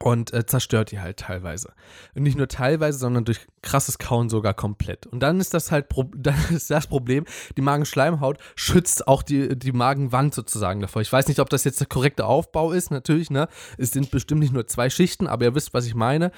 und 0.03 0.33
äh, 0.33 0.45
zerstört 0.47 0.91
die 0.91 1.01
halt 1.01 1.19
teilweise. 1.19 1.73
Und 2.15 2.25
nicht 2.25 2.37
nur 2.37 2.49
teilweise, 2.49 2.99
sondern 2.99 3.25
durch 3.25 3.47
krasses 3.63 3.99
Kauen 3.99 4.29
sogar 4.29 4.55
komplett. 4.55 5.07
Und 5.07 5.21
dann 5.21 5.41
ist 5.41 5.55
das 5.55 5.71
halt 5.71 5.87
dann 6.17 6.37
ist 6.51 6.71
das 6.71 6.87
Problem, 6.87 7.25
die 7.57 7.63
Magenschleimhaut 7.63 8.39
schützt 8.57 9.07
auch 9.09 9.23
die, 9.23 9.59
die 9.59 9.73
Magenwand 9.73 10.35
sozusagen 10.35 10.81
davor. 10.81 11.03
Ich 11.03 11.13
weiß 11.13 11.29
nicht, 11.29 11.41
ob 11.41 11.51
das 11.51 11.65
jetzt 11.65 11.81
der 11.81 11.87
korrekte 11.87 12.27
Aufbau 12.27 12.73
ist, 12.73 12.91
natürlich, 12.91 13.31
ne? 13.31 13.49
Es 13.79 13.93
sind 13.93 14.11
bestimmt 14.11 14.41
nicht 14.41 14.53
nur 14.53 14.67
zwei 14.67 14.91
Schichten, 14.91 15.27
aber 15.27 15.45
ihr 15.45 15.55
wisst, 15.55 15.75
was 15.75 15.87
ich 15.87 15.95
meine. 15.95 16.31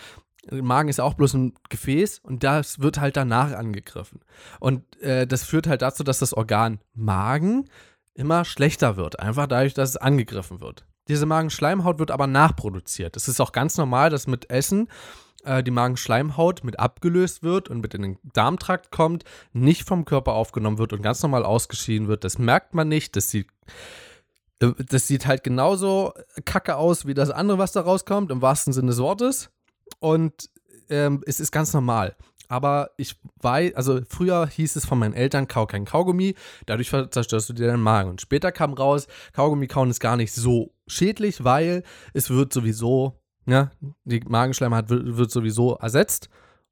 Der 0.50 0.62
Magen 0.62 0.88
ist 0.88 1.00
auch 1.00 1.14
bloß 1.14 1.34
ein 1.34 1.54
Gefäß 1.70 2.20
und 2.20 2.44
das 2.44 2.78
wird 2.78 3.00
halt 3.00 3.16
danach 3.16 3.52
angegriffen. 3.52 4.20
Und 4.60 5.00
äh, 5.00 5.26
das 5.26 5.42
führt 5.42 5.66
halt 5.66 5.82
dazu, 5.82 6.04
dass 6.04 6.20
das 6.20 6.34
Organ 6.34 6.78
Magen 6.94 7.68
immer 8.14 8.44
schlechter 8.44 8.96
wird, 8.96 9.18
einfach 9.18 9.46
dadurch, 9.46 9.74
dass 9.74 9.90
es 9.90 9.96
angegriffen 9.96 10.60
wird. 10.60 10.86
Diese 11.08 11.26
Magenschleimhaut 11.26 11.98
wird 11.98 12.10
aber 12.10 12.26
nachproduziert. 12.26 13.16
Es 13.16 13.28
ist 13.28 13.40
auch 13.40 13.52
ganz 13.52 13.76
normal, 13.76 14.10
dass 14.10 14.26
mit 14.26 14.50
Essen 14.50 14.88
äh, 15.44 15.62
die 15.62 15.70
Magenschleimhaut 15.70 16.64
mit 16.64 16.78
abgelöst 16.78 17.42
wird 17.42 17.68
und 17.68 17.80
mit 17.80 17.94
in 17.94 18.02
den 18.02 18.18
Darmtrakt 18.32 18.90
kommt, 18.90 19.24
nicht 19.52 19.86
vom 19.86 20.04
Körper 20.04 20.32
aufgenommen 20.32 20.78
wird 20.78 20.92
und 20.92 21.02
ganz 21.02 21.22
normal 21.22 21.44
ausgeschieden 21.44 22.08
wird. 22.08 22.24
Das 22.24 22.38
merkt 22.38 22.74
man 22.74 22.88
nicht. 22.88 23.16
Das 23.16 23.30
sieht 23.30 23.48
das 24.58 25.06
sieht 25.06 25.26
halt 25.26 25.44
genauso 25.44 26.14
kacke 26.46 26.76
aus 26.76 27.06
wie 27.06 27.12
das 27.12 27.30
andere, 27.30 27.58
was 27.58 27.72
da 27.72 27.82
rauskommt, 27.82 28.30
im 28.30 28.40
wahrsten 28.40 28.72
Sinne 28.72 28.88
des 28.88 28.98
Wortes. 28.98 29.50
Und 29.98 30.48
ähm, 30.88 31.22
es 31.26 31.40
ist 31.40 31.52
ganz 31.52 31.72
normal. 31.74 32.16
Aber 32.48 32.90
ich 32.96 33.16
weiß, 33.40 33.74
also 33.74 34.00
früher 34.08 34.46
hieß 34.46 34.76
es 34.76 34.84
von 34.84 34.98
meinen 34.98 35.14
Eltern, 35.14 35.48
kau 35.48 35.66
kein 35.66 35.84
Kaugummi, 35.84 36.34
dadurch 36.66 36.90
zerstörst 36.90 37.48
du 37.48 37.52
dir 37.52 37.66
deinen 37.66 37.82
Magen. 37.82 38.10
Und 38.10 38.20
später 38.20 38.52
kam 38.52 38.72
raus, 38.72 39.06
Kaugummi 39.32 39.66
kauen 39.66 39.90
ist 39.90 40.00
gar 40.00 40.16
nicht 40.16 40.32
so 40.32 40.74
schädlich, 40.86 41.44
weil 41.44 41.82
es 42.12 42.30
wird 42.30 42.52
sowieso, 42.52 43.20
ja, 43.46 43.70
die 44.04 44.20
Magenschleimhaut 44.20 44.88
wird, 44.88 45.16
wird 45.16 45.30
sowieso 45.30 45.76
ersetzt 45.76 46.28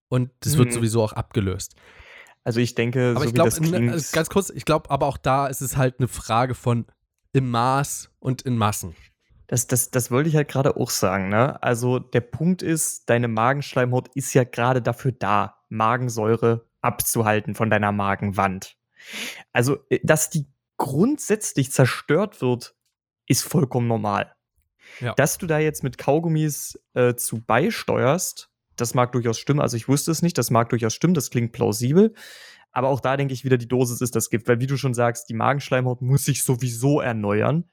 und 0.08 0.30
es 0.44 0.56
wird 0.56 0.68
mhm. 0.68 0.72
sowieso 0.72 1.02
auch 1.02 1.12
abgelöst. 1.12 1.74
Also 2.44 2.60
ich 2.60 2.74
denke, 2.74 3.12
aber 3.16 3.20
so 3.20 3.26
ich 3.26 3.34
glaube, 3.34 4.00
ganz 4.12 4.28
kurz, 4.28 4.50
ich 4.50 4.64
glaube, 4.66 4.90
aber 4.90 5.06
auch 5.06 5.16
da 5.16 5.46
ist 5.46 5.62
es 5.62 5.76
halt 5.76 5.98
eine 5.98 6.08
Frage 6.08 6.54
von 6.54 6.86
im 7.32 7.50
Maß 7.50 8.10
und 8.20 8.42
in 8.42 8.56
Massen. 8.56 8.94
Das, 9.46 9.66
das, 9.66 9.90
das 9.90 10.10
wollte 10.10 10.28
ich 10.28 10.36
halt 10.36 10.48
gerade 10.48 10.76
auch 10.76 10.90
sagen. 10.90 11.28
Ne? 11.28 11.62
Also 11.62 11.98
der 11.98 12.20
Punkt 12.20 12.62
ist, 12.62 13.08
deine 13.10 13.28
Magenschleimhaut 13.28 14.08
ist 14.14 14.32
ja 14.34 14.44
gerade 14.44 14.80
dafür 14.80 15.12
da, 15.12 15.56
Magensäure 15.74 16.66
abzuhalten 16.80 17.54
von 17.54 17.70
deiner 17.70 17.92
Magenwand. 17.92 18.76
Also, 19.52 19.78
äh, 19.90 20.00
dass 20.02 20.30
die 20.30 20.46
grundsätzlich 20.76 21.70
zerstört 21.70 22.40
wird, 22.40 22.74
ist 23.26 23.42
vollkommen 23.42 23.88
normal. 23.88 24.34
Ja. 25.00 25.14
Dass 25.14 25.38
du 25.38 25.46
da 25.46 25.58
jetzt 25.58 25.82
mit 25.82 25.98
Kaugummis 25.98 26.78
äh, 26.94 27.14
zu 27.14 27.40
beisteuerst, 27.40 28.50
das 28.76 28.94
mag 28.94 29.12
durchaus 29.12 29.38
stimmen. 29.38 29.60
Also 29.60 29.76
ich 29.76 29.88
wusste 29.88 30.10
es 30.10 30.22
nicht, 30.22 30.36
das 30.36 30.50
mag 30.50 30.68
durchaus 30.68 30.94
stimmen, 30.94 31.14
das 31.14 31.30
klingt 31.30 31.52
plausibel. 31.52 32.14
Aber 32.72 32.88
auch 32.88 33.00
da 33.00 33.16
denke 33.16 33.32
ich 33.32 33.44
wieder, 33.44 33.56
die 33.56 33.68
Dosis 33.68 34.00
ist 34.00 34.16
das 34.16 34.30
Gift, 34.30 34.48
weil 34.48 34.60
wie 34.60 34.66
du 34.66 34.76
schon 34.76 34.94
sagst, 34.94 35.28
die 35.28 35.34
Magenschleimhaut 35.34 36.02
muss 36.02 36.24
sich 36.24 36.42
sowieso 36.42 37.00
erneuern. 37.00 37.64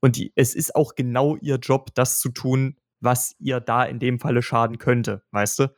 Und 0.00 0.16
die, 0.16 0.32
es 0.34 0.54
ist 0.54 0.74
auch 0.74 0.94
genau 0.94 1.36
ihr 1.36 1.56
Job, 1.56 1.94
das 1.94 2.18
zu 2.20 2.30
tun, 2.30 2.76
was 3.00 3.34
ihr 3.38 3.60
da 3.60 3.84
in 3.84 4.00
dem 4.00 4.18
Falle 4.18 4.42
schaden 4.42 4.78
könnte, 4.78 5.22
weißt 5.30 5.60
du? 5.60 5.74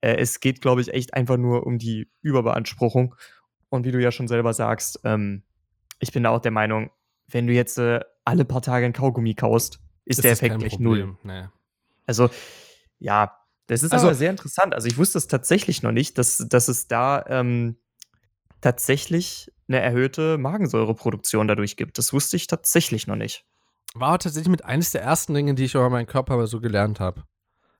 Äh, 0.00 0.16
es 0.16 0.40
geht, 0.40 0.60
glaube 0.60 0.80
ich, 0.80 0.92
echt 0.92 1.14
einfach 1.14 1.36
nur 1.36 1.66
um 1.66 1.78
die 1.78 2.10
Überbeanspruchung. 2.22 3.14
Und 3.68 3.84
wie 3.84 3.92
du 3.92 4.00
ja 4.00 4.10
schon 4.10 4.28
selber 4.28 4.52
sagst, 4.52 5.00
ähm, 5.04 5.42
ich 6.00 6.12
bin 6.12 6.22
da 6.24 6.30
auch 6.30 6.40
der 6.40 6.50
Meinung, 6.50 6.90
wenn 7.28 7.46
du 7.46 7.52
jetzt 7.52 7.78
äh, 7.78 8.00
alle 8.24 8.44
paar 8.44 8.62
Tage 8.62 8.86
ein 8.86 8.92
Kaugummi 8.92 9.34
kaust, 9.34 9.80
ist 10.04 10.18
das 10.18 10.22
der 10.22 10.32
ist 10.32 10.42
Effekt 10.42 10.62
echt 10.62 10.80
null. 10.80 11.16
Nee. 11.22 11.44
Also, 12.06 12.30
ja, 12.98 13.36
das 13.66 13.82
ist 13.82 13.92
also, 13.92 14.06
aber 14.06 14.14
sehr 14.14 14.30
interessant. 14.30 14.74
Also, 14.74 14.88
ich 14.88 14.98
wusste 14.98 15.18
es 15.18 15.28
tatsächlich 15.28 15.82
noch 15.82 15.92
nicht, 15.92 16.18
dass, 16.18 16.38
dass 16.38 16.68
es 16.68 16.88
da 16.88 17.24
ähm, 17.28 17.76
tatsächlich 18.60 19.52
eine 19.68 19.80
erhöhte 19.80 20.38
Magensäureproduktion 20.38 21.46
dadurch 21.46 21.76
gibt. 21.76 21.98
Das 21.98 22.12
wusste 22.12 22.36
ich 22.36 22.48
tatsächlich 22.48 23.06
noch 23.06 23.16
nicht. 23.16 23.44
War 23.94 24.18
tatsächlich 24.18 24.50
mit 24.50 24.64
eines 24.64 24.90
der 24.90 25.02
ersten 25.02 25.34
Dinge, 25.34 25.54
die 25.54 25.64
ich 25.64 25.74
über 25.74 25.90
meinen 25.90 26.06
Körper 26.06 26.46
so 26.46 26.60
gelernt 26.60 27.00
habe. 27.00 27.24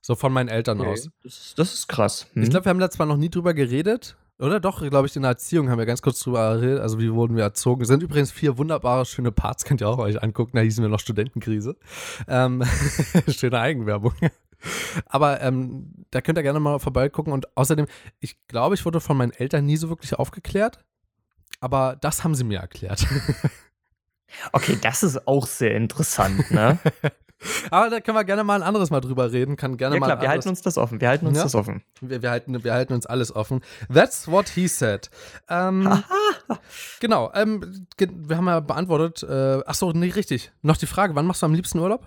So 0.01 0.15
von 0.15 0.33
meinen 0.33 0.49
Eltern 0.49 0.81
okay. 0.81 0.91
aus. 0.91 1.11
Das 1.23 1.33
ist, 1.33 1.59
das 1.59 1.75
ist 1.75 1.89
krass. 1.89 2.27
Hm. 2.33 2.43
Ich 2.43 2.51
glaube, 2.51 2.65
wir 2.65 2.71
haben 2.71 2.79
da 2.79 2.91
zwar 2.91 3.07
noch 3.07 3.17
nie 3.17 3.31
drüber 3.31 3.55
geredet, 3.55 4.17
oder 4.41 4.59
doch, 4.59 4.81
glaube 4.89 5.07
ich, 5.07 5.15
in 5.17 5.23
der 5.23 5.33
Erziehung 5.33 5.69
haben 5.69 5.79
wir 5.79 5.85
ganz 5.85 6.01
kurz 6.01 6.21
drüber 6.21 6.55
geredet. 6.55 6.81
Also, 6.81 6.99
wie 6.99 7.13
wurden 7.13 7.37
wir 7.37 7.43
erzogen? 7.43 7.83
Es 7.83 7.89
sind 7.89 8.03
übrigens 8.03 8.33
vier 8.33 8.57
wunderbare, 8.57 9.05
schöne 9.05 9.33
Parts, 9.33 9.65
könnt 9.65 9.83
ihr 9.83 9.89
auch 9.89 9.99
euch 9.99 10.23
angucken. 10.23 10.57
Da 10.57 10.63
hießen 10.63 10.83
wir 10.83 10.89
noch 10.89 11.01
Studentenkrise. 11.01 11.77
Ähm, 12.27 12.65
schöne 13.29 13.61
Eigenwerbung. 13.61 14.15
Aber 15.05 15.43
ähm, 15.43 15.93
da 16.11 16.23
könnt 16.23 16.39
ihr 16.39 16.43
gerne 16.43 16.59
mal 16.59 16.79
vorbeigucken. 16.79 17.35
Und 17.35 17.55
außerdem, 17.55 17.87
ich 18.19 18.37
glaube, 18.49 18.75
ich 18.75 18.87
wurde 18.87 19.01
von 19.01 19.19
meinen 19.19 19.33
Eltern 19.33 19.67
nie 19.67 19.77
so 19.77 19.91
wirklich 19.91 20.15
aufgeklärt. 20.15 20.79
Aber 21.61 21.97
das 22.01 22.25
haben 22.25 22.35
sie 22.35 22.45
mir 22.45 22.61
erklärt. 22.61 23.07
Okay, 24.53 24.79
das 24.81 25.03
ist 25.03 25.27
auch 25.27 25.45
sehr 25.45 25.75
interessant, 25.75 26.53
ne? 26.53 26.79
Aber 27.71 27.91
da 27.91 28.01
können 28.01 28.17
wir 28.17 28.25
gerne 28.25 28.45
mal 28.45 28.57
ein 28.57 28.63
anderes 28.63 28.91
Mal 28.91 29.01
drüber 29.01 29.33
reden. 29.33 29.57
Kann 29.57 29.77
gerne 29.77 29.97
ja, 29.97 30.01
klar, 30.01 30.17
mal 30.17 30.23
wir 30.23 30.29
halten 30.29 30.49
uns 30.49 30.63
das 30.63 30.77
offen. 30.77 31.01
Wir 31.01 31.09
halten 31.09 31.27
uns 31.27 31.39
ja? 31.39 31.45
das 31.45 31.55
offen. 31.55 31.83
Wir, 32.01 32.23
wir, 32.23 32.31
halten, 32.31 32.63
wir 32.63 32.73
halten 32.73 32.93
uns 32.93 33.07
alles 33.07 33.35
offen. 33.35 33.63
That's 33.93 34.29
what 34.29 34.49
he 34.51 34.69
said. 34.69 35.11
Ähm, 35.49 36.03
genau. 37.01 37.31
Ähm, 37.35 37.87
wir 37.99 38.37
haben 38.37 38.47
ja 38.47 38.61
beantwortet. 38.61 39.23
Äh, 39.23 39.63
achso, 39.67 39.93
nee, 39.93 40.11
richtig. 40.11 40.53
Noch 40.63 40.77
die 40.77 40.87
Frage: 40.87 41.15
Wann 41.15 41.27
machst 41.27 41.43
du 41.43 41.47
am 41.47 41.55
liebsten 41.55 41.79
Urlaub? 41.79 42.05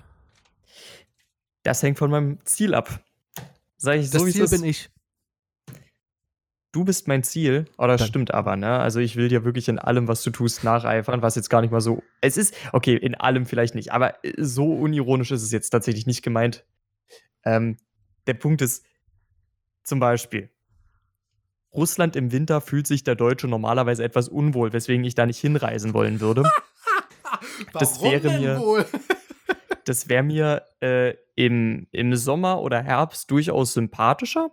Das 1.63 1.81
hängt 1.81 1.97
von 1.97 2.11
meinem 2.11 2.39
Ziel 2.45 2.75
ab. 2.75 2.99
Sag 3.77 3.95
ich 3.95 4.11
so, 4.11 4.19
das 4.19 4.34
Ziel 4.34 4.47
bin 4.49 4.63
ich 4.63 4.89
du 6.74 6.84
bist 6.84 7.07
mein 7.07 7.24
Ziel. 7.24 7.65
Oh, 7.78 7.88
das 7.88 8.01
Dann. 8.01 8.07
stimmt 8.09 8.34
aber, 8.34 8.57
ne? 8.57 8.80
Also 8.80 8.99
ich 8.99 9.15
will 9.15 9.30
dir 9.30 9.45
wirklich 9.45 9.69
in 9.69 9.80
allem, 9.80 10.09
was 10.09 10.24
du 10.24 10.32
tust, 10.32 10.65
nacheifern, 10.65 11.21
was 11.21 11.36
jetzt 11.36 11.49
gar 11.49 11.61
nicht 11.61 11.71
mal 11.71 11.80
so. 11.80 12.03
Es 12.19 12.36
ist, 12.36 12.53
okay, 12.74 12.95
in 12.95 13.15
allem 13.15 13.45
vielleicht 13.45 13.76
nicht, 13.76 13.93
aber 13.93 14.24
äh, 14.26 14.34
so 14.38 14.74
unironisch 14.74 15.32
ist 15.32 15.43
es 15.43 15.51
jetzt 15.51 15.69
tatsächlich 15.69 16.05
nicht 16.05 16.24
gemeint. 16.24 16.65
Ähm, 17.45 17.78
der 18.28 18.34
Punkt 18.34 18.61
ist, 18.61 18.86
zum 19.84 19.99
Beispiel, 19.99 20.49
Russland 21.74 22.15
im 22.15 22.32
Winter 22.32 22.61
fühlt 22.61 22.88
sich 22.88 23.03
der 23.03 23.15
Deutsche 23.15 23.47
normalerweise 23.47 24.03
etwas 24.03 24.28
unwohl, 24.28 24.74
weswegen 24.74 25.03
ich 25.05 25.15
da 25.15 25.26
nicht 25.26 25.39
hinreisen 25.39 25.93
wollen 25.93 26.19
würde. 26.19 26.43
das 27.74 28.01
wäre 28.01 28.39
mir. 28.39 28.59
Wohl? 28.59 28.86
das 29.86 30.07
wäre 30.09 30.24
mir 30.24 30.63
äh, 30.82 31.15
im, 31.36 31.88
im 31.91 32.15
Sommer 32.15 32.61
oder 32.61 32.82
Herbst 32.82 33.30
durchaus 33.30 33.74
sympathischer 33.74 34.51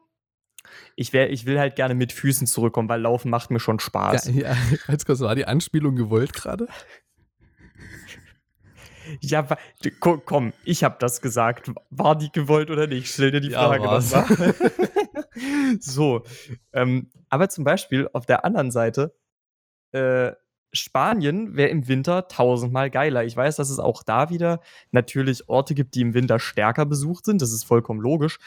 ich, 0.96 1.12
wär, 1.12 1.30
ich 1.30 1.46
will 1.46 1.58
halt 1.58 1.76
gerne 1.76 1.94
mit 1.94 2.12
Füßen 2.12 2.46
zurückkommen, 2.46 2.88
weil 2.88 3.00
Laufen 3.00 3.30
macht 3.30 3.50
mir 3.50 3.60
schon 3.60 3.80
Spaß. 3.80 4.26
Ja, 4.26 4.52
ja 4.52 4.56
ganz 4.86 5.04
kurz, 5.04 5.20
war 5.20 5.34
die 5.34 5.46
Anspielung 5.46 5.96
gewollt 5.96 6.32
gerade? 6.32 6.66
Ja, 9.20 9.46
komm, 9.98 10.52
ich 10.64 10.84
habe 10.84 10.96
das 11.00 11.20
gesagt. 11.20 11.70
War 11.90 12.16
die 12.16 12.30
gewollt 12.30 12.70
oder 12.70 12.86
nicht? 12.86 13.12
Stell 13.12 13.30
dir 13.32 13.40
die 13.40 13.50
Frage. 13.50 13.84
Ja, 13.84 13.90
was 13.90 14.12
war. 14.12 14.26
so, 15.80 16.22
ähm, 16.72 17.10
aber 17.28 17.48
zum 17.48 17.64
Beispiel 17.64 18.08
auf 18.12 18.26
der 18.26 18.44
anderen 18.44 18.70
Seite, 18.70 19.14
äh, 19.92 20.32
Spanien 20.72 21.56
wäre 21.56 21.70
im 21.70 21.88
Winter 21.88 22.28
tausendmal 22.28 22.90
geiler. 22.90 23.24
Ich 23.24 23.36
weiß, 23.36 23.56
dass 23.56 23.70
es 23.70 23.80
auch 23.80 24.02
da 24.04 24.30
wieder 24.30 24.60
natürlich 24.92 25.48
Orte 25.48 25.74
gibt, 25.74 25.94
die 25.94 26.02
im 26.02 26.14
Winter 26.14 26.38
stärker 26.38 26.86
besucht 26.86 27.24
sind. 27.24 27.42
Das 27.42 27.52
ist 27.52 27.64
vollkommen 27.64 28.00
logisch. 28.00 28.38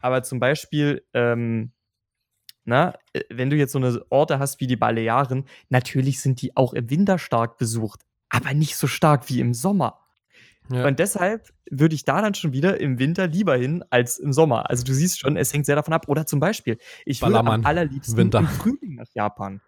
Aber 0.00 0.22
zum 0.22 0.40
Beispiel, 0.40 1.04
ähm, 1.14 1.72
na, 2.64 2.94
äh, 3.12 3.22
wenn 3.30 3.50
du 3.50 3.56
jetzt 3.56 3.72
so 3.72 3.78
eine 3.78 4.04
Orte 4.10 4.38
hast 4.38 4.60
wie 4.60 4.66
die 4.66 4.76
Balearen, 4.76 5.44
natürlich 5.68 6.20
sind 6.20 6.42
die 6.42 6.56
auch 6.56 6.74
im 6.74 6.90
Winter 6.90 7.18
stark 7.18 7.56
besucht, 7.58 8.02
aber 8.28 8.54
nicht 8.54 8.76
so 8.76 8.86
stark 8.86 9.28
wie 9.28 9.40
im 9.40 9.54
Sommer. 9.54 10.00
Ja. 10.70 10.86
Und 10.86 10.98
deshalb 10.98 11.48
würde 11.70 11.94
ich 11.94 12.04
da 12.04 12.20
dann 12.20 12.34
schon 12.34 12.52
wieder 12.52 12.78
im 12.80 12.98
Winter 12.98 13.26
lieber 13.26 13.56
hin 13.56 13.84
als 13.90 14.18
im 14.18 14.32
Sommer. 14.32 14.68
Also 14.68 14.84
du 14.84 14.92
siehst 14.92 15.18
schon, 15.18 15.36
es 15.36 15.52
hängt 15.52 15.66
sehr 15.66 15.76
davon 15.76 15.94
ab. 15.94 16.08
Oder 16.08 16.26
zum 16.26 16.40
Beispiel, 16.40 16.78
ich 17.06 17.22
würde 17.22 17.38
am 17.38 17.64
allerliebsten 17.64 18.16
Winter. 18.16 18.40
im 18.40 18.46
Frühling 18.46 18.96
nach 18.96 19.08
Japan. 19.14 19.62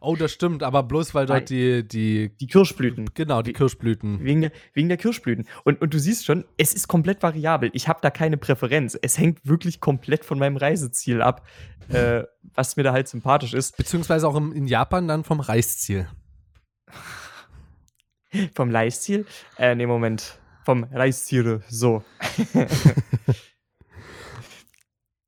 Oh, 0.00 0.16
das 0.16 0.32
stimmt, 0.32 0.62
aber 0.62 0.82
bloß 0.82 1.14
weil 1.14 1.26
dort 1.26 1.50
die, 1.50 1.86
die. 1.86 2.30
Die 2.40 2.46
Kirschblüten. 2.46 3.10
Genau, 3.14 3.42
die 3.42 3.52
Kirschblüten. 3.52 4.22
Wegen 4.22 4.42
der, 4.42 4.52
wegen 4.72 4.88
der 4.88 4.96
Kirschblüten. 4.96 5.46
Und, 5.64 5.80
und 5.80 5.92
du 5.94 5.98
siehst 5.98 6.24
schon, 6.24 6.44
es 6.56 6.74
ist 6.74 6.88
komplett 6.88 7.22
variabel. 7.22 7.70
Ich 7.72 7.88
habe 7.88 7.98
da 8.02 8.10
keine 8.10 8.36
Präferenz. 8.36 8.98
Es 9.00 9.18
hängt 9.18 9.46
wirklich 9.46 9.80
komplett 9.80 10.24
von 10.24 10.38
meinem 10.38 10.56
Reiseziel 10.56 11.22
ab, 11.22 11.46
äh, 11.88 12.24
was 12.54 12.76
mir 12.76 12.82
da 12.82 12.92
halt 12.92 13.08
sympathisch 13.08 13.54
ist. 13.54 13.76
Beziehungsweise 13.76 14.28
auch 14.28 14.36
im, 14.36 14.52
in 14.52 14.66
Japan 14.66 15.08
dann 15.08 15.24
vom 15.24 15.40
Reisziel. 15.40 16.08
vom 18.54 18.70
Reisziel? 18.70 19.26
Äh, 19.58 19.74
nee, 19.74 19.86
Moment. 19.86 20.38
Vom 20.64 20.84
Reisziel, 20.84 21.62
so. 21.68 22.02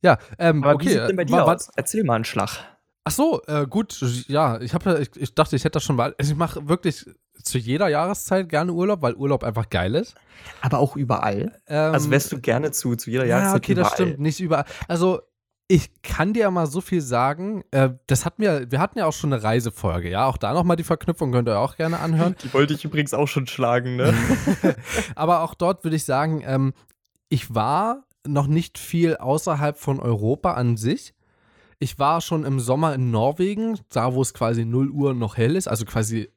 ja, 0.02 0.18
ähm, 0.38 0.64
Aber 0.64 0.74
okay. 0.74 0.86
Wie 0.86 0.90
sieht 0.90 1.08
denn 1.08 1.16
bei 1.16 1.24
dir 1.24 1.44
aus? 1.44 1.70
Erzähl 1.76 2.04
mal 2.04 2.14
einen 2.14 2.24
Schlag. 2.24 2.75
Ach 3.08 3.12
so, 3.12 3.40
äh, 3.46 3.68
gut, 3.68 4.04
ja, 4.26 4.60
ich 4.60 4.74
habe 4.74 4.98
ich, 5.00 5.10
ich 5.14 5.32
dachte, 5.32 5.54
ich 5.54 5.62
hätte 5.62 5.74
das 5.76 5.84
schon 5.84 5.94
mal. 5.94 6.12
Also 6.18 6.32
ich 6.32 6.36
mache 6.36 6.68
wirklich 6.68 7.06
zu 7.40 7.56
jeder 7.56 7.86
Jahreszeit 7.86 8.48
gerne 8.48 8.72
Urlaub, 8.72 9.00
weil 9.00 9.14
Urlaub 9.14 9.44
einfach 9.44 9.70
geil 9.70 9.94
ist. 9.94 10.16
Aber 10.60 10.80
auch 10.80 10.96
überall. 10.96 11.56
Ähm, 11.68 11.94
also 11.94 12.10
wärst 12.10 12.32
du 12.32 12.40
gerne 12.40 12.72
zu, 12.72 12.96
zu 12.96 13.08
jeder 13.08 13.24
Jahreszeit. 13.24 13.52
Ja, 13.52 13.56
okay, 13.58 13.72
überall. 13.74 13.84
das 13.84 13.94
stimmt, 13.94 14.18
nicht 14.18 14.40
überall. 14.40 14.64
Also 14.88 15.20
ich 15.68 16.02
kann 16.02 16.32
dir 16.32 16.50
mal 16.50 16.66
so 16.66 16.80
viel 16.80 17.00
sagen. 17.00 17.62
Äh, 17.70 17.90
das 18.08 18.24
hatten 18.24 18.42
wir, 18.42 18.72
wir 18.72 18.80
hatten 18.80 18.98
ja 18.98 19.06
auch 19.06 19.12
schon 19.12 19.32
eine 19.32 19.40
Reisefolge, 19.40 20.10
ja. 20.10 20.26
Auch 20.26 20.36
da 20.36 20.52
nochmal 20.52 20.76
die 20.76 20.82
Verknüpfung 20.82 21.30
könnt 21.30 21.48
ihr 21.48 21.60
auch 21.60 21.76
gerne 21.76 22.00
anhören. 22.00 22.34
Die 22.42 22.52
wollte 22.52 22.74
ich 22.74 22.84
übrigens 22.84 23.14
auch 23.14 23.28
schon 23.28 23.46
schlagen, 23.46 23.94
ne? 23.94 24.14
Aber 25.14 25.42
auch 25.42 25.54
dort 25.54 25.84
würde 25.84 25.94
ich 25.94 26.04
sagen, 26.04 26.42
ähm, 26.44 26.72
ich 27.28 27.54
war 27.54 28.02
noch 28.26 28.48
nicht 28.48 28.78
viel 28.78 29.16
außerhalb 29.16 29.78
von 29.78 30.00
Europa 30.00 30.54
an 30.54 30.76
sich. 30.76 31.14
Ich 31.78 31.98
war 31.98 32.20
schon 32.20 32.44
im 32.44 32.60
Sommer 32.60 32.94
in 32.94 33.10
Norwegen, 33.10 33.78
da 33.90 34.14
wo 34.14 34.22
es 34.22 34.32
quasi 34.32 34.64
0 34.64 34.90
Uhr 34.90 35.14
noch 35.14 35.36
hell 35.36 35.56
ist, 35.56 35.68
also 35.68 35.84
quasi 35.84 36.30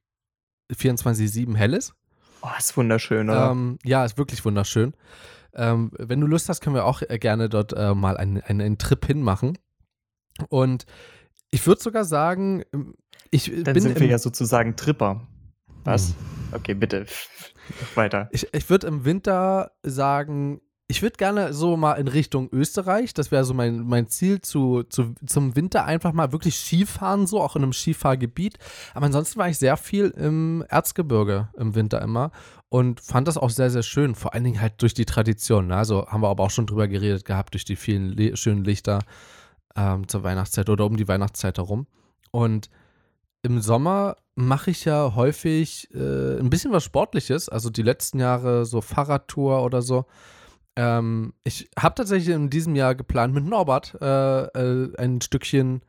24-7 0.71 1.55
hell 1.55 1.73
ist. 1.73 1.93
Oh, 2.41 2.49
ist 2.57 2.75
wunderschön, 2.77 3.29
oder? 3.29 3.51
Ähm, 3.51 3.79
ja, 3.83 4.05
ist 4.05 4.17
wirklich 4.17 4.43
wunderschön. 4.45 4.93
Ähm, 5.53 5.91
wenn 5.97 6.21
du 6.21 6.27
Lust 6.27 6.49
hast, 6.49 6.61
können 6.61 6.75
wir 6.75 6.85
auch 6.85 7.01
äh, 7.01 7.17
gerne 7.19 7.49
dort 7.49 7.73
äh, 7.73 7.93
mal 7.93 8.17
einen, 8.17 8.41
einen, 8.41 8.61
einen 8.61 8.77
Trip 8.77 9.05
hinmachen. 9.05 9.57
Und 10.49 10.85
ich 11.51 11.65
würde 11.65 11.81
sogar 11.81 12.05
sagen, 12.05 12.63
ähm, 12.73 12.95
ich 13.31 13.51
Dann 13.63 13.73
bin 13.73 13.83
sind 13.83 13.99
wir 13.99 14.07
ja 14.07 14.19
sozusagen 14.19 14.75
Tripper. 14.75 15.21
Was? 15.83 16.09
Hm. 16.09 16.15
Okay, 16.53 16.73
bitte. 16.73 17.05
Weiter. 17.95 18.29
Ich, 18.31 18.47
ich 18.53 18.69
würde 18.69 18.87
im 18.87 19.05
Winter 19.05 19.71
sagen, 19.83 20.61
ich 20.91 21.03
würde 21.03 21.17
gerne 21.17 21.53
so 21.53 21.77
mal 21.77 21.93
in 21.93 22.07
Richtung 22.07 22.49
Österreich, 22.51 23.13
das 23.13 23.29
wäre 23.29 23.45
so 23.45 23.53
mein, 23.53 23.81
mein 23.81 24.07
Ziel, 24.07 24.41
zu, 24.41 24.81
zu, 24.81 25.13
zum 25.23 25.55
Winter 25.55 25.85
einfach 25.85 26.13
mal 26.13 26.31
wirklich 26.31 26.55
Skifahren, 26.55 27.27
so 27.27 27.39
auch 27.41 27.55
in 27.55 27.61
einem 27.61 27.73
Skifahrgebiet. 27.73 28.57
Aber 28.95 29.05
ansonsten 29.05 29.37
war 29.37 29.47
ich 29.47 29.59
sehr 29.59 29.77
viel 29.77 30.07
im 30.07 30.65
Erzgebirge 30.67 31.49
im 31.55 31.75
Winter 31.75 32.01
immer 32.01 32.31
und 32.69 33.01
fand 33.01 33.27
das 33.27 33.37
auch 33.37 33.51
sehr, 33.51 33.69
sehr 33.69 33.83
schön. 33.83 34.15
Vor 34.15 34.33
allen 34.33 34.43
Dingen 34.43 34.59
halt 34.59 34.81
durch 34.81 34.95
die 34.95 35.05
Tradition. 35.05 35.67
Ne? 35.67 35.75
Also 35.75 36.07
haben 36.07 36.21
wir 36.21 36.29
aber 36.29 36.43
auch 36.43 36.49
schon 36.49 36.65
drüber 36.65 36.87
geredet 36.87 37.23
gehabt, 37.23 37.53
durch 37.53 37.65
die 37.65 37.75
vielen 37.75 38.09
Le 38.09 38.35
schönen 38.35 38.63
Lichter 38.63 39.03
ähm, 39.75 40.07
zur 40.07 40.23
Weihnachtszeit 40.23 40.69
oder 40.69 40.87
um 40.87 40.97
die 40.97 41.07
Weihnachtszeit 41.07 41.59
herum. 41.59 41.85
Und 42.31 42.71
im 43.43 43.61
Sommer 43.61 44.15
mache 44.33 44.71
ich 44.71 44.85
ja 44.85 45.13
häufig 45.13 45.87
äh, 45.93 46.39
ein 46.39 46.49
bisschen 46.49 46.71
was 46.71 46.83
Sportliches, 46.83 47.47
also 47.47 47.69
die 47.69 47.83
letzten 47.83 48.19
Jahre 48.19 48.65
so 48.65 48.81
Fahrradtour 48.81 49.63
oder 49.63 49.83
so. 49.83 50.05
Ähm, 50.79 51.33
ich 51.43 51.69
habe 51.77 51.95
tatsächlich 51.95 52.33
in 52.33 52.49
diesem 52.49 52.73
Jahr 52.73 52.95
geplant, 52.95 53.33
mit 53.33 53.43
Norbert 53.43 53.97
äh, 53.99 54.43
äh, 54.45 54.95
ein 54.97 55.19
Stückchen 55.19 55.81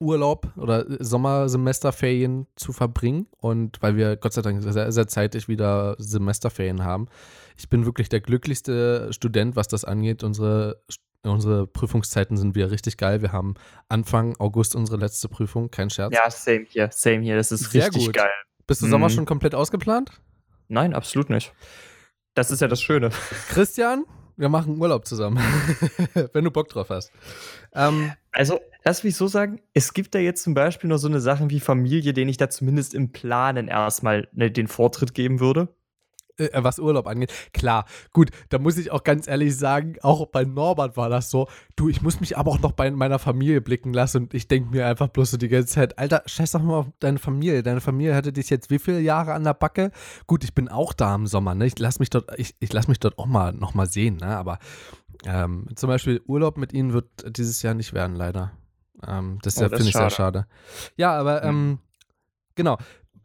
Urlaub 0.00 0.50
oder 0.56 0.86
Sommersemesterferien 1.04 2.46
zu 2.56 2.72
verbringen. 2.72 3.26
Und 3.36 3.82
weil 3.82 3.96
wir 3.96 4.16
Gott 4.16 4.32
sei 4.32 4.40
Dank 4.40 4.62
sehr, 4.62 4.90
sehr 4.90 5.06
zeitig 5.06 5.48
wieder 5.48 5.96
Semesterferien 5.98 6.82
haben. 6.82 7.08
Ich 7.58 7.68
bin 7.68 7.84
wirklich 7.84 8.08
der 8.08 8.22
glücklichste 8.22 9.12
Student, 9.12 9.54
was 9.54 9.68
das 9.68 9.84
angeht. 9.84 10.22
Unsere, 10.22 10.82
unsere 11.24 11.66
Prüfungszeiten 11.66 12.38
sind 12.38 12.54
wieder 12.54 12.70
richtig 12.70 12.96
geil. 12.96 13.20
Wir 13.20 13.32
haben 13.32 13.54
Anfang 13.90 14.34
August 14.38 14.74
unsere 14.74 14.96
letzte 14.96 15.28
Prüfung, 15.28 15.70
kein 15.70 15.90
Scherz. 15.90 16.14
Ja, 16.14 16.30
same 16.30 16.64
hier, 16.66 16.88
same 16.90 17.20
hier. 17.20 17.36
Das 17.36 17.52
ist 17.52 17.70
sehr 17.70 17.88
richtig 17.88 18.06
gut. 18.06 18.14
geil. 18.14 18.30
Bist 18.66 18.80
du 18.80 18.86
mhm. 18.86 18.92
Sommer 18.92 19.10
schon 19.10 19.26
komplett 19.26 19.54
ausgeplant? 19.54 20.10
Nein, 20.68 20.94
absolut 20.94 21.28
nicht. 21.28 21.52
Das 22.32 22.50
ist 22.50 22.60
ja 22.60 22.68
das 22.68 22.80
Schöne. 22.80 23.10
Christian, 23.48 24.04
wir 24.38 24.48
machen 24.48 24.80
Urlaub 24.80 25.06
zusammen, 25.06 25.38
wenn 26.32 26.44
du 26.44 26.50
Bock 26.50 26.68
drauf 26.68 26.90
hast. 26.90 27.12
Ähm, 27.74 28.12
also, 28.32 28.60
lass 28.84 29.04
mich 29.04 29.16
so 29.16 29.26
sagen, 29.26 29.60
es 29.74 29.92
gibt 29.92 30.14
da 30.14 30.18
jetzt 30.20 30.42
zum 30.44 30.54
Beispiel 30.54 30.88
noch 30.88 30.98
so 30.98 31.08
eine 31.08 31.20
Sachen 31.20 31.50
wie 31.50 31.60
Familie, 31.60 32.12
denen 32.12 32.30
ich 32.30 32.36
da 32.36 32.48
zumindest 32.48 32.94
im 32.94 33.12
Planen 33.12 33.68
erstmal 33.68 34.28
ne, 34.32 34.50
den 34.50 34.68
Vortritt 34.68 35.12
geben 35.12 35.40
würde. 35.40 35.68
Äh, 36.38 36.62
was 36.62 36.78
Urlaub 36.78 37.08
angeht. 37.08 37.32
Klar, 37.52 37.84
gut, 38.12 38.30
da 38.48 38.58
muss 38.58 38.78
ich 38.78 38.92
auch 38.92 39.02
ganz 39.02 39.26
ehrlich 39.26 39.56
sagen, 39.56 39.96
auch 40.02 40.26
bei 40.26 40.44
Norbert 40.44 40.96
war 40.96 41.08
das 41.08 41.30
so. 41.30 41.48
Du, 41.74 41.88
ich 41.88 42.00
muss 42.00 42.20
mich 42.20 42.38
aber 42.38 42.52
auch 42.52 42.60
noch 42.60 42.72
bei 42.72 42.90
meiner 42.90 43.18
Familie 43.18 43.60
blicken 43.60 43.92
lassen 43.92 44.24
und 44.24 44.34
ich 44.34 44.46
denke 44.46 44.70
mir 44.70 44.86
einfach 44.86 45.08
bloß 45.08 45.32
so 45.32 45.36
die 45.36 45.48
ganze 45.48 45.74
Zeit, 45.74 45.98
Alter, 45.98 46.22
scheiß 46.26 46.52
doch 46.52 46.62
mal 46.62 46.78
auf 46.78 46.86
deine 47.00 47.18
Familie. 47.18 47.62
Deine 47.64 47.80
Familie 47.80 48.14
hatte 48.14 48.32
dich 48.32 48.50
jetzt 48.50 48.70
wie 48.70 48.78
viele 48.78 49.00
Jahre 49.00 49.34
an 49.34 49.42
der 49.42 49.54
Backe? 49.54 49.90
Gut, 50.26 50.44
ich 50.44 50.54
bin 50.54 50.68
auch 50.68 50.92
da 50.92 51.14
im 51.14 51.26
Sommer, 51.26 51.54
ne? 51.56 51.66
Ich 51.66 51.78
lass 51.78 51.98
mich 51.98 52.10
dort, 52.10 52.30
ich, 52.38 52.54
ich 52.60 52.72
lass 52.72 52.86
mich 52.86 53.00
dort 53.00 53.18
auch 53.18 53.26
mal 53.26 53.52
noch 53.52 53.74
mal 53.74 53.86
sehen, 53.86 54.18
ne? 54.18 54.36
Aber 54.36 54.58
ähm, 55.26 55.66
zum 55.74 55.88
Beispiel 55.88 56.22
Urlaub 56.26 56.56
mit 56.56 56.72
ihnen 56.72 56.92
wird 56.92 57.36
dieses 57.36 57.62
Jahr 57.62 57.74
nicht 57.74 57.92
werden, 57.94 58.14
leider. 58.14 58.52
Ähm, 59.04 59.38
das, 59.42 59.58
oh, 59.58 59.62
das 59.62 59.72
finde 59.72 59.88
ich 59.88 59.92
sehr 59.92 60.10
schade. 60.10 60.46
Ja, 60.96 61.18
aber 61.18 61.42
hm. 61.42 61.48
ähm, 61.48 61.78
genau. 62.54 62.78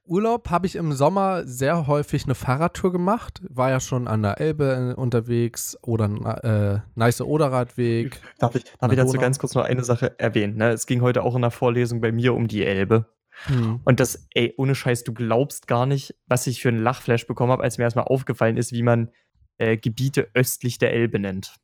Urlaub 0.06 0.49
habe 0.49 0.68
ich 0.68 0.76
im 0.76 0.91
Sommer 0.91 1.47
sehr 1.47 1.88
häufig 1.88 2.26
eine 2.26 2.36
Fahrradtour 2.36 2.91
gemacht. 2.91 3.41
War 3.47 3.70
ja 3.70 3.80
schon 3.80 4.08
an 4.08 4.22
der 4.22 4.39
Elbe 4.39 4.95
unterwegs 4.97 5.78
oder 5.82 6.06
äh, 6.43 6.80
Neiße 6.95 7.26
Oderradweg. 7.26 8.20
Darf 8.38 8.56
ich, 8.56 8.66
darf 8.80 8.91
ich 8.91 8.97
dazu 8.97 9.18
ganz 9.18 9.39
kurz 9.39 9.56
noch 9.56 9.64
eine 9.64 9.84
Sache 9.84 10.20
erwähnen? 10.20 10.58
Ne? 10.58 10.72
Es 10.72 10.88
ging 10.88 11.01
heute 11.01 11.24
auch 11.24 11.36
in 11.36 11.41
der 11.41 11.51
Vorlesung 11.51 12.01
bei 12.01 12.12
mir 12.12 12.34
um 12.34 12.47
die 12.47 12.66
Elbe. 12.66 13.06
Hm. 13.45 13.80
Und 13.86 13.99
das, 14.01 14.28
ey, 14.34 14.54
ohne 14.58 14.76
Scheiß, 14.76 15.06
du 15.06 15.14
glaubst 15.14 15.68
gar 15.68 15.86
nicht, 15.86 16.16
was 16.28 16.47
ich 16.47 16.62
für 16.62 16.70
einen 16.70 16.84
Lachflash 16.84 17.26
bekommen 17.26 17.51
habe, 17.51 17.64
als 17.64 17.78
mir 17.78 17.86
erstmal 17.86 18.06
aufgefallen 18.06 18.58
ist, 18.58 18.74
wie 18.74 18.84
man 18.84 19.10
äh, 19.58 19.78
Gebiete 19.78 20.30
östlich 20.34 20.78
der 20.80 20.93
Elbe 20.93 21.18
nennt. 21.18 21.56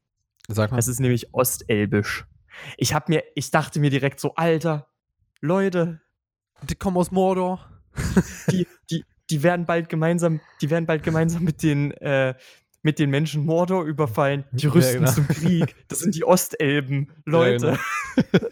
Sag 0.48 0.72
mal. 0.72 0.78
Das 0.78 0.88
ist 0.88 1.00
nämlich 1.02 1.34
Ostelbisch. 1.34 2.26
Ich 2.78 2.94
hab 2.94 3.10
mir, 3.10 3.24
ich 3.36 3.52
dachte 3.52 3.80
mir 3.82 3.90
direkt 3.90 4.20
so, 4.20 4.34
Alter, 4.36 4.88
Leute. 5.42 6.02
Die 6.68 6.76
kommen 6.76 6.98
aus 6.98 7.12
Mordor 7.12 7.79
die, 8.52 8.68
die, 8.90 9.06
die 9.30 9.44
werden 9.44 9.66
bald 9.66 9.90
gemeinsam, 9.90 10.40
die 10.62 10.70
werden 10.70 10.86
bald 10.86 11.04
gemeinsam 11.04 11.44
mit 11.44 11.64
den, 11.64 11.92
äh, 11.92 12.34
mit 12.82 13.00
den 13.00 13.10
Menschen 13.10 13.46
Mordor 13.46 13.84
überfallen. 13.84 14.46
Die 14.52 14.68
rüsten 14.68 15.04
ja, 15.06 15.12
genau. 15.12 15.12
zum 15.12 15.28
Krieg. 15.28 15.76
Das 15.88 16.00
sind 16.00 16.16
die 16.16 16.24
Ostelben, 16.24 17.12
Leute. 17.26 17.78
Ja, 18.16 18.24
genau. 18.32 18.48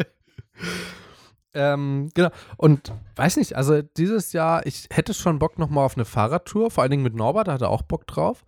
ähm, 1.54 2.10
genau. 2.14 2.30
Und 2.58 2.94
weiß 3.16 3.38
nicht, 3.38 3.56
also 3.56 3.82
dieses 3.82 4.34
Jahr, 4.34 4.66
ich 4.66 4.88
hätte 4.92 5.14
schon 5.14 5.40
Bock 5.40 5.60
nochmal 5.60 5.86
auf 5.86 5.96
eine 5.96 6.06
Fahrradtour, 6.06 6.72
vor 6.72 6.82
allen 6.82 6.92
Dingen 6.92 7.04
mit 7.04 7.16
Norbert, 7.16 7.48
da 7.48 7.54
hat 7.54 7.62
er 7.62 7.70
auch 7.70 7.84
Bock 7.84 8.08
drauf. 8.08 8.44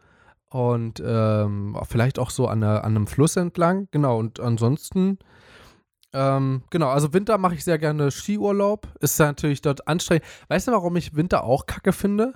Und 0.50 1.02
ähm, 1.06 1.78
vielleicht 1.88 2.18
auch 2.18 2.32
so 2.32 2.48
an, 2.48 2.64
eine, 2.64 2.84
an 2.84 2.96
einem 2.96 3.08
Fluss 3.08 3.36
entlang. 3.36 3.88
Genau, 3.92 4.18
und 4.18 4.40
ansonsten 4.40 5.20
ähm, 6.14 6.64
genau, 6.70 6.90
also 6.90 7.14
Winter 7.14 7.38
mache 7.38 7.56
ich 7.56 7.64
sehr 7.64 7.78
gerne 7.78 8.12
Skiurlaub. 8.12 8.88
Ist 9.00 9.20
natürlich 9.20 9.62
dort 9.62 9.88
anstrengend. 9.88 10.26
Weißt 10.48 10.68
du, 10.68 10.72
warum 10.72 10.96
ich 10.96 11.16
Winter 11.16 11.44
auch 11.44 11.66
kacke 11.66 11.94
finde? 11.94 12.34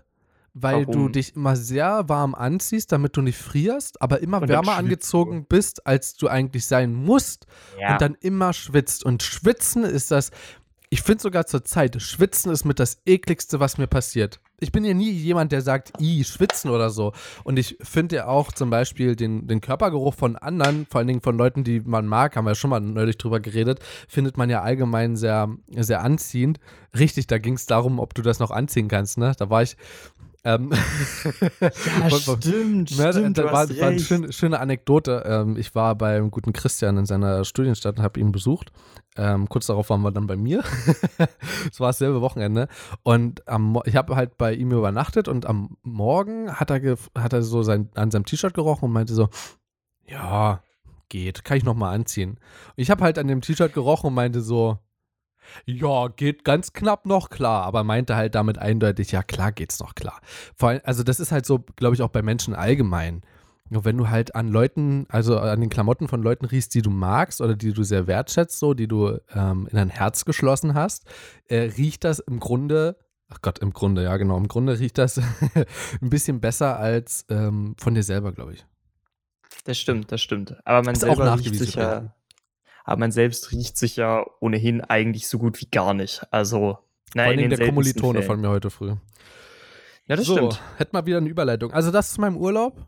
Weil 0.55 0.87
warum? 0.87 0.91
du 0.91 1.09
dich 1.09 1.35
immer 1.35 1.55
sehr 1.55 2.07
warm 2.07 2.35
anziehst, 2.35 2.91
damit 2.91 3.17
du 3.17 3.21
nicht 3.21 3.39
frierst, 3.39 3.99
aber 4.03 4.19
immer 4.19 4.39
und 4.39 4.49
wärmer 4.49 4.75
angezogen 4.75 5.45
bist, 5.49 5.87
als 5.87 6.13
du 6.13 6.27
eigentlich 6.27 6.67
sein 6.67 6.93
musst. 6.93 7.47
Ja. 7.79 7.93
Und 7.93 8.01
dann 8.01 8.15
immer 8.21 8.53
schwitzt. 8.53 9.03
Und 9.03 9.23
schwitzen 9.23 9.83
ist 9.83 10.11
das, 10.11 10.29
ich 10.93 11.01
finde 11.01 11.23
sogar 11.23 11.47
zur 11.47 11.63
Zeit, 11.63 11.99
schwitzen 11.99 12.51
ist 12.51 12.65
mit 12.65 12.79
das 12.79 13.01
ekligste, 13.05 13.59
was 13.59 13.79
mir 13.79 13.87
passiert 13.87 14.39
ich 14.63 14.71
bin 14.71 14.85
ja 14.85 14.93
nie 14.93 15.11
jemand, 15.11 15.51
der 15.51 15.61
sagt, 15.61 15.91
i, 15.99 16.23
schwitzen 16.23 16.71
oder 16.71 16.89
so. 16.89 17.11
Und 17.43 17.59
ich 17.59 17.77
finde 17.81 18.15
ja 18.15 18.27
auch 18.27 18.51
zum 18.51 18.69
Beispiel 18.69 19.15
den, 19.15 19.45
den 19.45 19.61
Körpergeruch 19.61 20.15
von 20.15 20.35
anderen, 20.35 20.87
vor 20.89 20.99
allen 20.99 21.07
Dingen 21.07 21.21
von 21.21 21.37
Leuten, 21.37 21.63
die 21.63 21.81
man 21.81 22.07
mag, 22.07 22.35
haben 22.35 22.45
wir 22.45 22.51
ja 22.51 22.55
schon 22.55 22.69
mal 22.69 22.79
neulich 22.79 23.17
drüber 23.17 23.39
geredet, 23.39 23.79
findet 24.07 24.37
man 24.37 24.49
ja 24.49 24.61
allgemein 24.61 25.15
sehr, 25.15 25.49
sehr 25.75 26.01
anziehend. 26.01 26.59
Richtig, 26.97 27.27
da 27.27 27.37
ging 27.37 27.55
es 27.55 27.65
darum, 27.65 27.99
ob 27.99 28.13
du 28.13 28.21
das 28.21 28.39
noch 28.39 28.51
anziehen 28.51 28.87
kannst, 28.87 29.17
ne? 29.17 29.33
Da 29.37 29.49
war 29.49 29.63
ich, 29.63 29.75
ähm, 30.45 30.71
ja, 31.61 32.09
stimmt, 32.09 32.97
ne, 32.97 33.13
stimmt. 33.13 33.37
Da 33.37 33.45
war, 33.45 33.69
war 33.69 33.87
eine 33.87 33.99
schöne, 33.99 34.33
schöne 34.33 34.59
Anekdote. 34.59 35.23
Ähm, 35.25 35.55
ich 35.57 35.73
war 35.73 35.95
beim 35.95 36.31
guten 36.31 36.51
Christian 36.51 36.97
in 36.97 37.05
seiner 37.05 37.45
Studienstadt 37.45 37.97
und 37.97 38.03
habe 38.03 38.19
ihn 38.19 38.31
besucht. 38.31 38.71
Ähm, 39.15 39.47
kurz 39.47 39.67
darauf 39.67 39.89
waren 39.89 40.01
wir 40.01 40.11
dann 40.11 40.27
bei 40.27 40.35
mir. 40.35 40.63
Es 41.71 41.79
war 41.79 41.89
dasselbe 41.89 42.21
Wochenende. 42.21 42.67
Und 43.03 43.47
am, 43.47 43.79
ich 43.85 43.95
habe 43.95 44.15
halt 44.15 44.37
bei 44.37 44.53
ihm 44.53 44.71
übernachtet 44.71 45.27
und 45.27 45.45
am 45.45 45.77
Morgen 45.81 46.51
hat 46.51 46.69
er, 46.69 46.97
hat 47.17 47.33
er 47.33 47.41
so 47.41 47.63
sein, 47.63 47.89
an 47.95 48.11
seinem 48.11 48.25
T-Shirt 48.25 48.53
gerochen 48.53 48.85
und 48.85 48.91
meinte 48.91 49.13
so, 49.13 49.29
ja, 50.05 50.61
geht, 51.09 51.45
kann 51.45 51.57
ich 51.57 51.63
noch 51.63 51.75
mal 51.75 51.93
anziehen. 51.93 52.31
Und 52.31 52.73
ich 52.75 52.91
habe 52.91 53.03
halt 53.03 53.17
an 53.17 53.27
dem 53.27 53.41
T-Shirt 53.41 53.73
gerochen 53.73 54.07
und 54.07 54.13
meinte 54.13 54.41
so, 54.41 54.79
ja, 55.65 56.07
geht 56.07 56.43
ganz 56.43 56.73
knapp 56.73 57.05
noch 57.05 57.29
klar, 57.29 57.63
aber 57.63 57.83
meinte 57.83 58.15
halt 58.15 58.35
damit 58.35 58.57
eindeutig, 58.57 59.11
ja 59.11 59.23
klar 59.23 59.51
geht's 59.51 59.79
noch 59.79 59.95
klar. 59.95 60.19
Vor 60.55 60.69
allem, 60.69 60.81
also 60.83 61.03
das 61.03 61.19
ist 61.19 61.31
halt 61.31 61.45
so, 61.45 61.63
glaube 61.75 61.95
ich, 61.95 62.01
auch 62.01 62.09
bei 62.09 62.21
Menschen 62.21 62.53
allgemein. 62.53 63.21
Wenn 63.69 63.97
du 63.97 64.09
halt 64.09 64.35
an 64.35 64.49
Leuten, 64.49 65.05
also 65.09 65.39
an 65.39 65.59
den 65.59 65.69
Klamotten 65.69 66.07
von 66.07 66.21
Leuten 66.21 66.45
riechst, 66.45 66.75
die 66.75 66.81
du 66.81 66.91
magst 66.91 67.41
oder 67.41 67.55
die 67.55 67.73
du 67.73 67.83
sehr 67.83 68.05
wertschätzt, 68.07 68.59
so, 68.59 68.73
die 68.73 68.87
du 68.87 69.17
ähm, 69.33 69.67
in 69.71 69.77
dein 69.77 69.89
Herz 69.89 70.25
geschlossen 70.25 70.75
hast, 70.75 71.05
äh, 71.47 71.71
riecht 71.77 72.03
das 72.03 72.19
im 72.19 72.39
Grunde, 72.39 72.97
ach 73.29 73.41
Gott, 73.41 73.59
im 73.59 73.73
Grunde, 73.73 74.03
ja 74.03 74.17
genau, 74.17 74.37
im 74.37 74.47
Grunde 74.47 74.77
riecht 74.77 74.97
das 74.97 75.17
ein 76.01 76.09
bisschen 76.09 76.39
besser 76.39 76.77
als 76.77 77.25
ähm, 77.29 77.75
von 77.79 77.95
dir 77.95 78.03
selber, 78.03 78.31
glaube 78.31 78.53
ich. 78.53 78.65
Das 79.65 79.77
stimmt, 79.77 80.11
das 80.11 80.21
stimmt. 80.21 80.55
Aber 80.65 80.83
man 80.83 80.93
ist 80.93 81.01
selber 81.01 81.37
riecht 81.39 81.55
sich 81.55 81.75
ja, 81.75 82.13
aber 82.83 82.99
man 82.99 83.11
selbst 83.11 83.51
riecht 83.51 83.77
sich 83.77 83.95
ja 83.95 84.25
ohnehin 84.39 84.81
eigentlich 84.81 85.27
so 85.27 85.39
gut 85.39 85.59
wie 85.61 85.67
gar 85.67 85.93
nicht. 85.93 86.25
Also, 86.31 86.77
nein, 87.13 87.35
Vor 87.35 87.43
allem 87.43 87.49
der 87.49 87.65
Kommilitone 87.67 88.19
Fällen. 88.19 88.25
von 88.27 88.41
mir 88.41 88.49
heute 88.49 88.69
früh. 88.69 88.95
Ja, 90.07 90.15
das 90.15 90.25
so, 90.25 90.35
stimmt. 90.35 90.61
Hätten 90.77 90.95
wir 90.95 91.05
wieder 91.05 91.17
eine 91.17 91.29
Überleitung. 91.29 91.71
Also, 91.71 91.91
das 91.91 92.11
ist 92.11 92.17
mein 92.17 92.35
Urlaub. 92.35 92.85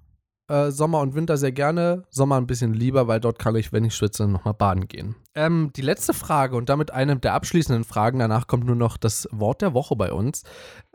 Äh, 0.47 0.69
Sommer 0.69 0.99
und 0.99 1.15
Winter 1.15 1.37
sehr 1.37 1.51
gerne. 1.51 2.03
Sommer 2.09 2.37
ein 2.37 2.45
bisschen 2.45 2.73
lieber, 2.73 3.07
weil 3.07 3.19
dort 3.19 3.39
kann 3.39 3.55
ich, 3.55 3.73
wenn 3.73 3.83
ich 3.83 3.95
schwitze, 3.95 4.27
nochmal 4.27 4.53
baden 4.53 4.87
gehen. 4.87 5.15
Ähm, 5.33 5.71
die 5.75 5.81
letzte 5.81 6.13
Frage 6.13 6.55
und 6.55 6.69
damit 6.69 6.91
eine 6.91 7.15
der 7.15 7.33
abschließenden 7.33 7.83
Fragen, 7.83 8.19
danach 8.19 8.45
kommt 8.45 8.65
nur 8.65 8.75
noch 8.75 8.97
das 8.97 9.27
Wort 9.31 9.61
der 9.63 9.73
Woche 9.73 9.95
bei 9.95 10.13
uns, 10.13 10.43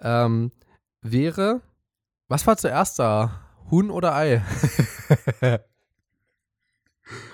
ähm, 0.00 0.52
wäre, 1.02 1.62
was 2.28 2.46
war 2.46 2.56
zuerst 2.58 3.00
da? 3.00 3.40
Huhn 3.70 3.90
oder 3.90 4.14
Ei? 4.14 4.42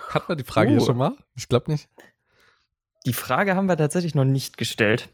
Hat 0.08 0.28
man 0.28 0.38
die 0.38 0.44
Frage 0.44 0.70
uh. 0.70 0.72
hier 0.72 0.80
schon 0.80 0.96
mal? 0.96 1.16
Ich 1.34 1.48
glaube 1.48 1.70
nicht. 1.70 1.88
Die 3.04 3.12
Frage 3.12 3.54
haben 3.54 3.68
wir 3.68 3.76
tatsächlich 3.76 4.14
noch 4.14 4.24
nicht 4.24 4.56
gestellt. 4.56 5.08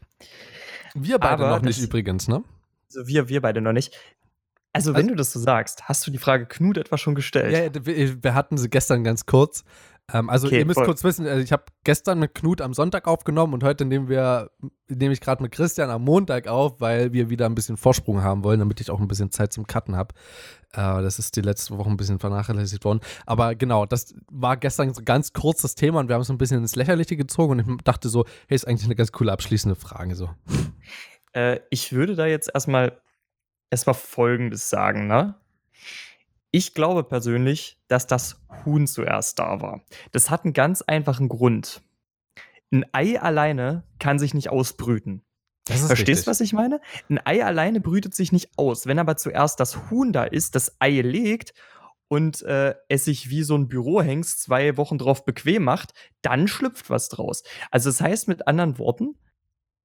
Wir 0.93 1.19
beide 1.19 1.45
Aber 1.45 1.55
noch 1.57 1.61
nicht 1.61 1.79
übrigens, 1.79 2.27
ne? 2.27 2.43
Also 2.87 3.07
wir, 3.07 3.29
wir 3.29 3.41
beide 3.41 3.61
noch 3.61 3.73
nicht. 3.73 3.97
Also, 4.75 4.93
wenn 4.93 5.01
also, 5.01 5.09
du 5.09 5.15
das 5.15 5.31
so 5.31 5.39
sagst, 5.39 5.87
hast 5.87 6.05
du 6.07 6.11
die 6.11 6.17
Frage 6.17 6.47
Knut 6.47 6.77
etwa 6.77 6.97
schon 6.97 7.13
gestellt? 7.13 7.75
Ja, 7.75 7.85
wir 7.85 8.33
hatten 8.33 8.57
sie 8.57 8.69
gestern 8.69 9.03
ganz 9.03 9.27
kurz. 9.27 9.63
Ähm, 10.13 10.29
also 10.29 10.47
Okay, 10.47 10.59
ihr 10.59 10.65
müsst 10.65 10.77
voll. 10.77 10.85
kurz 10.85 11.03
wissen, 11.03 11.25
äh, 11.25 11.41
ich 11.41 11.51
habe 11.51 11.63
gestern 11.83 12.19
mit 12.19 12.35
Knut 12.35 12.61
am 12.61 12.73
Sonntag 12.73 13.07
aufgenommen 13.07 13.53
und 13.53 13.63
heute 13.63 13.83
nehmen 13.83 14.07
wir, 14.07 14.51
nehme 14.87 15.11
ich 15.13 15.19
gerade 15.19 15.41
mit 15.41 15.51
Christian 15.51 15.89
am 15.89 16.03
Montag 16.03 16.47
auf, 16.47 16.79
weil 16.79 17.13
wir 17.13 17.29
wieder 17.29 17.47
ein 17.47 17.55
bisschen 17.55 17.77
Vorsprung 17.77 18.21
haben 18.21 18.43
wollen, 18.43 18.59
damit 18.59 18.79
ich 18.79 18.91
auch 18.91 18.99
ein 18.99 19.07
bisschen 19.07 19.31
Zeit 19.31 19.51
zum 19.51 19.65
Cutten 19.65 19.95
habe. 19.95 20.13
Äh, 20.71 21.01
das 21.01 21.17
ist 21.17 21.35
die 21.35 21.41
letzte 21.41 21.77
Woche 21.77 21.89
ein 21.89 21.97
bisschen 21.97 22.19
vernachlässigt 22.19 22.85
worden. 22.85 22.99
Aber 23.25 23.55
genau, 23.55 23.85
das 23.85 24.13
war 24.29 24.55
gestern 24.55 24.93
so 24.93 25.01
ganz 25.03 25.33
kurz 25.33 25.63
das 25.63 25.75
Thema 25.75 25.99
und 25.99 26.07
wir 26.09 26.15
haben 26.15 26.21
es 26.21 26.29
ein 26.29 26.37
bisschen 26.37 26.59
ins 26.59 26.75
Lächerliche 26.75 27.17
gezogen 27.17 27.59
und 27.59 27.59
ich 27.59 27.77
dachte 27.83 28.07
so, 28.07 28.25
hey, 28.47 28.55
ist 28.55 28.67
eigentlich 28.67 28.85
eine 28.85 28.95
ganz 28.95 29.11
coole 29.11 29.31
abschließende 29.31 29.75
Frage 29.75 30.15
so. 30.15 30.29
Äh, 31.33 31.61
ich 31.71 31.91
würde 31.91 32.15
da 32.15 32.27
jetzt 32.27 32.51
erstmal 32.53 33.01
erstmal 33.71 33.95
Folgendes 33.95 34.69
sagen, 34.69 35.07
ne? 35.07 35.33
Ich 36.55 36.75
glaube 36.75 37.03
persönlich, 37.03 37.79
dass 37.87 38.05
das 38.05 38.39
Huhn 38.63 38.85
zuerst 38.85 39.39
da 39.39 39.59
war. 39.59 39.81
Das 40.11 40.29
hat 40.29 40.43
einen 40.43 40.53
ganz 40.53 40.83
einfachen 40.83 41.27
Grund. 41.27 41.81
Ein 42.71 42.85
Ei 42.91 43.19
alleine 43.19 43.83
kann 43.97 44.19
sich 44.19 44.35
nicht 44.35 44.49
ausbrüten. 44.49 45.25
Verstehst 45.67 46.27
du, 46.27 46.31
was 46.31 46.41
ich 46.41 46.53
meine? 46.53 46.79
Ein 47.09 47.19
Ei 47.25 47.43
alleine 47.43 47.81
brütet 47.81 48.13
sich 48.13 48.31
nicht 48.31 48.51
aus. 48.55 48.85
Wenn 48.85 48.99
aber 48.99 49.17
zuerst 49.17 49.59
das 49.59 49.89
Huhn 49.89 50.13
da 50.13 50.25
ist, 50.25 50.53
das 50.53 50.75
Ei 50.79 51.01
legt 51.01 51.55
und 52.07 52.43
äh, 52.43 52.75
es 52.87 53.05
sich 53.05 53.31
wie 53.31 53.41
so 53.41 53.57
ein 53.57 53.67
Bürohengst 53.67 54.43
zwei 54.43 54.77
Wochen 54.77 54.99
drauf 54.99 55.25
bequem 55.25 55.63
macht, 55.63 55.95
dann 56.21 56.47
schlüpft 56.47 56.91
was 56.91 57.09
draus. 57.09 57.41
Also 57.71 57.89
das 57.89 57.99
heißt 57.99 58.27
mit 58.27 58.47
anderen 58.47 58.77
Worten, 58.77 59.17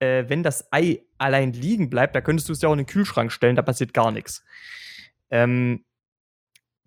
äh, 0.01 0.25
wenn 0.29 0.43
das 0.43 0.71
Ei 0.71 1.01
allein 1.17 1.55
liegen 1.55 1.89
bleibt, 1.89 2.15
da 2.15 2.21
könntest 2.21 2.51
du 2.51 2.53
es 2.53 2.61
ja 2.61 2.69
auch 2.69 2.75
in 2.75 2.79
den 2.79 2.87
Kühlschrank 2.87 3.33
stellen, 3.33 3.57
da 3.57 3.63
passiert 3.63 3.95
gar 3.95 4.11
nichts. 4.11 4.45
Ähm, 5.31 5.87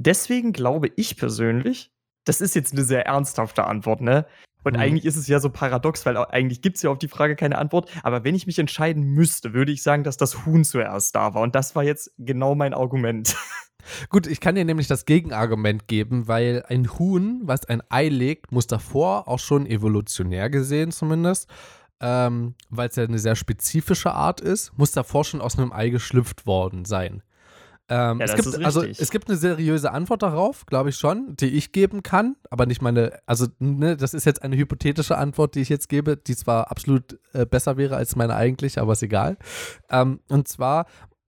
deswegen 0.05 0.53
glaube 0.53 0.91
ich 0.95 1.17
persönlich, 1.17 1.91
das 2.25 2.41
ist 2.41 2.55
jetzt 2.55 2.73
eine 2.73 2.83
sehr 2.83 3.05
ernsthafte 3.05 3.65
Antwort, 3.65 4.01
ne? 4.01 4.25
Und 4.63 4.73
Mhm. 4.73 4.79
eigentlich 4.79 5.05
ist 5.05 5.15
es 5.17 5.27
ja 5.27 5.39
so 5.39 5.49
paradox, 5.49 6.05
weil 6.05 6.17
eigentlich 6.17 6.61
gibt 6.61 6.75
es 6.77 6.83
ja 6.83 6.91
auf 6.91 6.99
die 6.99 7.07
Frage 7.07 7.35
keine 7.35 7.57
Antwort. 7.57 7.89
Aber 8.03 8.23
wenn 8.23 8.35
ich 8.35 8.45
mich 8.45 8.59
entscheiden 8.59 9.03
müsste, 9.03 9.53
würde 9.53 9.71
ich 9.71 9.81
sagen, 9.81 10.03
dass 10.03 10.17
das 10.17 10.45
Huhn 10.45 10.63
zuerst 10.63 11.15
da 11.15 11.33
war. 11.33 11.41
Und 11.41 11.55
das 11.55 11.75
war 11.75 11.83
jetzt 11.83 12.11
genau 12.19 12.53
mein 12.53 12.75
Argument. 12.75 13.35
Gut, 14.09 14.27
ich 14.27 14.39
kann 14.39 14.53
dir 14.53 14.63
nämlich 14.63 14.85
das 14.87 15.05
Gegenargument 15.05 15.87
geben, 15.87 16.27
weil 16.27 16.63
ein 16.67 16.87
Huhn, 16.99 17.41
was 17.43 17.65
ein 17.65 17.81
Ei 17.89 18.09
legt, 18.09 18.51
muss 18.51 18.67
davor 18.67 19.27
auch 19.27 19.39
schon 19.39 19.65
evolutionär 19.65 20.51
gesehen 20.51 20.91
zumindest, 20.91 21.49
ähm, 21.99 22.53
weil 22.69 22.89
es 22.89 22.95
ja 22.95 23.03
eine 23.03 23.17
sehr 23.17 23.35
spezifische 23.35 24.11
Art 24.11 24.39
ist, 24.41 24.77
muss 24.77 24.91
davor 24.91 25.23
schon 25.25 25.41
aus 25.41 25.57
einem 25.57 25.73
Ei 25.73 25.89
geschlüpft 25.89 26.45
worden 26.45 26.85
sein. 26.85 27.23
Ähm, 27.91 28.19
Ja, 28.19 28.25
es, 28.25 28.31
das 28.31 28.35
gibt, 28.37 28.55
ist 28.55 28.65
also, 28.65 28.79
richtig. 28.79 28.99
es 29.01 29.11
gibt 29.11 29.29
eine 29.29 29.37
seriöse 29.37 29.91
Antwort 29.91 30.23
darauf, 30.23 30.65
glaube 30.65 30.89
ich 30.89 30.95
schon, 30.95 31.35
die 31.35 31.49
ich 31.49 31.73
geben 31.73 32.03
kann, 32.03 32.37
aber 32.49 32.65
nicht 32.65 32.81
meine, 32.81 33.19
also 33.25 33.47
ne, 33.59 33.97
das 33.97 34.13
ist 34.13 34.25
jetzt 34.25 34.41
eine 34.43 34.55
hypothetische 34.55 35.17
Antwort, 35.17 35.55
die 35.55 35.59
ich 35.59 35.67
jetzt 35.67 35.89
gebe, 35.89 36.15
die 36.15 36.37
zwar 36.37 36.71
absolut 36.71 37.19
äh, 37.33 37.45
besser 37.45 37.75
wäre 37.75 37.97
als 37.97 38.15
meine 38.15 38.35
eigentliche, 38.35 38.81
aber 38.81 38.93
ist 38.93 39.03
egal. 39.03 39.37
Ähm, 39.89 40.21
und 40.29 40.47
zwar 40.47 40.85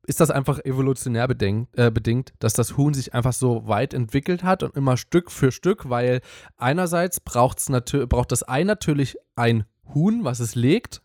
ist 0.07 0.21
das 0.21 0.31
einfach 0.31 0.63
evolutionär 0.63 1.27
bedingt, 1.27 1.67
äh, 1.77 1.91
bedingt, 1.91 2.33
dass 2.39 2.53
das 2.53 2.77
Huhn 2.77 2.93
sich 2.93 3.13
einfach 3.13 3.33
so 3.33 3.67
weit 3.67 3.93
entwickelt 3.93 4.43
hat 4.43 4.63
und 4.63 4.75
immer 4.77 4.95
Stück 4.95 5.31
für 5.31 5.51
Stück, 5.51 5.89
weil 5.89 6.21
einerseits 6.55 7.19
braucht's 7.19 7.67
braucht 8.07 8.31
das 8.31 8.47
Ei 8.47 8.63
natürlich 8.63 9.17
ein 9.35 9.65
Huhn, 9.93 10.23
was 10.23 10.39
es 10.39 10.55
legt 10.55 11.02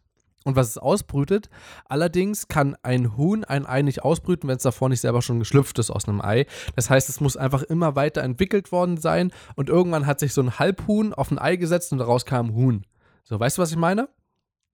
und 0.48 0.56
was 0.56 0.68
es 0.70 0.78
ausbrütet. 0.78 1.50
Allerdings 1.84 2.48
kann 2.48 2.74
ein 2.82 3.16
Huhn 3.18 3.44
ein 3.44 3.66
Ei 3.66 3.82
nicht 3.82 4.02
ausbrüten, 4.02 4.48
wenn 4.48 4.56
es 4.56 4.62
davor 4.62 4.88
nicht 4.88 5.02
selber 5.02 5.20
schon 5.20 5.38
geschlüpft 5.38 5.78
ist 5.78 5.90
aus 5.90 6.08
einem 6.08 6.22
Ei. 6.22 6.46
Das 6.74 6.88
heißt, 6.88 7.08
es 7.10 7.20
muss 7.20 7.36
einfach 7.36 7.62
immer 7.62 7.96
weiter 7.96 8.22
entwickelt 8.22 8.72
worden 8.72 8.96
sein 8.96 9.30
und 9.56 9.68
irgendwann 9.68 10.06
hat 10.06 10.18
sich 10.20 10.32
so 10.32 10.40
ein 10.40 10.58
Halbhuhn 10.58 11.12
auf 11.12 11.30
ein 11.30 11.38
Ei 11.38 11.56
gesetzt 11.56 11.92
und 11.92 11.98
daraus 11.98 12.24
kam 12.24 12.46
ein 12.46 12.54
Huhn. 12.54 12.86
So, 13.24 13.38
weißt 13.38 13.58
du, 13.58 13.62
was 13.62 13.70
ich 13.70 13.76
meine? 13.76 14.08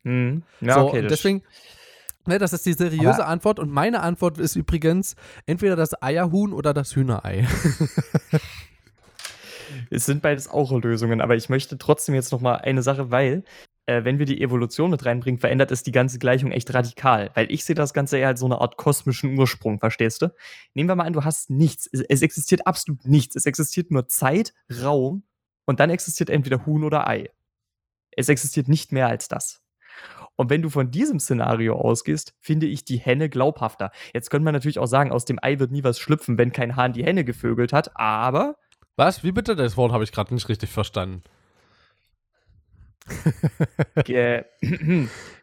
Hm. 0.05 0.45
Ja, 0.61 0.75
so, 0.75 0.81
okay. 0.89 1.01
und 1.01 1.11
deswegen, 1.11 1.43
ne, 2.27 2.39
das 2.39 2.53
ist 2.53 2.65
die 2.67 2.75
seriöse 2.75 3.15
Aber- 3.25 3.27
Antwort 3.27 3.59
und 3.59 3.71
meine 3.73 4.01
Antwort 4.01 4.39
ist 4.39 4.55
übrigens 4.55 5.17
entweder 5.47 5.75
das 5.75 6.01
Eierhuhn 6.01 6.53
oder 6.53 6.73
das 6.73 6.95
Hühnerei. 6.95 7.49
Es 9.91 10.07
sind 10.07 10.23
beides 10.23 10.49
auch 10.49 10.71
Lösungen, 10.83 11.21
aber 11.21 11.37
ich 11.37 11.49
möchte 11.49 11.79
trotzdem 11.79 12.15
jetzt 12.15 12.33
noch 12.33 12.41
mal 12.41 12.57
eine 12.57 12.83
Sache, 12.83 13.11
weil 13.11 13.45
äh, 13.87 14.05
wenn 14.05 14.19
wir 14.19 14.27
die 14.27 14.41
Evolution 14.41 14.91
mit 14.91 15.05
reinbringen, 15.05 15.39
verändert 15.39 15.71
es 15.71 15.83
die 15.83 15.93
ganze 15.93 16.19
Gleichung 16.19 16.53
echt 16.53 16.73
radikal. 16.73 17.31
Weil 17.35 17.51
ich 17.51 17.65
sehe 17.65 17.77
das 17.77 17.93
Ganze 17.95 18.19
eher 18.19 18.29
als 18.29 18.41
so 18.41 18.47
eine 18.47 18.61
Art 18.61 18.77
kosmischen 18.77 19.39
Ursprung, 19.39 19.79
verstehst 19.79 20.23
du? 20.23 20.35
Nehmen 20.75 20.89
wir 20.89 20.97
mal 20.97 21.05
an, 21.05 21.13
du 21.13 21.25
hast 21.25 21.51
nichts. 21.51 21.89
Es, 21.93 22.01
es 22.01 22.23
existiert 22.23 22.67
absolut 22.67 23.05
nichts. 23.07 23.37
Es 23.37 23.47
existiert 23.47 23.91
nur 23.91 24.09
Zeit, 24.09 24.55
Raum 24.83 25.25
und 25.67 25.81
dann 25.81 25.91
existiert 25.91 26.31
entweder 26.31 26.67
Huhn 26.67 26.85
oder 26.85 27.09
Ei. 27.09 27.31
Es 28.13 28.29
existiert 28.29 28.69
nicht 28.69 28.93
mehr 28.93 29.09
als 29.09 29.29
das. 29.29 29.61
Und 30.37 30.51
wenn 30.51 30.63
du 30.63 30.71
von 30.71 30.91
diesem 30.91 31.21
Szenario 31.21 31.77
ausgehst, 31.77 32.35
finde 32.41 32.67
ich 32.67 32.85
die 32.85 32.97
Henne 32.99 33.29
glaubhafter. 33.29 33.93
Jetzt 34.13 34.31
könnte 34.31 34.45
man 34.45 34.55
natürlich 34.55 34.79
auch 34.79 34.87
sagen, 34.87 35.13
aus 35.13 35.25
dem 35.25 35.39
Ei 35.41 35.59
wird 35.59 35.71
nie 35.71 35.85
was 35.85 35.99
schlüpfen, 35.99 36.39
wenn 36.39 36.53
kein 36.53 36.75
Hahn 36.77 36.93
die 36.93 37.05
Henne 37.05 37.25
gevögelt 37.25 37.73
hat, 37.73 37.97
aber 37.97 38.57
Was? 38.97 39.25
Wie 39.25 39.33
bitte? 39.33 39.57
Das 39.57 39.77
Wort 39.77 39.93
habe 39.93 40.05
ich 40.05 40.13
gerade 40.13 40.35
nicht 40.35 40.49
richtig 40.49 40.71
verstanden. 40.71 41.23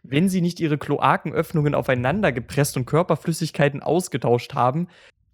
Wenn 0.03 0.29
sie 0.29 0.41
nicht 0.41 0.59
ihre 0.59 0.77
Kloakenöffnungen 0.77 1.75
aufeinander 1.75 2.31
gepresst 2.31 2.77
und 2.77 2.85
Körperflüssigkeiten 2.85 3.81
ausgetauscht 3.81 4.53
haben, 4.53 4.87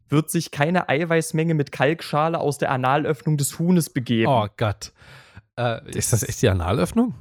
wird 0.10 0.30
sich 0.30 0.52
keine 0.52 0.90
Eiweißmenge 0.90 1.54
mit 1.54 1.72
Kalkschale 1.72 2.40
aus 2.40 2.58
der 2.58 2.72
Analöffnung 2.72 3.38
des 3.38 3.60
Huhnes 3.60 3.90
begeben. 3.90 4.32
Oh 4.32 4.48
Gott. 4.58 4.94
Äh, 5.58 5.90
ist 5.92 6.14
das 6.14 6.24
echt 6.28 6.42
die 6.42 6.50
Analöffnung? 6.50 7.16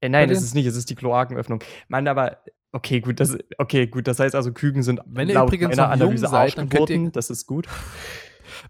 äh, 0.00 0.08
nein, 0.08 0.30
es 0.30 0.42
ist 0.42 0.54
nicht, 0.54 0.66
es 0.66 0.76
ist 0.76 0.90
die 0.90 0.94
Kloakenöffnung. 0.94 1.62
Mann, 1.88 2.06
aber 2.06 2.38
okay, 2.72 3.00
gut, 3.00 3.20
das 3.20 3.36
okay, 3.58 3.86
gut, 3.88 4.06
das 4.06 4.20
heißt 4.20 4.34
also 4.34 4.52
Küken 4.52 4.82
sind 4.82 5.00
Wenn 5.06 5.28
ihr 5.28 5.34
laut 5.34 5.48
übrigens 5.48 5.76
meiner 5.76 5.90
Analyse 5.90 6.28
seid, 6.28 6.56
dann 6.56 6.68
könnt 6.68 6.90
ihr- 6.90 7.10
das 7.10 7.30
ist 7.30 7.46
gut. 7.46 7.66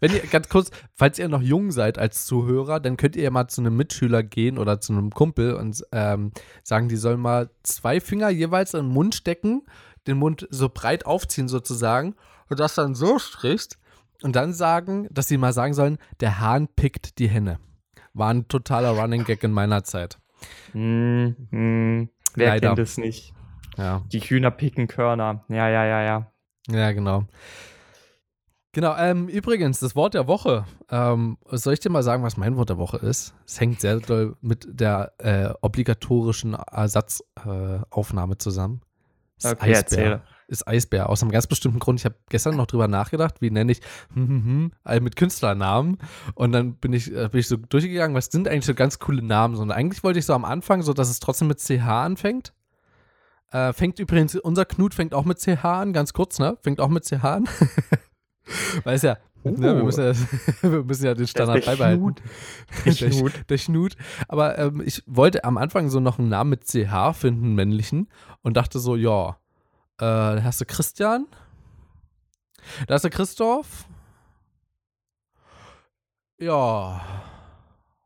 Wenn 0.01 0.13
ihr 0.13 0.21
ganz 0.21 0.49
kurz, 0.49 0.71
falls 0.95 1.19
ihr 1.19 1.29
noch 1.29 1.43
jung 1.43 1.71
seid 1.71 1.99
als 1.99 2.27
Zuhörer, 2.27 2.81
dann 2.81 2.97
könnt 2.97 3.17
ihr 3.17 3.23
ja 3.25 3.31
mal 3.31 3.49
zu 3.49 3.61
einem 3.61 3.77
Mitschüler 3.77 4.23
gehen 4.23 4.59
oder 4.59 4.81
zu 4.81 4.93
einem 4.93 5.11
Kumpel 5.11 5.55
und 5.55 5.83
ähm, 5.93 6.33
sagen, 6.63 6.89
die 6.89 6.97
sollen 6.97 7.21
mal 7.21 7.51
zwei 7.63 8.01
Finger 8.01 8.29
jeweils 8.31 8.75
in 8.75 8.87
den 8.87 8.93
Mund 8.93 9.15
stecken, 9.15 9.63
den 10.07 10.19
Mund 10.19 10.47
so 10.51 10.69
breit 10.69 11.07
aufziehen 11.07 11.49
sozusagen 11.49 12.15
und 12.49 12.61
das 12.61 12.75
dann 12.75 12.95
so 12.95 13.19
strichst 13.19 13.79
und 14.23 14.35
dann 14.37 14.53
sagen, 14.53 15.07
dass 15.11 15.29
sie 15.29 15.39
mal 15.39 15.53
sagen 15.53 15.75
sollen, 15.75 15.99
der 16.21 16.41
Hahn 16.41 16.69
pickt 16.69 17.19
die 17.19 17.29
Henne. 17.29 17.59
War 18.15 18.33
ein 18.33 18.49
totaler 18.49 18.91
Running 18.91 19.25
Gag 19.25 19.43
in 19.45 19.53
meiner 19.53 19.85
Zeit. 19.85 20.19
Hm, 20.73 21.37
hm, 21.51 22.09
wer 22.35 22.49
Leider. 22.49 22.69
kennt 22.69 22.79
es 22.81 22.99
nicht? 22.99 23.33
Ja, 23.77 24.03
Die 24.13 24.21
Hühner 24.21 24.51
picken 24.51 24.89
Körner. 24.89 25.45
Ja, 25.49 25.69
ja, 25.69 25.85
ja, 25.85 26.03
ja. 26.03 26.33
ja, 26.69 26.93
genau. 26.93 27.27
Genau, 28.79 28.95
ähm, 28.97 29.27
übrigens, 29.27 29.81
das 29.81 29.97
Wort 29.97 30.15
der 30.15 30.29
Woche. 30.29 30.65
Ähm, 30.89 31.37
soll 31.51 31.73
ich 31.73 31.81
dir 31.81 31.91
mal 31.91 32.05
sagen, 32.05 32.23
was 32.23 32.37
mein 32.37 32.57
Wort 32.57 32.69
der 32.69 32.79
Woche 32.79 32.99
ist? 32.99 33.35
Es 33.45 33.59
hängt 33.59 33.81
sehr 33.81 33.99
doll 33.99 34.37
mit 34.41 34.69
der 34.71 35.15
äh, 35.19 35.53
obligatorischen 35.63 36.55
Ersatzaufnahme 36.55 38.35
äh, 38.35 38.39
zusammen. 38.39 38.83
Ist 39.37 39.47
Okay, 39.47 39.73
erzähle. 39.73 40.23
Ist 40.47 40.69
Eisbär. 40.69 41.09
Aus 41.09 41.23
einem 41.23 41.33
ganz 41.33 41.49
bestimmten 41.49 41.81
Grund. 41.81 41.99
Ich 41.99 42.05
habe 42.05 42.15
gestern 42.29 42.57
noch 42.57 42.67
drüber 42.67 42.87
nachgedacht, 42.87 43.41
wie 43.41 43.51
nenne 43.51 43.73
ich 43.73 43.81
hm, 44.15 44.29
hm, 44.29 44.45
hm, 44.45 44.73
äh, 44.85 45.01
mit 45.01 45.17
Künstlernamen. 45.17 45.99
Und 46.37 46.53
dann 46.53 46.75
bin 46.75 46.93
ich, 46.93 47.13
äh, 47.13 47.29
bin 47.31 47.41
ich 47.41 47.49
so 47.49 47.57
durchgegangen, 47.57 48.15
was 48.15 48.27
sind 48.27 48.47
eigentlich 48.47 48.67
so 48.67 48.75
ganz 48.75 49.01
coole 49.01 49.23
Namen? 49.23 49.57
Und 49.57 49.73
eigentlich 49.73 50.05
wollte 50.05 50.21
ich 50.21 50.25
so 50.25 50.35
am 50.35 50.45
Anfang, 50.45 50.83
so 50.83 50.93
dass 50.93 51.11
es 51.11 51.19
trotzdem 51.19 51.49
mit 51.49 51.59
CH 51.59 51.85
anfängt. 51.85 52.53
Äh, 53.51 53.73
fängt 53.73 53.99
übrigens, 53.99 54.37
unser 54.37 54.67
Knut 54.67 54.95
fängt 54.95 55.15
auch 55.15 55.25
mit 55.25 55.41
CH 55.41 55.65
an, 55.65 55.93
ganz 55.93 56.13
kurz, 56.13 56.39
ne? 56.39 56.59
Fängt 56.63 56.81
auch 56.81 56.91
mit 56.91 57.05
CH 57.05 57.25
an. 57.25 57.49
Weil 58.85 58.97
es 58.97 59.03
ja, 59.03 59.19
ne, 59.45 59.57
wir, 59.59 59.83
Oh. 59.83 59.85
müssen 59.85 60.05
ja 60.05 60.13
wir 60.63 60.85
müssen 60.85 61.05
ja 61.07 61.15
den 61.15 61.27
Standard 61.27 61.65
der 61.65 61.71
beibehalten. 61.73 62.15
Der 62.85 62.95
Der, 62.95 63.11
Knut. 63.11 63.33
Sch- 63.33 63.45
der 63.47 63.59
Schnut. 63.59 63.97
Aber 64.29 64.59
ähm, 64.59 64.83
ich 64.85 65.03
wollte 65.07 65.45
am 65.45 65.59
Anfang 65.59 65.89
so 65.91 66.01
noch 66.01 66.19
einen 66.19 66.29
Namen 66.29 66.51
mit 66.51 66.65
CH 66.67 67.13
finden, 67.15 67.55
männlichen, 67.55 68.09
und 68.43 68.57
dachte 68.57 68.79
so, 68.79 68.97
ja, 68.97 69.31
äh, 69.99 70.37
da 70.37 70.41
hast 70.45 70.61
du 70.61 70.65
Christian, 70.65 71.27
da 72.87 72.95
hast 72.95 73.05
du 73.05 73.11
Christoph, 73.11 73.87
ja, 76.39 77.01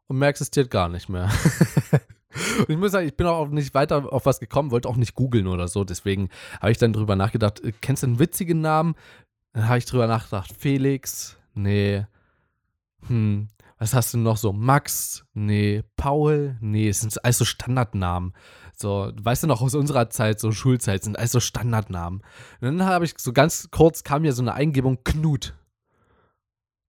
und 0.06 0.18
mehr 0.18 0.28
existiert 0.28 0.70
gar 0.70 0.88
nicht 0.88 1.08
mehr. 1.08 1.30
Und 2.60 2.70
ich 2.70 2.78
muss 2.78 2.92
sagen, 2.92 3.06
ich 3.06 3.14
bin 3.16 3.26
auch 3.26 3.48
nicht 3.48 3.74
weiter 3.74 4.10
auf 4.10 4.24
was 4.24 4.40
gekommen, 4.40 4.70
wollte 4.70 4.88
auch 4.88 4.96
nicht 4.96 5.14
googeln 5.14 5.46
oder 5.46 5.68
so. 5.68 5.84
Deswegen 5.84 6.30
habe 6.60 6.70
ich 6.72 6.78
dann 6.78 6.94
drüber 6.94 7.14
nachgedacht, 7.14 7.60
äh, 7.62 7.72
kennst 7.82 8.02
du 8.02 8.06
einen 8.06 8.18
witzigen 8.18 8.62
Namen? 8.62 8.94
Dann 9.52 9.68
habe 9.68 9.78
ich 9.78 9.84
drüber 9.84 10.06
nachgedacht, 10.06 10.50
Felix? 10.58 11.36
Nee. 11.54 12.06
Hm, 13.06 13.48
was 13.78 13.94
hast 13.94 14.14
du 14.14 14.18
noch 14.18 14.36
so? 14.36 14.52
Max? 14.52 15.24
Nee. 15.34 15.82
Paul? 15.96 16.56
Nee, 16.60 16.88
es 16.88 17.00
sind 17.00 17.22
alles 17.24 17.38
so 17.38 17.44
Standardnamen. 17.44 18.32
So, 18.74 19.12
weißt 19.14 19.42
du 19.42 19.46
noch, 19.48 19.60
aus 19.60 19.74
unserer 19.74 20.08
Zeit, 20.10 20.40
so 20.40 20.50
Schulzeit, 20.52 21.04
sind 21.04 21.18
alles 21.18 21.32
so 21.32 21.40
Standardnamen. 21.40 22.20
Und 22.60 22.78
dann 22.78 22.84
habe 22.86 23.04
ich 23.04 23.14
so 23.18 23.32
ganz 23.32 23.68
kurz, 23.70 24.02
kam 24.04 24.22
mir 24.22 24.32
so 24.32 24.42
eine 24.42 24.54
Eingebung, 24.54 25.04
Knut. 25.04 25.54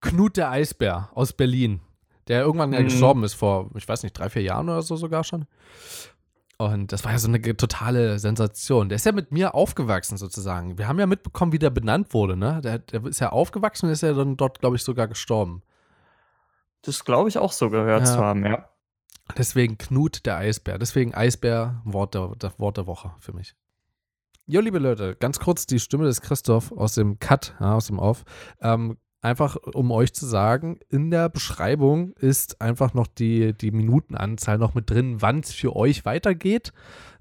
Knut 0.00 0.36
der 0.36 0.50
Eisbär 0.50 1.10
aus 1.14 1.32
Berlin. 1.32 1.80
der 2.28 2.42
irgendwann 2.42 2.72
ja 2.72 2.78
Mhm. 2.78 2.84
gestorben 2.84 3.24
ist 3.24 3.34
vor, 3.34 3.68
ich 3.74 3.88
weiß 3.88 4.04
nicht, 4.04 4.12
drei, 4.12 4.30
vier 4.30 4.42
Jahren 4.42 4.68
oder 4.68 4.80
so 4.82 4.94
sogar 4.94 5.24
schon. 5.24 5.44
Und 6.66 6.92
das 6.92 7.04
war 7.04 7.12
ja 7.12 7.18
so 7.18 7.28
eine 7.28 7.40
totale 7.56 8.18
Sensation. 8.18 8.88
Der 8.88 8.96
ist 8.96 9.06
ja 9.06 9.12
mit 9.12 9.32
mir 9.32 9.54
aufgewachsen 9.54 10.16
sozusagen. 10.16 10.78
Wir 10.78 10.88
haben 10.88 10.98
ja 10.98 11.06
mitbekommen, 11.06 11.52
wie 11.52 11.58
der 11.58 11.70
benannt 11.70 12.14
wurde, 12.14 12.36
ne? 12.36 12.60
Der, 12.62 12.78
der 12.78 13.04
ist 13.06 13.20
ja 13.20 13.30
aufgewachsen 13.30 13.86
und 13.86 13.92
ist 13.92 14.02
ja 14.02 14.12
dann 14.12 14.36
dort, 14.36 14.60
glaube 14.60 14.76
ich, 14.76 14.82
sogar 14.82 15.08
gestorben. 15.08 15.62
Das 16.82 17.04
glaube 17.04 17.28
ich 17.28 17.38
auch 17.38 17.52
so 17.52 17.70
gehört 17.70 18.00
Ja. 18.00 18.06
zu 18.06 18.18
haben, 18.18 18.44
ja. 18.44 18.68
Deswegen 19.36 19.78
Knut 19.78 20.26
der 20.26 20.36
Eisbär. 20.36 20.78
Deswegen 20.78 21.14
Eisbär, 21.14 21.80
Wort 21.84 22.14
der, 22.14 22.32
der, 22.36 22.52
Wort 22.58 22.76
der 22.76 22.86
Woche 22.86 23.12
für 23.20 23.32
mich. 23.32 23.54
Jo, 24.46 24.60
liebe 24.60 24.78
Leute, 24.80 25.14
ganz 25.14 25.38
kurz 25.38 25.66
die 25.66 25.78
Stimme 25.78 26.04
des 26.04 26.20
Christoph 26.20 26.72
aus 26.72 26.94
dem 26.94 27.18
Cut, 27.20 27.54
ja, 27.60 27.74
aus 27.74 27.86
dem 27.86 27.98
Off. 27.98 28.24
Ähm, 28.60 28.98
einfach, 29.23 29.57
um 29.57 29.91
euch 29.93 30.12
zu 30.12 30.27
sagen, 30.27 30.81
in 30.91 31.11
der 31.11 31.29
Beschreibung 31.29 32.12
ist 32.14 32.61
einfach 32.61 32.93
noch 32.93 33.07
die, 33.07 33.55
die 33.55 33.70
Minutenanzahl 33.70 34.59
noch 34.59 34.75
mit 34.75 34.91
drin, 34.91 35.23
wann 35.23 35.41
es 35.41 35.53
für 35.53 35.75
euch 35.75 36.05
weitergeht. 36.05 36.73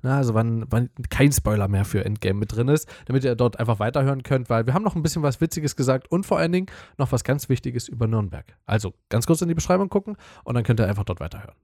Na, 0.01 0.17
also 0.17 0.33
wann, 0.33 0.65
wann 0.69 0.89
kein 1.11 1.31
Spoiler 1.31 1.67
mehr 1.67 1.85
für 1.85 2.03
Endgame 2.03 2.39
mit 2.39 2.55
drin 2.55 2.67
ist, 2.67 2.89
damit 3.05 3.23
ihr 3.23 3.35
dort 3.35 3.59
einfach 3.59 3.77
weiterhören 3.79 4.23
könnt, 4.23 4.49
weil 4.49 4.65
wir 4.65 4.73
haben 4.73 4.83
noch 4.83 4.95
ein 4.95 5.03
bisschen 5.03 5.21
was 5.21 5.39
Witziges 5.39 5.75
gesagt 5.75 6.09
und 6.11 6.25
vor 6.25 6.39
allen 6.39 6.51
Dingen 6.51 6.67
noch 6.97 7.11
was 7.11 7.23
ganz 7.23 7.49
Wichtiges 7.49 7.87
über 7.87 8.07
Nürnberg. 8.07 8.45
Also 8.65 8.95
ganz 9.09 9.27
kurz 9.27 9.43
in 9.43 9.47
die 9.47 9.53
Beschreibung 9.53 9.89
gucken 9.89 10.17
und 10.43 10.55
dann 10.55 10.63
könnt 10.63 10.79
ihr 10.79 10.87
einfach 10.87 11.03
dort 11.03 11.19
weiterhören. 11.19 11.55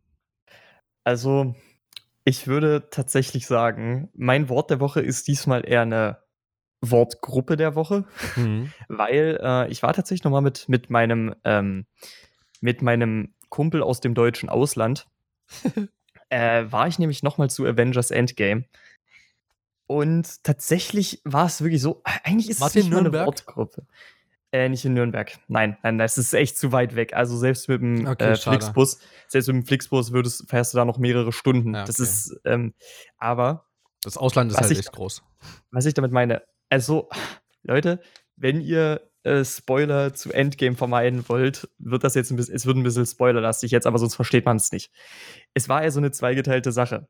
Also, 1.03 1.55
ich 2.25 2.45
würde 2.47 2.89
tatsächlich 2.91 3.47
sagen, 3.47 4.09
mein 4.13 4.49
Wort 4.49 4.69
der 4.69 4.81
Woche 4.81 4.99
ist 5.01 5.27
diesmal 5.27 5.67
eher 5.67 5.81
eine 5.81 6.17
Wortgruppe 6.81 7.57
der 7.57 7.75
Woche, 7.75 8.05
Mhm. 8.35 8.71
weil 8.87 9.39
äh, 9.41 9.67
ich 9.69 9.81
war 9.83 9.93
tatsächlich 9.93 10.23
nochmal 10.23 10.41
mit, 10.41 10.69
mit 10.69 10.89
meinem 10.89 11.35
ähm, 11.43 11.85
mit 12.61 12.81
meinem 12.81 13.33
Kumpel 13.49 13.81
aus 13.83 13.99
dem 14.01 14.13
deutschen 14.13 14.49
Ausland, 14.49 15.07
äh, 16.29 16.65
war 16.69 16.87
ich 16.87 16.99
nämlich 16.99 17.23
nochmal 17.23 17.49
zu 17.49 17.65
Avengers 17.65 18.11
Endgame. 18.11 18.65
Und 19.87 20.43
tatsächlich 20.43 21.21
war 21.23 21.45
es 21.45 21.61
wirklich 21.61 21.81
so, 21.81 22.01
eigentlich 22.23 22.49
ist 22.49 22.59
Wart 22.59 22.71
es 22.71 22.75
nicht 22.75 22.89
mal 22.91 22.99
eine? 22.99 23.13
Wortgruppe. 23.13 23.85
Äh, 24.51 24.69
nicht 24.69 24.83
in 24.85 24.93
Nürnberg. 24.93 25.31
Nein, 25.47 25.77
nein, 25.83 25.97
das 25.97 26.17
ist 26.17 26.33
echt 26.33 26.57
zu 26.57 26.71
weit 26.71 26.95
weg. 26.95 27.13
Also 27.13 27.37
selbst 27.37 27.67
mit 27.69 27.81
dem 27.81 28.05
Okay, 28.07 28.31
äh. 28.31 28.35
Flixbus, 28.35 28.99
selbst 29.27 29.47
mit 29.47 29.55
dem 29.55 29.65
Flixbus 29.65 30.11
würdest, 30.11 30.49
fährst 30.49 30.73
du 30.73 30.77
da 30.77 30.85
noch 30.85 30.97
mehrere 30.97 31.31
Stunden. 31.31 31.73
Ja, 31.73 31.85
Das 31.85 31.99
okay. 31.99 32.03
ist, 32.09 32.39
ähm, 32.45 32.73
aber 33.17 33.65
Das 34.03 34.17
Ausland 34.17 34.51
ist 34.51 34.57
halt 34.59 34.71
echt 34.71 34.91
groß. 34.91 35.21
was 35.71 35.85
ich 35.85 35.93
damit 35.93 36.11
meine, 36.11 36.41
also, 36.69 37.09
Leute, 37.63 38.01
wenn 38.35 38.61
ihr 38.61 39.01
äh, 39.23 39.43
Spoiler 39.43 40.13
zu 40.13 40.31
Endgame 40.31 40.75
vermeiden 40.75 41.27
wollt, 41.27 41.69
wird 41.77 42.03
das 42.03 42.15
jetzt 42.15 42.31
ein 42.31 42.37
bisschen, 42.37 42.55
es 42.55 42.65
wird 42.65 42.77
ein 42.77 42.83
bisschen 42.83 43.05
spoilerlastig 43.05 43.71
jetzt, 43.71 43.87
aber 43.87 43.99
sonst 43.99 44.15
versteht 44.15 44.45
man 44.45 44.57
es 44.57 44.71
nicht. 44.71 44.91
Es 45.53 45.69
war 45.69 45.83
ja 45.83 45.91
so 45.91 45.99
eine 45.99 46.11
zweigeteilte 46.11 46.71
Sache. 46.71 47.07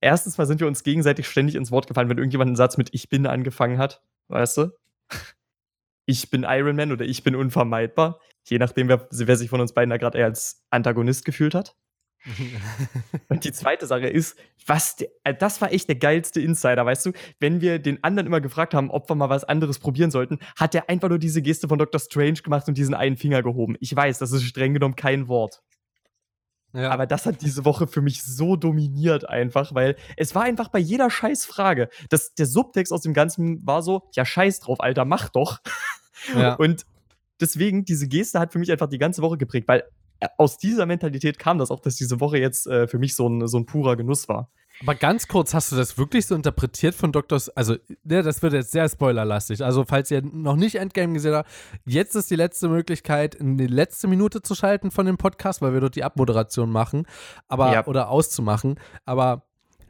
Erstens 0.00 0.36
mal 0.36 0.46
sind 0.46 0.60
wir 0.60 0.66
uns 0.66 0.82
gegenseitig 0.82 1.26
ständig 1.26 1.54
ins 1.54 1.70
Wort 1.70 1.86
gefallen, 1.86 2.10
wenn 2.10 2.18
irgendjemand 2.18 2.48
einen 2.48 2.56
Satz 2.56 2.76
mit 2.76 2.90
Ich 2.92 3.08
bin 3.08 3.26
angefangen 3.26 3.78
hat, 3.78 4.02
weißt 4.28 4.58
du? 4.58 4.70
Ich 6.06 6.28
bin 6.28 6.44
Iron 6.46 6.76
Man 6.76 6.92
oder 6.92 7.06
ich 7.06 7.24
bin 7.24 7.34
unvermeidbar. 7.34 8.20
Je 8.44 8.58
nachdem, 8.58 8.88
wer, 8.88 9.08
wer 9.10 9.36
sich 9.36 9.48
von 9.48 9.62
uns 9.62 9.72
beiden 9.72 9.88
da 9.88 9.96
gerade 9.96 10.18
eher 10.18 10.26
als 10.26 10.62
Antagonist 10.68 11.24
gefühlt 11.24 11.54
hat. 11.54 11.76
Und 13.28 13.44
die 13.44 13.52
zweite 13.52 13.86
Sache 13.86 14.08
ist, 14.08 14.36
was 14.66 14.96
der, 14.96 15.08
äh, 15.24 15.34
das 15.34 15.60
war 15.60 15.72
echt 15.72 15.88
der 15.88 15.96
geilste 15.96 16.40
Insider, 16.40 16.84
weißt 16.86 17.06
du? 17.06 17.12
Wenn 17.38 17.60
wir 17.60 17.78
den 17.78 18.02
anderen 18.02 18.26
immer 18.26 18.40
gefragt 18.40 18.74
haben, 18.74 18.90
ob 18.90 19.08
wir 19.10 19.14
mal 19.14 19.28
was 19.28 19.44
anderes 19.44 19.78
probieren 19.78 20.10
sollten, 20.10 20.38
hat 20.56 20.74
er 20.74 20.88
einfach 20.88 21.08
nur 21.08 21.18
diese 21.18 21.42
Geste 21.42 21.68
von 21.68 21.78
Dr. 21.78 22.00
Strange 22.00 22.40
gemacht 22.42 22.66
und 22.68 22.78
diesen 22.78 22.94
einen 22.94 23.16
Finger 23.16 23.42
gehoben. 23.42 23.76
Ich 23.80 23.94
weiß, 23.94 24.18
das 24.18 24.32
ist 24.32 24.44
streng 24.44 24.74
genommen 24.74 24.96
kein 24.96 25.28
Wort. 25.28 25.62
ja. 26.72 26.90
Aber 26.90 27.06
das 27.06 27.26
hat 27.26 27.42
diese 27.42 27.64
Woche 27.64 27.86
für 27.86 28.00
mich 28.00 28.22
so 28.22 28.56
dominiert 28.56 29.28
einfach, 29.28 29.74
weil 29.74 29.96
es 30.16 30.34
war 30.34 30.44
einfach 30.44 30.68
bei 30.68 30.78
jeder 30.78 31.10
Scheißfrage. 31.10 31.88
Das, 32.08 32.34
der 32.34 32.46
Subtext 32.46 32.92
aus 32.92 33.02
dem 33.02 33.12
Ganzen 33.12 33.66
war 33.66 33.82
so, 33.82 34.08
ja 34.14 34.24
scheiß 34.24 34.60
drauf, 34.60 34.80
Alter, 34.80 35.04
mach 35.04 35.28
doch. 35.28 35.58
Ja. 36.34 36.54
Und 36.58 36.86
deswegen, 37.38 37.84
diese 37.84 38.08
Geste 38.08 38.40
hat 38.40 38.52
für 38.52 38.58
mich 38.58 38.72
einfach 38.72 38.88
die 38.88 38.98
ganze 38.98 39.20
Woche 39.20 39.36
geprägt, 39.36 39.68
weil 39.68 39.84
aus 40.38 40.58
dieser 40.58 40.86
Mentalität 40.86 41.38
kam 41.38 41.58
das 41.58 41.70
auch, 41.70 41.80
dass 41.80 41.96
diese 41.96 42.20
Woche 42.20 42.38
jetzt 42.38 42.66
äh, 42.66 42.86
für 42.86 42.98
mich 42.98 43.14
so 43.16 43.28
ein, 43.28 43.46
so 43.48 43.58
ein 43.58 43.66
purer 43.66 43.96
Genuss 43.96 44.28
war. 44.28 44.50
Aber 44.80 44.96
ganz 44.96 45.28
kurz, 45.28 45.54
hast 45.54 45.70
du 45.70 45.76
das 45.76 45.98
wirklich 45.98 46.26
so 46.26 46.34
interpretiert 46.34 46.96
von 46.96 47.12
Dr. 47.12 47.36
S 47.36 47.48
also, 47.50 47.76
ne, 48.02 48.22
das 48.22 48.42
wird 48.42 48.54
jetzt 48.54 48.72
sehr 48.72 48.88
spoilerlastig. 48.88 49.64
Also, 49.64 49.84
falls 49.86 50.10
ihr 50.10 50.22
noch 50.22 50.56
nicht 50.56 50.74
Endgame 50.74 51.12
gesehen 51.12 51.34
habt, 51.34 51.48
jetzt 51.84 52.16
ist 52.16 52.28
die 52.30 52.34
letzte 52.36 52.68
Möglichkeit, 52.68 53.36
in 53.36 53.56
die 53.56 53.68
letzte 53.68 54.08
Minute 54.08 54.42
zu 54.42 54.56
schalten 54.56 54.90
von 54.90 55.06
dem 55.06 55.16
Podcast, 55.16 55.62
weil 55.62 55.74
wir 55.74 55.80
dort 55.80 55.94
die 55.94 56.02
Abmoderation 56.02 56.70
machen, 56.70 57.06
aber 57.46 57.72
Ja. 57.72 57.86
oder 57.86 58.08
auszumachen. 58.08 58.80
Aber 59.04 59.46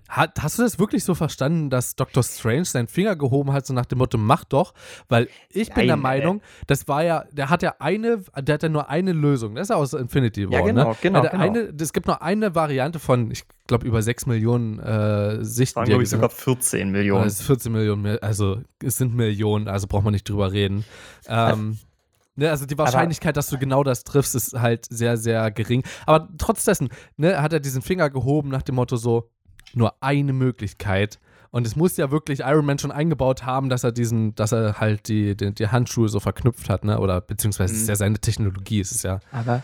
hat, 0.08 0.42
hast 0.42 0.58
du 0.58 0.62
das 0.62 0.78
wirklich 0.78 1.02
so 1.04 1.14
verstanden, 1.14 1.70
dass 1.70 1.96
Dr. 1.96 2.22
Strange 2.22 2.64
seinen 2.66 2.88
Finger 2.88 3.16
gehoben 3.16 3.52
hat, 3.52 3.66
so 3.66 3.72
nach 3.74 3.86
dem 3.86 3.98
Motto, 3.98 4.18
mach 4.18 4.44
doch? 4.44 4.74
Weil 5.08 5.28
ich 5.48 5.68
bin 5.72 5.86
der 5.86 5.96
Nein, 5.96 5.98
äh. 5.98 6.02
Meinung, 6.02 6.42
das 6.66 6.86
war 6.88 7.02
ja, 7.02 7.24
der 7.32 7.48
hat 7.50 7.62
ja 7.62 7.74
eine, 7.78 8.22
der 8.38 8.54
hat 8.54 8.62
ja 8.62 8.68
nur 8.68 8.88
eine 8.90 9.12
Lösung. 9.12 9.54
Das 9.54 9.62
ist 9.64 9.68
ja 9.70 9.76
aus 9.76 9.92
Infinity 9.94 10.48
War, 10.50 10.60
Ja, 10.60 10.64
genau, 10.66 10.90
ne? 10.90 10.96
genau, 11.00 11.20
Der 11.22 11.30
genau. 11.30 11.42
Eine, 11.42 11.72
es 11.80 11.92
gibt 11.92 12.06
nur 12.06 12.20
eine 12.22 12.54
Variante 12.54 12.98
von, 12.98 13.30
ich 13.30 13.44
glaube, 13.66 13.86
über 13.86 14.02
6 14.02 14.26
Millionen 14.26 14.78
äh, 14.78 15.44
Sichten. 15.44 15.76
waren, 15.76 15.86
glaube 15.86 16.02
ich, 16.02 16.10
sogar 16.10 16.30
hat. 16.30 16.32
14 16.34 16.80
Ja, 16.80 16.86
Millionen. 16.92 17.26
Ist 17.26 17.42
14 17.42 17.72
Millionen, 17.72 18.02
mehr, 18.02 18.18
also 18.22 18.60
es 18.82 18.96
sind 18.98 19.14
Millionen, 19.14 19.68
also 19.68 19.86
braucht 19.86 20.04
man 20.04 20.12
nicht 20.12 20.28
drüber 20.28 20.52
reden. 20.52 20.84
Ähm, 21.26 21.78
ne, 22.36 22.50
also 22.50 22.66
die 22.66 22.76
Wahrscheinlichkeit, 22.76 23.36
dass 23.36 23.48
du 23.48 23.58
genau 23.58 23.82
das 23.84 24.04
triffst, 24.04 24.34
ist 24.34 24.52
halt 24.54 24.86
sehr, 24.90 25.16
sehr 25.16 25.50
gering. 25.50 25.82
Aber 26.06 26.28
trotz 26.38 26.64
dessen 26.64 26.88
ne, 27.16 27.40
hat 27.40 27.52
er 27.52 27.60
diesen 27.60 27.80
Finger 27.82 28.10
gehoben 28.10 28.50
nach 28.50 28.62
dem 28.62 28.74
Motto 28.74 28.96
so, 28.96 29.30
nur 29.76 29.94
eine 30.02 30.32
Möglichkeit. 30.32 31.18
Und 31.50 31.66
es 31.66 31.76
muss 31.76 31.96
ja 31.96 32.10
wirklich 32.10 32.40
Iron 32.40 32.64
Man 32.66 32.78
schon 32.80 32.90
eingebaut 32.90 33.44
haben, 33.46 33.68
dass 33.68 33.84
er 33.84 33.92
diesen, 33.92 34.34
dass 34.34 34.50
er 34.52 34.80
halt 34.80 35.06
die, 35.08 35.36
die, 35.36 35.54
die 35.54 35.68
Handschuhe 35.68 36.08
so 36.08 36.18
verknüpft 36.18 36.68
hat, 36.68 36.84
ne? 36.84 36.98
Oder 36.98 37.20
beziehungsweise 37.20 37.72
es 37.74 37.80
ist 37.80 37.86
Mhm. 37.86 37.90
ja 37.90 37.96
seine 37.96 38.18
Technologie, 38.18 38.80
es 38.80 38.90
ist 38.90 39.04
ja. 39.04 39.20
Aber, 39.30 39.62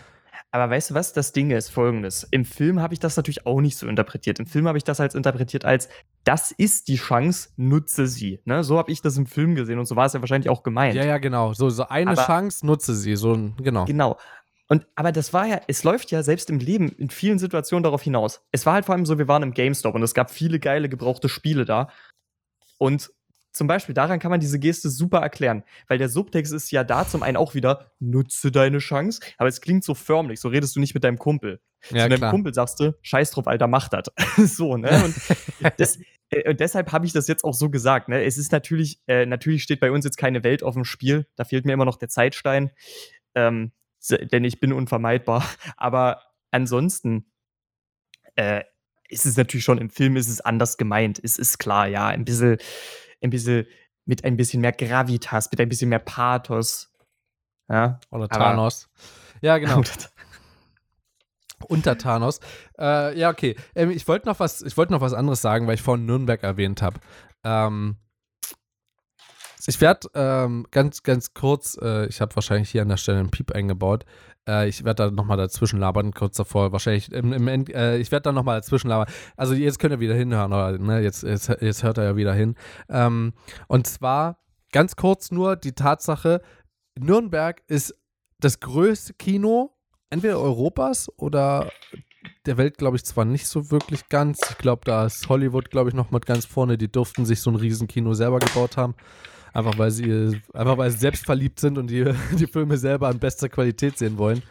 aber 0.51 0.69
weißt 0.69 0.91
du 0.91 0.93
was? 0.93 1.11
Das 1.11 1.33
Ding 1.33 1.51
ist 1.51 1.67
folgendes. 1.69 2.25
Im 2.31 2.45
Film 2.45 2.79
habe 2.81 2.93
ich 2.93 3.01
das 3.01 3.17
natürlich 3.17 3.45
auch 3.45 3.59
nicht 3.59 3.77
so 3.77 3.87
interpretiert. 3.87 4.39
Im 4.39 4.45
Film 4.45 4.67
habe 4.69 4.77
ich 4.77 4.85
das 4.85 5.01
als 5.01 5.15
interpretiert 5.15 5.65
als, 5.65 5.89
das 6.23 6.51
ist 6.51 6.87
die 6.87 6.95
Chance, 6.95 7.49
nutze 7.57 8.07
sie. 8.07 8.39
Ne? 8.45 8.63
So 8.63 8.77
habe 8.77 8.89
ich 8.89 9.01
das 9.01 9.17
im 9.17 9.25
Film 9.25 9.55
gesehen 9.55 9.77
und 9.77 9.85
so 9.85 9.97
war 9.97 10.05
es 10.05 10.13
ja 10.13 10.21
wahrscheinlich 10.21 10.49
auch 10.49 10.63
gemeint. 10.63 10.95
Ja, 10.95 11.03
ja, 11.03 11.17
genau. 11.17 11.51
So, 11.53 11.69
so 11.69 11.87
eine 11.89 12.11
Aber- 12.11 12.23
Chance, 12.25 12.65
nutze 12.65 12.95
sie. 12.95 13.17
So 13.17 13.37
genau. 13.61 13.83
Genau. 13.83 14.17
Und 14.71 14.87
aber 14.95 15.11
das 15.11 15.33
war 15.33 15.47
ja, 15.47 15.59
es 15.67 15.83
läuft 15.83 16.11
ja 16.11 16.23
selbst 16.23 16.49
im 16.49 16.57
Leben 16.57 16.87
in 16.93 17.09
vielen 17.09 17.39
Situationen 17.39 17.83
darauf 17.83 18.03
hinaus. 18.03 18.39
Es 18.53 18.65
war 18.65 18.75
halt 18.75 18.85
vor 18.85 18.95
allem 18.95 19.05
so, 19.05 19.17
wir 19.17 19.27
waren 19.27 19.43
im 19.43 19.53
GameStop 19.53 19.95
und 19.95 20.01
es 20.01 20.13
gab 20.13 20.31
viele 20.31 20.61
geile 20.61 20.87
gebrauchte 20.87 21.27
Spiele 21.27 21.65
da. 21.65 21.89
Und 22.77 23.11
zum 23.51 23.67
Beispiel 23.67 23.93
daran 23.93 24.19
kann 24.19 24.31
man 24.31 24.39
diese 24.39 24.59
Geste 24.59 24.89
super 24.89 25.19
erklären, 25.19 25.65
weil 25.89 25.97
der 25.97 26.07
Subtext 26.07 26.53
ist 26.53 26.71
ja 26.71 26.85
da 26.85 27.05
zum 27.05 27.21
einen 27.21 27.35
auch 27.35 27.53
wieder, 27.53 27.91
nutze 27.99 28.49
deine 28.49 28.77
Chance, 28.77 29.19
aber 29.37 29.49
es 29.49 29.59
klingt 29.59 29.83
so 29.83 29.93
förmlich, 29.93 30.39
so 30.39 30.47
redest 30.47 30.73
du 30.77 30.79
nicht 30.79 30.93
mit 30.93 31.03
deinem 31.03 31.19
Kumpel. 31.19 31.59
Ja, 31.89 32.03
Zu 32.03 32.09
deinem 32.09 32.17
klar. 32.19 32.31
Kumpel 32.31 32.53
sagst 32.53 32.79
du, 32.79 32.95
scheiß 33.01 33.31
drauf, 33.31 33.49
Alter, 33.49 33.67
mach 33.67 33.89
das. 33.89 34.05
so, 34.55 34.77
ne? 34.77 35.03
Und, 35.03 35.73
das, 35.79 35.99
äh, 36.29 36.49
und 36.49 36.61
deshalb 36.61 36.93
habe 36.93 37.05
ich 37.05 37.11
das 37.11 37.27
jetzt 37.27 37.43
auch 37.43 37.55
so 37.55 37.69
gesagt, 37.69 38.07
ne? 38.07 38.23
Es 38.23 38.37
ist 38.37 38.53
natürlich, 38.53 39.01
äh, 39.07 39.25
natürlich 39.25 39.63
steht 39.63 39.81
bei 39.81 39.91
uns 39.91 40.05
jetzt 40.05 40.15
keine 40.15 40.45
Welt 40.45 40.63
auf 40.63 40.75
dem 40.75 40.85
Spiel, 40.85 41.27
da 41.35 41.43
fehlt 41.43 41.65
mir 41.65 41.73
immer 41.73 41.83
noch 41.83 41.97
der 41.97 42.07
Zeitstein, 42.07 42.71
ähm, 43.35 43.73
denn 44.09 44.43
ich 44.43 44.59
bin 44.59 44.73
unvermeidbar. 44.73 45.43
Aber 45.77 46.21
ansonsten 46.51 47.31
äh, 48.35 48.63
ist 49.09 49.25
es 49.25 49.37
natürlich 49.37 49.63
schon 49.63 49.77
im 49.77 49.89
Film 49.89 50.15
ist 50.15 50.29
es 50.29 50.41
anders 50.41 50.77
gemeint. 50.77 51.19
Es 51.23 51.37
ist 51.37 51.57
klar, 51.57 51.87
ja, 51.87 52.07
ein 52.07 52.25
bisschen, 52.25 52.57
ein 53.21 53.29
bisschen 53.29 53.67
mit 54.05 54.23
ein 54.23 54.37
bisschen 54.37 54.61
mehr 54.61 54.71
Gravitas, 54.71 55.51
mit 55.51 55.59
ein 55.61 55.69
bisschen 55.69 55.89
mehr 55.89 55.99
Pathos. 55.99 56.93
Ja, 57.69 57.99
Oder 58.09 58.25
Aber- 58.25 58.37
Thanos. 58.37 58.89
Ja, 59.41 59.57
genau. 59.57 59.81
Unter 61.67 61.97
Thanos. 61.97 62.39
Äh, 62.79 63.17
ja, 63.17 63.29
okay. 63.29 63.55
Ähm, 63.75 63.91
ich 63.91 64.07
wollte 64.07 64.27
noch 64.27 64.39
was, 64.39 64.61
ich 64.61 64.75
wollte 64.77 64.93
noch 64.93 65.01
was 65.01 65.13
anderes 65.13 65.41
sagen, 65.41 65.67
weil 65.67 65.75
ich 65.75 65.81
vorhin 65.81 66.05
Nürnberg 66.05 66.41
erwähnt 66.41 66.81
habe. 66.81 66.99
Ähm, 67.43 67.97
ich 69.67 69.81
werde 69.81 70.07
ähm, 70.13 70.65
ganz, 70.71 71.03
ganz 71.03 71.33
kurz, 71.33 71.77
äh, 71.81 72.07
ich 72.07 72.21
habe 72.21 72.35
wahrscheinlich 72.35 72.69
hier 72.69 72.81
an 72.81 72.89
der 72.89 72.97
Stelle 72.97 73.19
einen 73.19 73.31
Piep 73.31 73.51
eingebaut. 73.51 74.05
Äh, 74.47 74.67
ich 74.67 74.83
werde 74.83 75.03
da 75.03 75.11
nochmal 75.11 75.37
dazwischen 75.37 75.79
labern, 75.79 76.13
kurz 76.13 76.37
davor. 76.37 76.71
Wahrscheinlich 76.71 77.11
im, 77.11 77.33
im 77.33 77.47
End, 77.47 77.69
äh, 77.73 77.97
ich 77.97 78.11
werde 78.11 78.23
da 78.23 78.31
nochmal 78.31 78.57
dazwischen 78.59 78.87
labern. 78.87 79.07
Also 79.37 79.53
jetzt 79.53 79.79
könnt 79.79 79.93
ihr 79.93 79.99
wieder 79.99 80.15
hinhören, 80.15 80.51
oder 80.53 80.77
ne? 80.77 81.01
Jetzt, 81.01 81.23
jetzt, 81.23 81.49
jetzt 81.61 81.83
hört 81.83 81.97
er 81.97 82.05
ja 82.05 82.15
wieder 82.15 82.33
hin. 82.33 82.55
Ähm, 82.89 83.33
und 83.67 83.87
zwar 83.87 84.39
ganz 84.71 84.95
kurz 84.95 85.31
nur 85.31 85.55
die 85.55 85.73
Tatsache, 85.73 86.41
Nürnberg 86.99 87.61
ist 87.67 87.95
das 88.39 88.59
größte 88.59 89.13
Kino, 89.13 89.71
entweder 90.09 90.39
Europas 90.39 91.11
oder 91.17 91.71
der 92.45 92.57
Welt, 92.57 92.77
glaube 92.77 92.97
ich, 92.97 93.05
zwar 93.05 93.25
nicht 93.25 93.47
so 93.47 93.71
wirklich 93.71 94.09
ganz. 94.09 94.39
Ich 94.49 94.57
glaube, 94.57 94.81
da 94.85 95.05
ist 95.05 95.29
Hollywood, 95.29 95.69
glaube 95.69 95.89
ich, 95.89 95.95
noch 95.95 96.11
mit 96.11 96.25
ganz 96.25 96.45
vorne. 96.45 96.77
Die 96.77 96.91
durften 96.91 97.25
sich 97.25 97.41
so 97.41 97.51
ein 97.51 97.55
Riesenkino 97.55 98.13
selber 98.13 98.39
gebaut 98.39 98.77
haben. 98.77 98.95
Einfach 99.53 99.77
weil 99.77 99.91
sie, 99.91 100.41
einfach 100.53 100.77
weil 100.77 100.91
sie 100.91 100.97
selbst 100.97 101.25
verliebt 101.25 101.59
sind 101.59 101.77
und 101.77 101.87
die, 101.87 102.05
die 102.39 102.47
Filme 102.47 102.77
selber 102.77 103.09
in 103.11 103.19
bester 103.19 103.49
Qualität 103.49 103.97
sehen 103.97 104.17
wollen. 104.17 104.41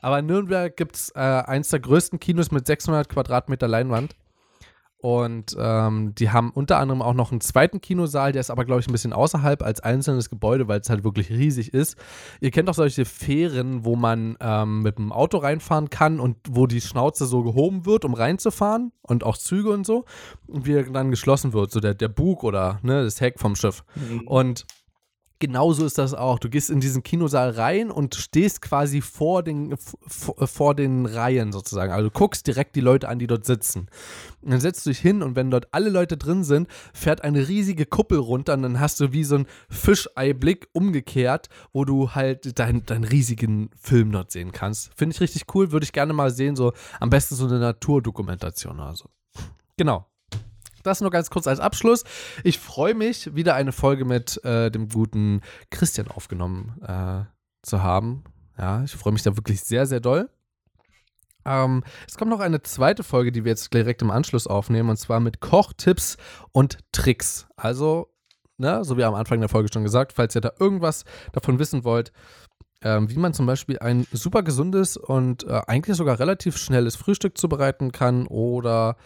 Aber 0.00 0.18
in 0.18 0.26
Nürnberg 0.26 0.76
gibt 0.76 0.96
es 0.96 1.10
äh, 1.14 1.18
eins 1.18 1.70
der 1.70 1.80
größten 1.80 2.20
Kinos 2.20 2.50
mit 2.50 2.66
600 2.66 3.08
Quadratmeter 3.08 3.68
Leinwand. 3.68 4.14
Und 5.02 5.56
ähm, 5.58 6.14
die 6.14 6.30
haben 6.30 6.50
unter 6.50 6.78
anderem 6.78 7.00
auch 7.00 7.14
noch 7.14 7.30
einen 7.30 7.40
zweiten 7.40 7.80
Kinosaal, 7.80 8.32
der 8.32 8.40
ist 8.40 8.50
aber, 8.50 8.66
glaube 8.66 8.80
ich, 8.80 8.88
ein 8.88 8.92
bisschen 8.92 9.14
außerhalb 9.14 9.62
als 9.62 9.80
einzelnes 9.80 10.28
Gebäude, 10.28 10.68
weil 10.68 10.80
es 10.80 10.90
halt 10.90 11.04
wirklich 11.04 11.30
riesig 11.30 11.72
ist. 11.72 11.96
Ihr 12.40 12.50
kennt 12.50 12.68
auch 12.68 12.74
solche 12.74 13.06
Fähren, 13.06 13.84
wo 13.86 13.96
man 13.96 14.36
ähm, 14.40 14.82
mit 14.82 14.98
dem 14.98 15.10
Auto 15.10 15.38
reinfahren 15.38 15.88
kann 15.88 16.20
und 16.20 16.36
wo 16.48 16.66
die 16.66 16.82
Schnauze 16.82 17.24
so 17.24 17.42
gehoben 17.42 17.86
wird, 17.86 18.04
um 18.04 18.12
reinzufahren 18.12 18.92
und 19.02 19.24
auch 19.24 19.38
Züge 19.38 19.70
und 19.70 19.86
so. 19.86 20.04
Und 20.46 20.66
wie 20.66 20.84
dann 20.92 21.10
geschlossen 21.10 21.54
wird, 21.54 21.70
so 21.70 21.80
der, 21.80 21.94
der 21.94 22.08
Bug 22.08 22.44
oder 22.44 22.78
ne, 22.82 23.02
das 23.02 23.22
Heck 23.22 23.38
vom 23.38 23.56
Schiff. 23.56 23.84
Mhm. 23.94 24.26
Und 24.26 24.66
genauso 25.40 25.84
ist 25.84 25.98
das 25.98 26.14
auch. 26.14 26.38
Du 26.38 26.48
gehst 26.48 26.70
in 26.70 26.80
diesen 26.80 27.02
Kinosaal 27.02 27.50
rein 27.50 27.90
und 27.90 28.14
stehst 28.14 28.62
quasi 28.62 29.00
vor 29.00 29.42
den, 29.42 29.74
vor 30.06 30.74
den 30.74 31.06
Reihen 31.06 31.52
sozusagen. 31.52 31.92
Also 31.92 32.08
du 32.08 32.12
guckst 32.12 32.46
direkt 32.46 32.76
die 32.76 32.80
Leute 32.80 33.08
an, 33.08 33.18
die 33.18 33.26
dort 33.26 33.44
sitzen. 33.44 33.88
Und 34.42 34.52
dann 34.52 34.60
setzt 34.60 34.86
du 34.86 34.90
dich 34.90 35.00
hin 35.00 35.22
und 35.22 35.34
wenn 35.36 35.50
dort 35.50 35.68
alle 35.72 35.90
Leute 35.90 36.16
drin 36.16 36.44
sind, 36.44 36.68
fährt 36.92 37.24
eine 37.24 37.48
riesige 37.48 37.86
Kuppel 37.86 38.18
runter 38.18 38.54
und 38.54 38.62
dann 38.62 38.78
hast 38.80 39.00
du 39.00 39.12
wie 39.12 39.24
so 39.24 39.34
einen 39.34 39.46
Fischeiblick 39.68 40.68
umgekehrt, 40.72 41.48
wo 41.72 41.84
du 41.84 42.14
halt 42.14 42.58
deinen 42.58 42.86
dein 42.86 43.04
riesigen 43.04 43.70
Film 43.80 44.12
dort 44.12 44.30
sehen 44.30 44.52
kannst. 44.52 44.90
Finde 44.94 45.14
ich 45.14 45.20
richtig 45.20 45.44
cool, 45.54 45.72
würde 45.72 45.84
ich 45.84 45.92
gerne 45.92 46.12
mal 46.12 46.30
sehen, 46.30 46.54
so 46.54 46.72
am 47.00 47.10
besten 47.10 47.34
so 47.34 47.46
eine 47.46 47.58
Naturdokumentation 47.58 48.78
oder 48.78 48.94
so. 48.94 49.08
Genau. 49.76 50.09
Das 50.82 51.00
nur 51.00 51.10
ganz 51.10 51.30
kurz 51.30 51.46
als 51.46 51.60
Abschluss. 51.60 52.04
Ich 52.44 52.58
freue 52.58 52.94
mich, 52.94 53.34
wieder 53.34 53.54
eine 53.54 53.72
Folge 53.72 54.04
mit 54.04 54.42
äh, 54.44 54.70
dem 54.70 54.88
guten 54.88 55.42
Christian 55.70 56.08
aufgenommen 56.08 56.80
äh, 56.82 57.24
zu 57.62 57.82
haben. 57.82 58.24
Ja, 58.58 58.82
ich 58.84 58.92
freue 58.92 59.12
mich 59.12 59.22
da 59.22 59.36
wirklich 59.36 59.60
sehr, 59.62 59.86
sehr 59.86 60.00
doll. 60.00 60.28
Ähm, 61.44 61.82
es 62.06 62.16
kommt 62.16 62.30
noch 62.30 62.40
eine 62.40 62.62
zweite 62.62 63.02
Folge, 63.02 63.32
die 63.32 63.44
wir 63.44 63.50
jetzt 63.50 63.72
direkt 63.72 64.02
im 64.02 64.10
Anschluss 64.10 64.46
aufnehmen, 64.46 64.90
und 64.90 64.96
zwar 64.96 65.20
mit 65.20 65.40
Kochtipps 65.40 66.16
und 66.52 66.78
Tricks. 66.92 67.46
Also, 67.56 68.12
ne, 68.58 68.84
so 68.84 68.96
wie 68.96 69.04
am 69.04 69.14
Anfang 69.14 69.40
der 69.40 69.48
Folge 69.48 69.70
schon 69.72 69.84
gesagt, 69.84 70.12
falls 70.12 70.34
ihr 70.34 70.42
da 70.42 70.52
irgendwas 70.58 71.04
davon 71.32 71.58
wissen 71.58 71.84
wollt, 71.84 72.12
ähm, 72.82 73.10
wie 73.10 73.18
man 73.18 73.34
zum 73.34 73.46
Beispiel 73.46 73.78
ein 73.78 74.06
super 74.12 74.42
gesundes 74.42 74.96
und 74.96 75.44
äh, 75.44 75.60
eigentlich 75.66 75.96
sogar 75.96 76.18
relativ 76.18 76.56
schnelles 76.56 76.96
Frühstück 76.96 77.36
zubereiten 77.36 77.92
kann 77.92 78.26
oder 78.26 78.96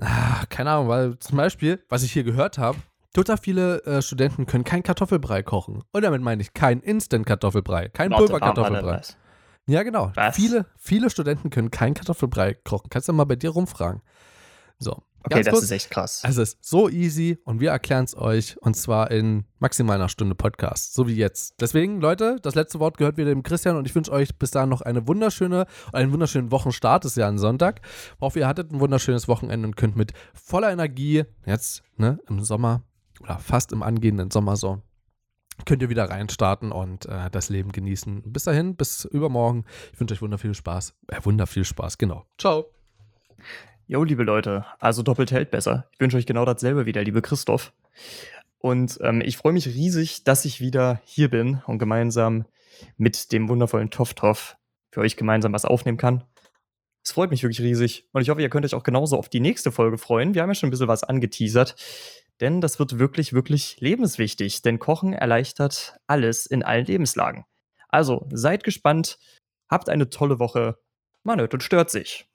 Ah, 0.00 0.44
keine 0.48 0.70
Ahnung, 0.70 0.88
weil 0.88 1.18
zum 1.18 1.36
Beispiel, 1.36 1.82
was 1.88 2.02
ich 2.02 2.12
hier 2.12 2.24
gehört 2.24 2.58
habe, 2.58 2.78
total 3.12 3.36
viele 3.36 3.82
äh, 3.84 4.02
Studenten 4.02 4.46
können 4.46 4.64
kein 4.64 4.82
Kartoffelbrei 4.82 5.42
kochen. 5.42 5.82
Und 5.92 6.02
damit 6.02 6.22
meine 6.22 6.42
ich 6.42 6.54
kein 6.54 6.80
Instant-Kartoffelbrei, 6.80 7.88
kein 7.88 8.10
Pulverkartoffelbrei. 8.10 9.00
Ja, 9.66 9.82
genau. 9.82 10.10
Viele, 10.32 10.66
viele 10.76 11.10
Studenten 11.10 11.50
können 11.50 11.70
kein 11.70 11.94
Kartoffelbrei 11.94 12.54
kochen. 12.54 12.88
Kannst 12.90 13.08
du 13.08 13.12
mal 13.12 13.24
bei 13.24 13.36
dir 13.36 13.50
rumfragen. 13.50 14.00
So. 14.78 15.02
Okay, 15.22 15.42
das 15.42 15.52
kurz, 15.52 15.64
ist 15.64 15.70
echt 15.70 15.90
krass. 15.90 16.22
Also 16.24 16.40
es 16.40 16.54
ist 16.54 16.64
so 16.64 16.88
easy 16.88 17.38
und 17.44 17.60
wir 17.60 17.70
erklären 17.70 18.04
es 18.04 18.16
euch 18.16 18.56
und 18.62 18.74
zwar 18.74 19.10
in 19.10 19.44
maximal 19.58 19.96
einer 19.96 20.08
Stunde 20.08 20.34
Podcast, 20.34 20.94
so 20.94 21.06
wie 21.06 21.14
jetzt. 21.14 21.60
Deswegen, 21.60 22.00
Leute, 22.00 22.38
das 22.42 22.54
letzte 22.54 22.80
Wort 22.80 22.96
gehört 22.96 23.18
wieder 23.18 23.28
dem 23.28 23.42
Christian 23.42 23.76
und 23.76 23.86
ich 23.86 23.94
wünsche 23.94 24.12
euch 24.12 24.36
bis 24.38 24.50
dahin 24.50 24.70
noch 24.70 24.80
eine 24.80 25.06
wunderschöne, 25.06 25.66
einen 25.92 26.12
wunderschönen 26.12 26.50
Wochenstart, 26.50 27.04
ist 27.04 27.16
ja 27.16 27.28
ein 27.28 27.38
Sonntag. 27.38 27.82
Ich 28.14 28.20
hoffe, 28.20 28.38
ihr 28.38 28.48
hattet 28.48 28.72
ein 28.72 28.80
wunderschönes 28.80 29.28
Wochenende 29.28 29.68
und 29.68 29.76
könnt 29.76 29.96
mit 29.96 30.12
voller 30.32 30.70
Energie 30.70 31.24
jetzt, 31.44 31.82
ne, 31.96 32.18
im 32.28 32.42
Sommer 32.42 32.82
oder 33.20 33.38
fast 33.38 33.72
im 33.72 33.82
angehenden 33.82 34.30
Sommer 34.30 34.56
so, 34.56 34.82
könnt 35.66 35.82
ihr 35.82 35.90
wieder 35.90 36.08
reinstarten 36.08 36.72
und 36.72 37.06
äh, 37.06 37.30
das 37.30 37.48
Leben 37.48 37.72
genießen. 37.72 38.22
Bis 38.32 38.44
dahin, 38.44 38.76
bis 38.76 39.04
übermorgen. 39.04 39.64
Ich 39.92 40.00
wünsche 40.00 40.14
euch 40.14 40.22
wunderviel 40.22 40.54
Spaß. 40.54 40.94
Äh, 41.08 41.20
wunderviel 41.22 41.64
Spaß, 41.64 41.98
genau. 41.98 42.24
Ciao. 42.38 42.66
Jo, 43.90 44.04
liebe 44.04 44.22
Leute, 44.22 44.64
also 44.78 45.02
doppelt 45.02 45.32
hält 45.32 45.50
besser. 45.50 45.88
Ich 45.90 45.98
wünsche 45.98 46.16
euch 46.16 46.24
genau 46.24 46.44
dasselbe 46.44 46.86
wieder, 46.86 47.02
liebe 47.02 47.22
Christoph. 47.22 47.72
Und 48.58 49.00
ähm, 49.02 49.20
ich 49.20 49.36
freue 49.36 49.52
mich 49.52 49.66
riesig, 49.66 50.22
dass 50.22 50.44
ich 50.44 50.60
wieder 50.60 51.00
hier 51.02 51.28
bin 51.28 51.60
und 51.66 51.80
gemeinsam 51.80 52.44
mit 52.98 53.32
dem 53.32 53.48
wundervollen 53.48 53.90
Toff 53.90 54.14
für 54.92 55.00
euch 55.00 55.16
gemeinsam 55.16 55.52
was 55.52 55.64
aufnehmen 55.64 55.98
kann. 55.98 56.22
Es 57.02 57.10
freut 57.10 57.32
mich 57.32 57.42
wirklich 57.42 57.62
riesig 57.62 58.06
und 58.12 58.22
ich 58.22 58.28
hoffe, 58.28 58.40
ihr 58.40 58.48
könnt 58.48 58.64
euch 58.64 58.76
auch 58.76 58.84
genauso 58.84 59.18
auf 59.18 59.28
die 59.28 59.40
nächste 59.40 59.72
Folge 59.72 59.98
freuen. 59.98 60.34
Wir 60.34 60.42
haben 60.42 60.50
ja 60.50 60.54
schon 60.54 60.68
ein 60.68 60.70
bisschen 60.70 60.86
was 60.86 61.02
angeteasert, 61.02 61.74
denn 62.38 62.60
das 62.60 62.78
wird 62.78 63.00
wirklich, 63.00 63.32
wirklich 63.32 63.80
lebenswichtig, 63.80 64.62
denn 64.62 64.78
Kochen 64.78 65.14
erleichtert 65.14 65.98
alles 66.06 66.46
in 66.46 66.62
allen 66.62 66.86
Lebenslagen. 66.86 67.44
Also 67.88 68.28
seid 68.30 68.62
gespannt, 68.62 69.18
habt 69.68 69.88
eine 69.88 70.10
tolle 70.10 70.38
Woche, 70.38 70.78
man 71.24 71.40
hört 71.40 71.54
und 71.54 71.64
stört 71.64 71.90
sich. 71.90 72.29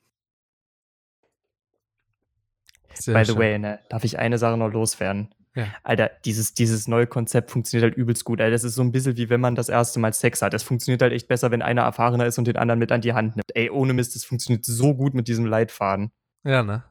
Sehr 2.95 3.13
By 3.13 3.25
the 3.25 3.31
schön. 3.31 3.39
way, 3.39 3.59
ne, 3.59 3.79
darf 3.89 4.03
ich 4.03 4.19
eine 4.19 4.37
Sache 4.37 4.57
noch 4.57 4.69
loswerden? 4.69 5.33
Ja. 5.55 5.67
Alter, 5.83 6.11
dieses, 6.25 6.53
dieses 6.53 6.87
neue 6.87 7.07
Konzept 7.07 7.49
funktioniert 7.49 7.89
halt 7.89 7.97
übelst 7.97 8.25
gut. 8.25 8.41
Alter, 8.41 8.51
das 8.51 8.65
ist 8.65 8.75
so 8.75 8.81
ein 8.81 8.91
bisschen 8.91 9.15
wie 9.15 9.29
wenn 9.29 9.39
man 9.39 9.55
das 9.55 9.69
erste 9.69 9.99
Mal 9.99 10.13
Sex 10.13 10.41
hat. 10.41 10.53
Das 10.53 10.63
funktioniert 10.63 11.01
halt 11.01 11.13
echt 11.13 11.29
besser, 11.29 11.49
wenn 11.51 11.61
einer 11.61 11.83
erfahrener 11.83 12.25
ist 12.25 12.37
und 12.37 12.45
den 12.45 12.57
anderen 12.57 12.79
mit 12.79 12.91
an 12.91 13.01
die 13.01 13.13
Hand 13.13 13.37
nimmt. 13.37 13.55
Ey, 13.55 13.69
ohne 13.69 13.93
Mist, 13.93 14.15
das 14.15 14.25
funktioniert 14.25 14.65
so 14.65 14.93
gut 14.93 15.13
mit 15.13 15.29
diesem 15.29 15.45
Leitfaden. 15.45 16.11
Ja, 16.43 16.61
ne? 16.61 16.83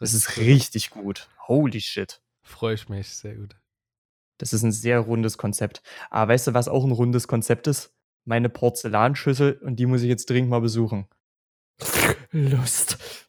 Das 0.00 0.14
ist 0.14 0.38
richtig 0.38 0.90
gut. 0.90 1.28
Holy 1.46 1.80
shit. 1.80 2.20
Freue 2.42 2.74
ich 2.74 2.88
mich, 2.88 3.08
sehr 3.14 3.34
gut. 3.34 3.56
Das 4.38 4.52
ist 4.52 4.62
ein 4.62 4.72
sehr 4.72 5.00
rundes 5.00 5.38
Konzept. 5.38 5.82
Aber 6.10 6.32
weißt 6.32 6.48
du, 6.48 6.54
was 6.54 6.68
auch 6.68 6.84
ein 6.84 6.92
rundes 6.92 7.28
Konzept 7.28 7.66
ist? 7.66 7.94
Meine 8.24 8.48
Porzellanschüssel 8.48 9.60
und 9.62 9.76
die 9.76 9.86
muss 9.86 10.02
ich 10.02 10.08
jetzt 10.08 10.28
dringend 10.28 10.50
mal 10.50 10.60
besuchen. 10.60 11.06
Lust. 12.30 13.25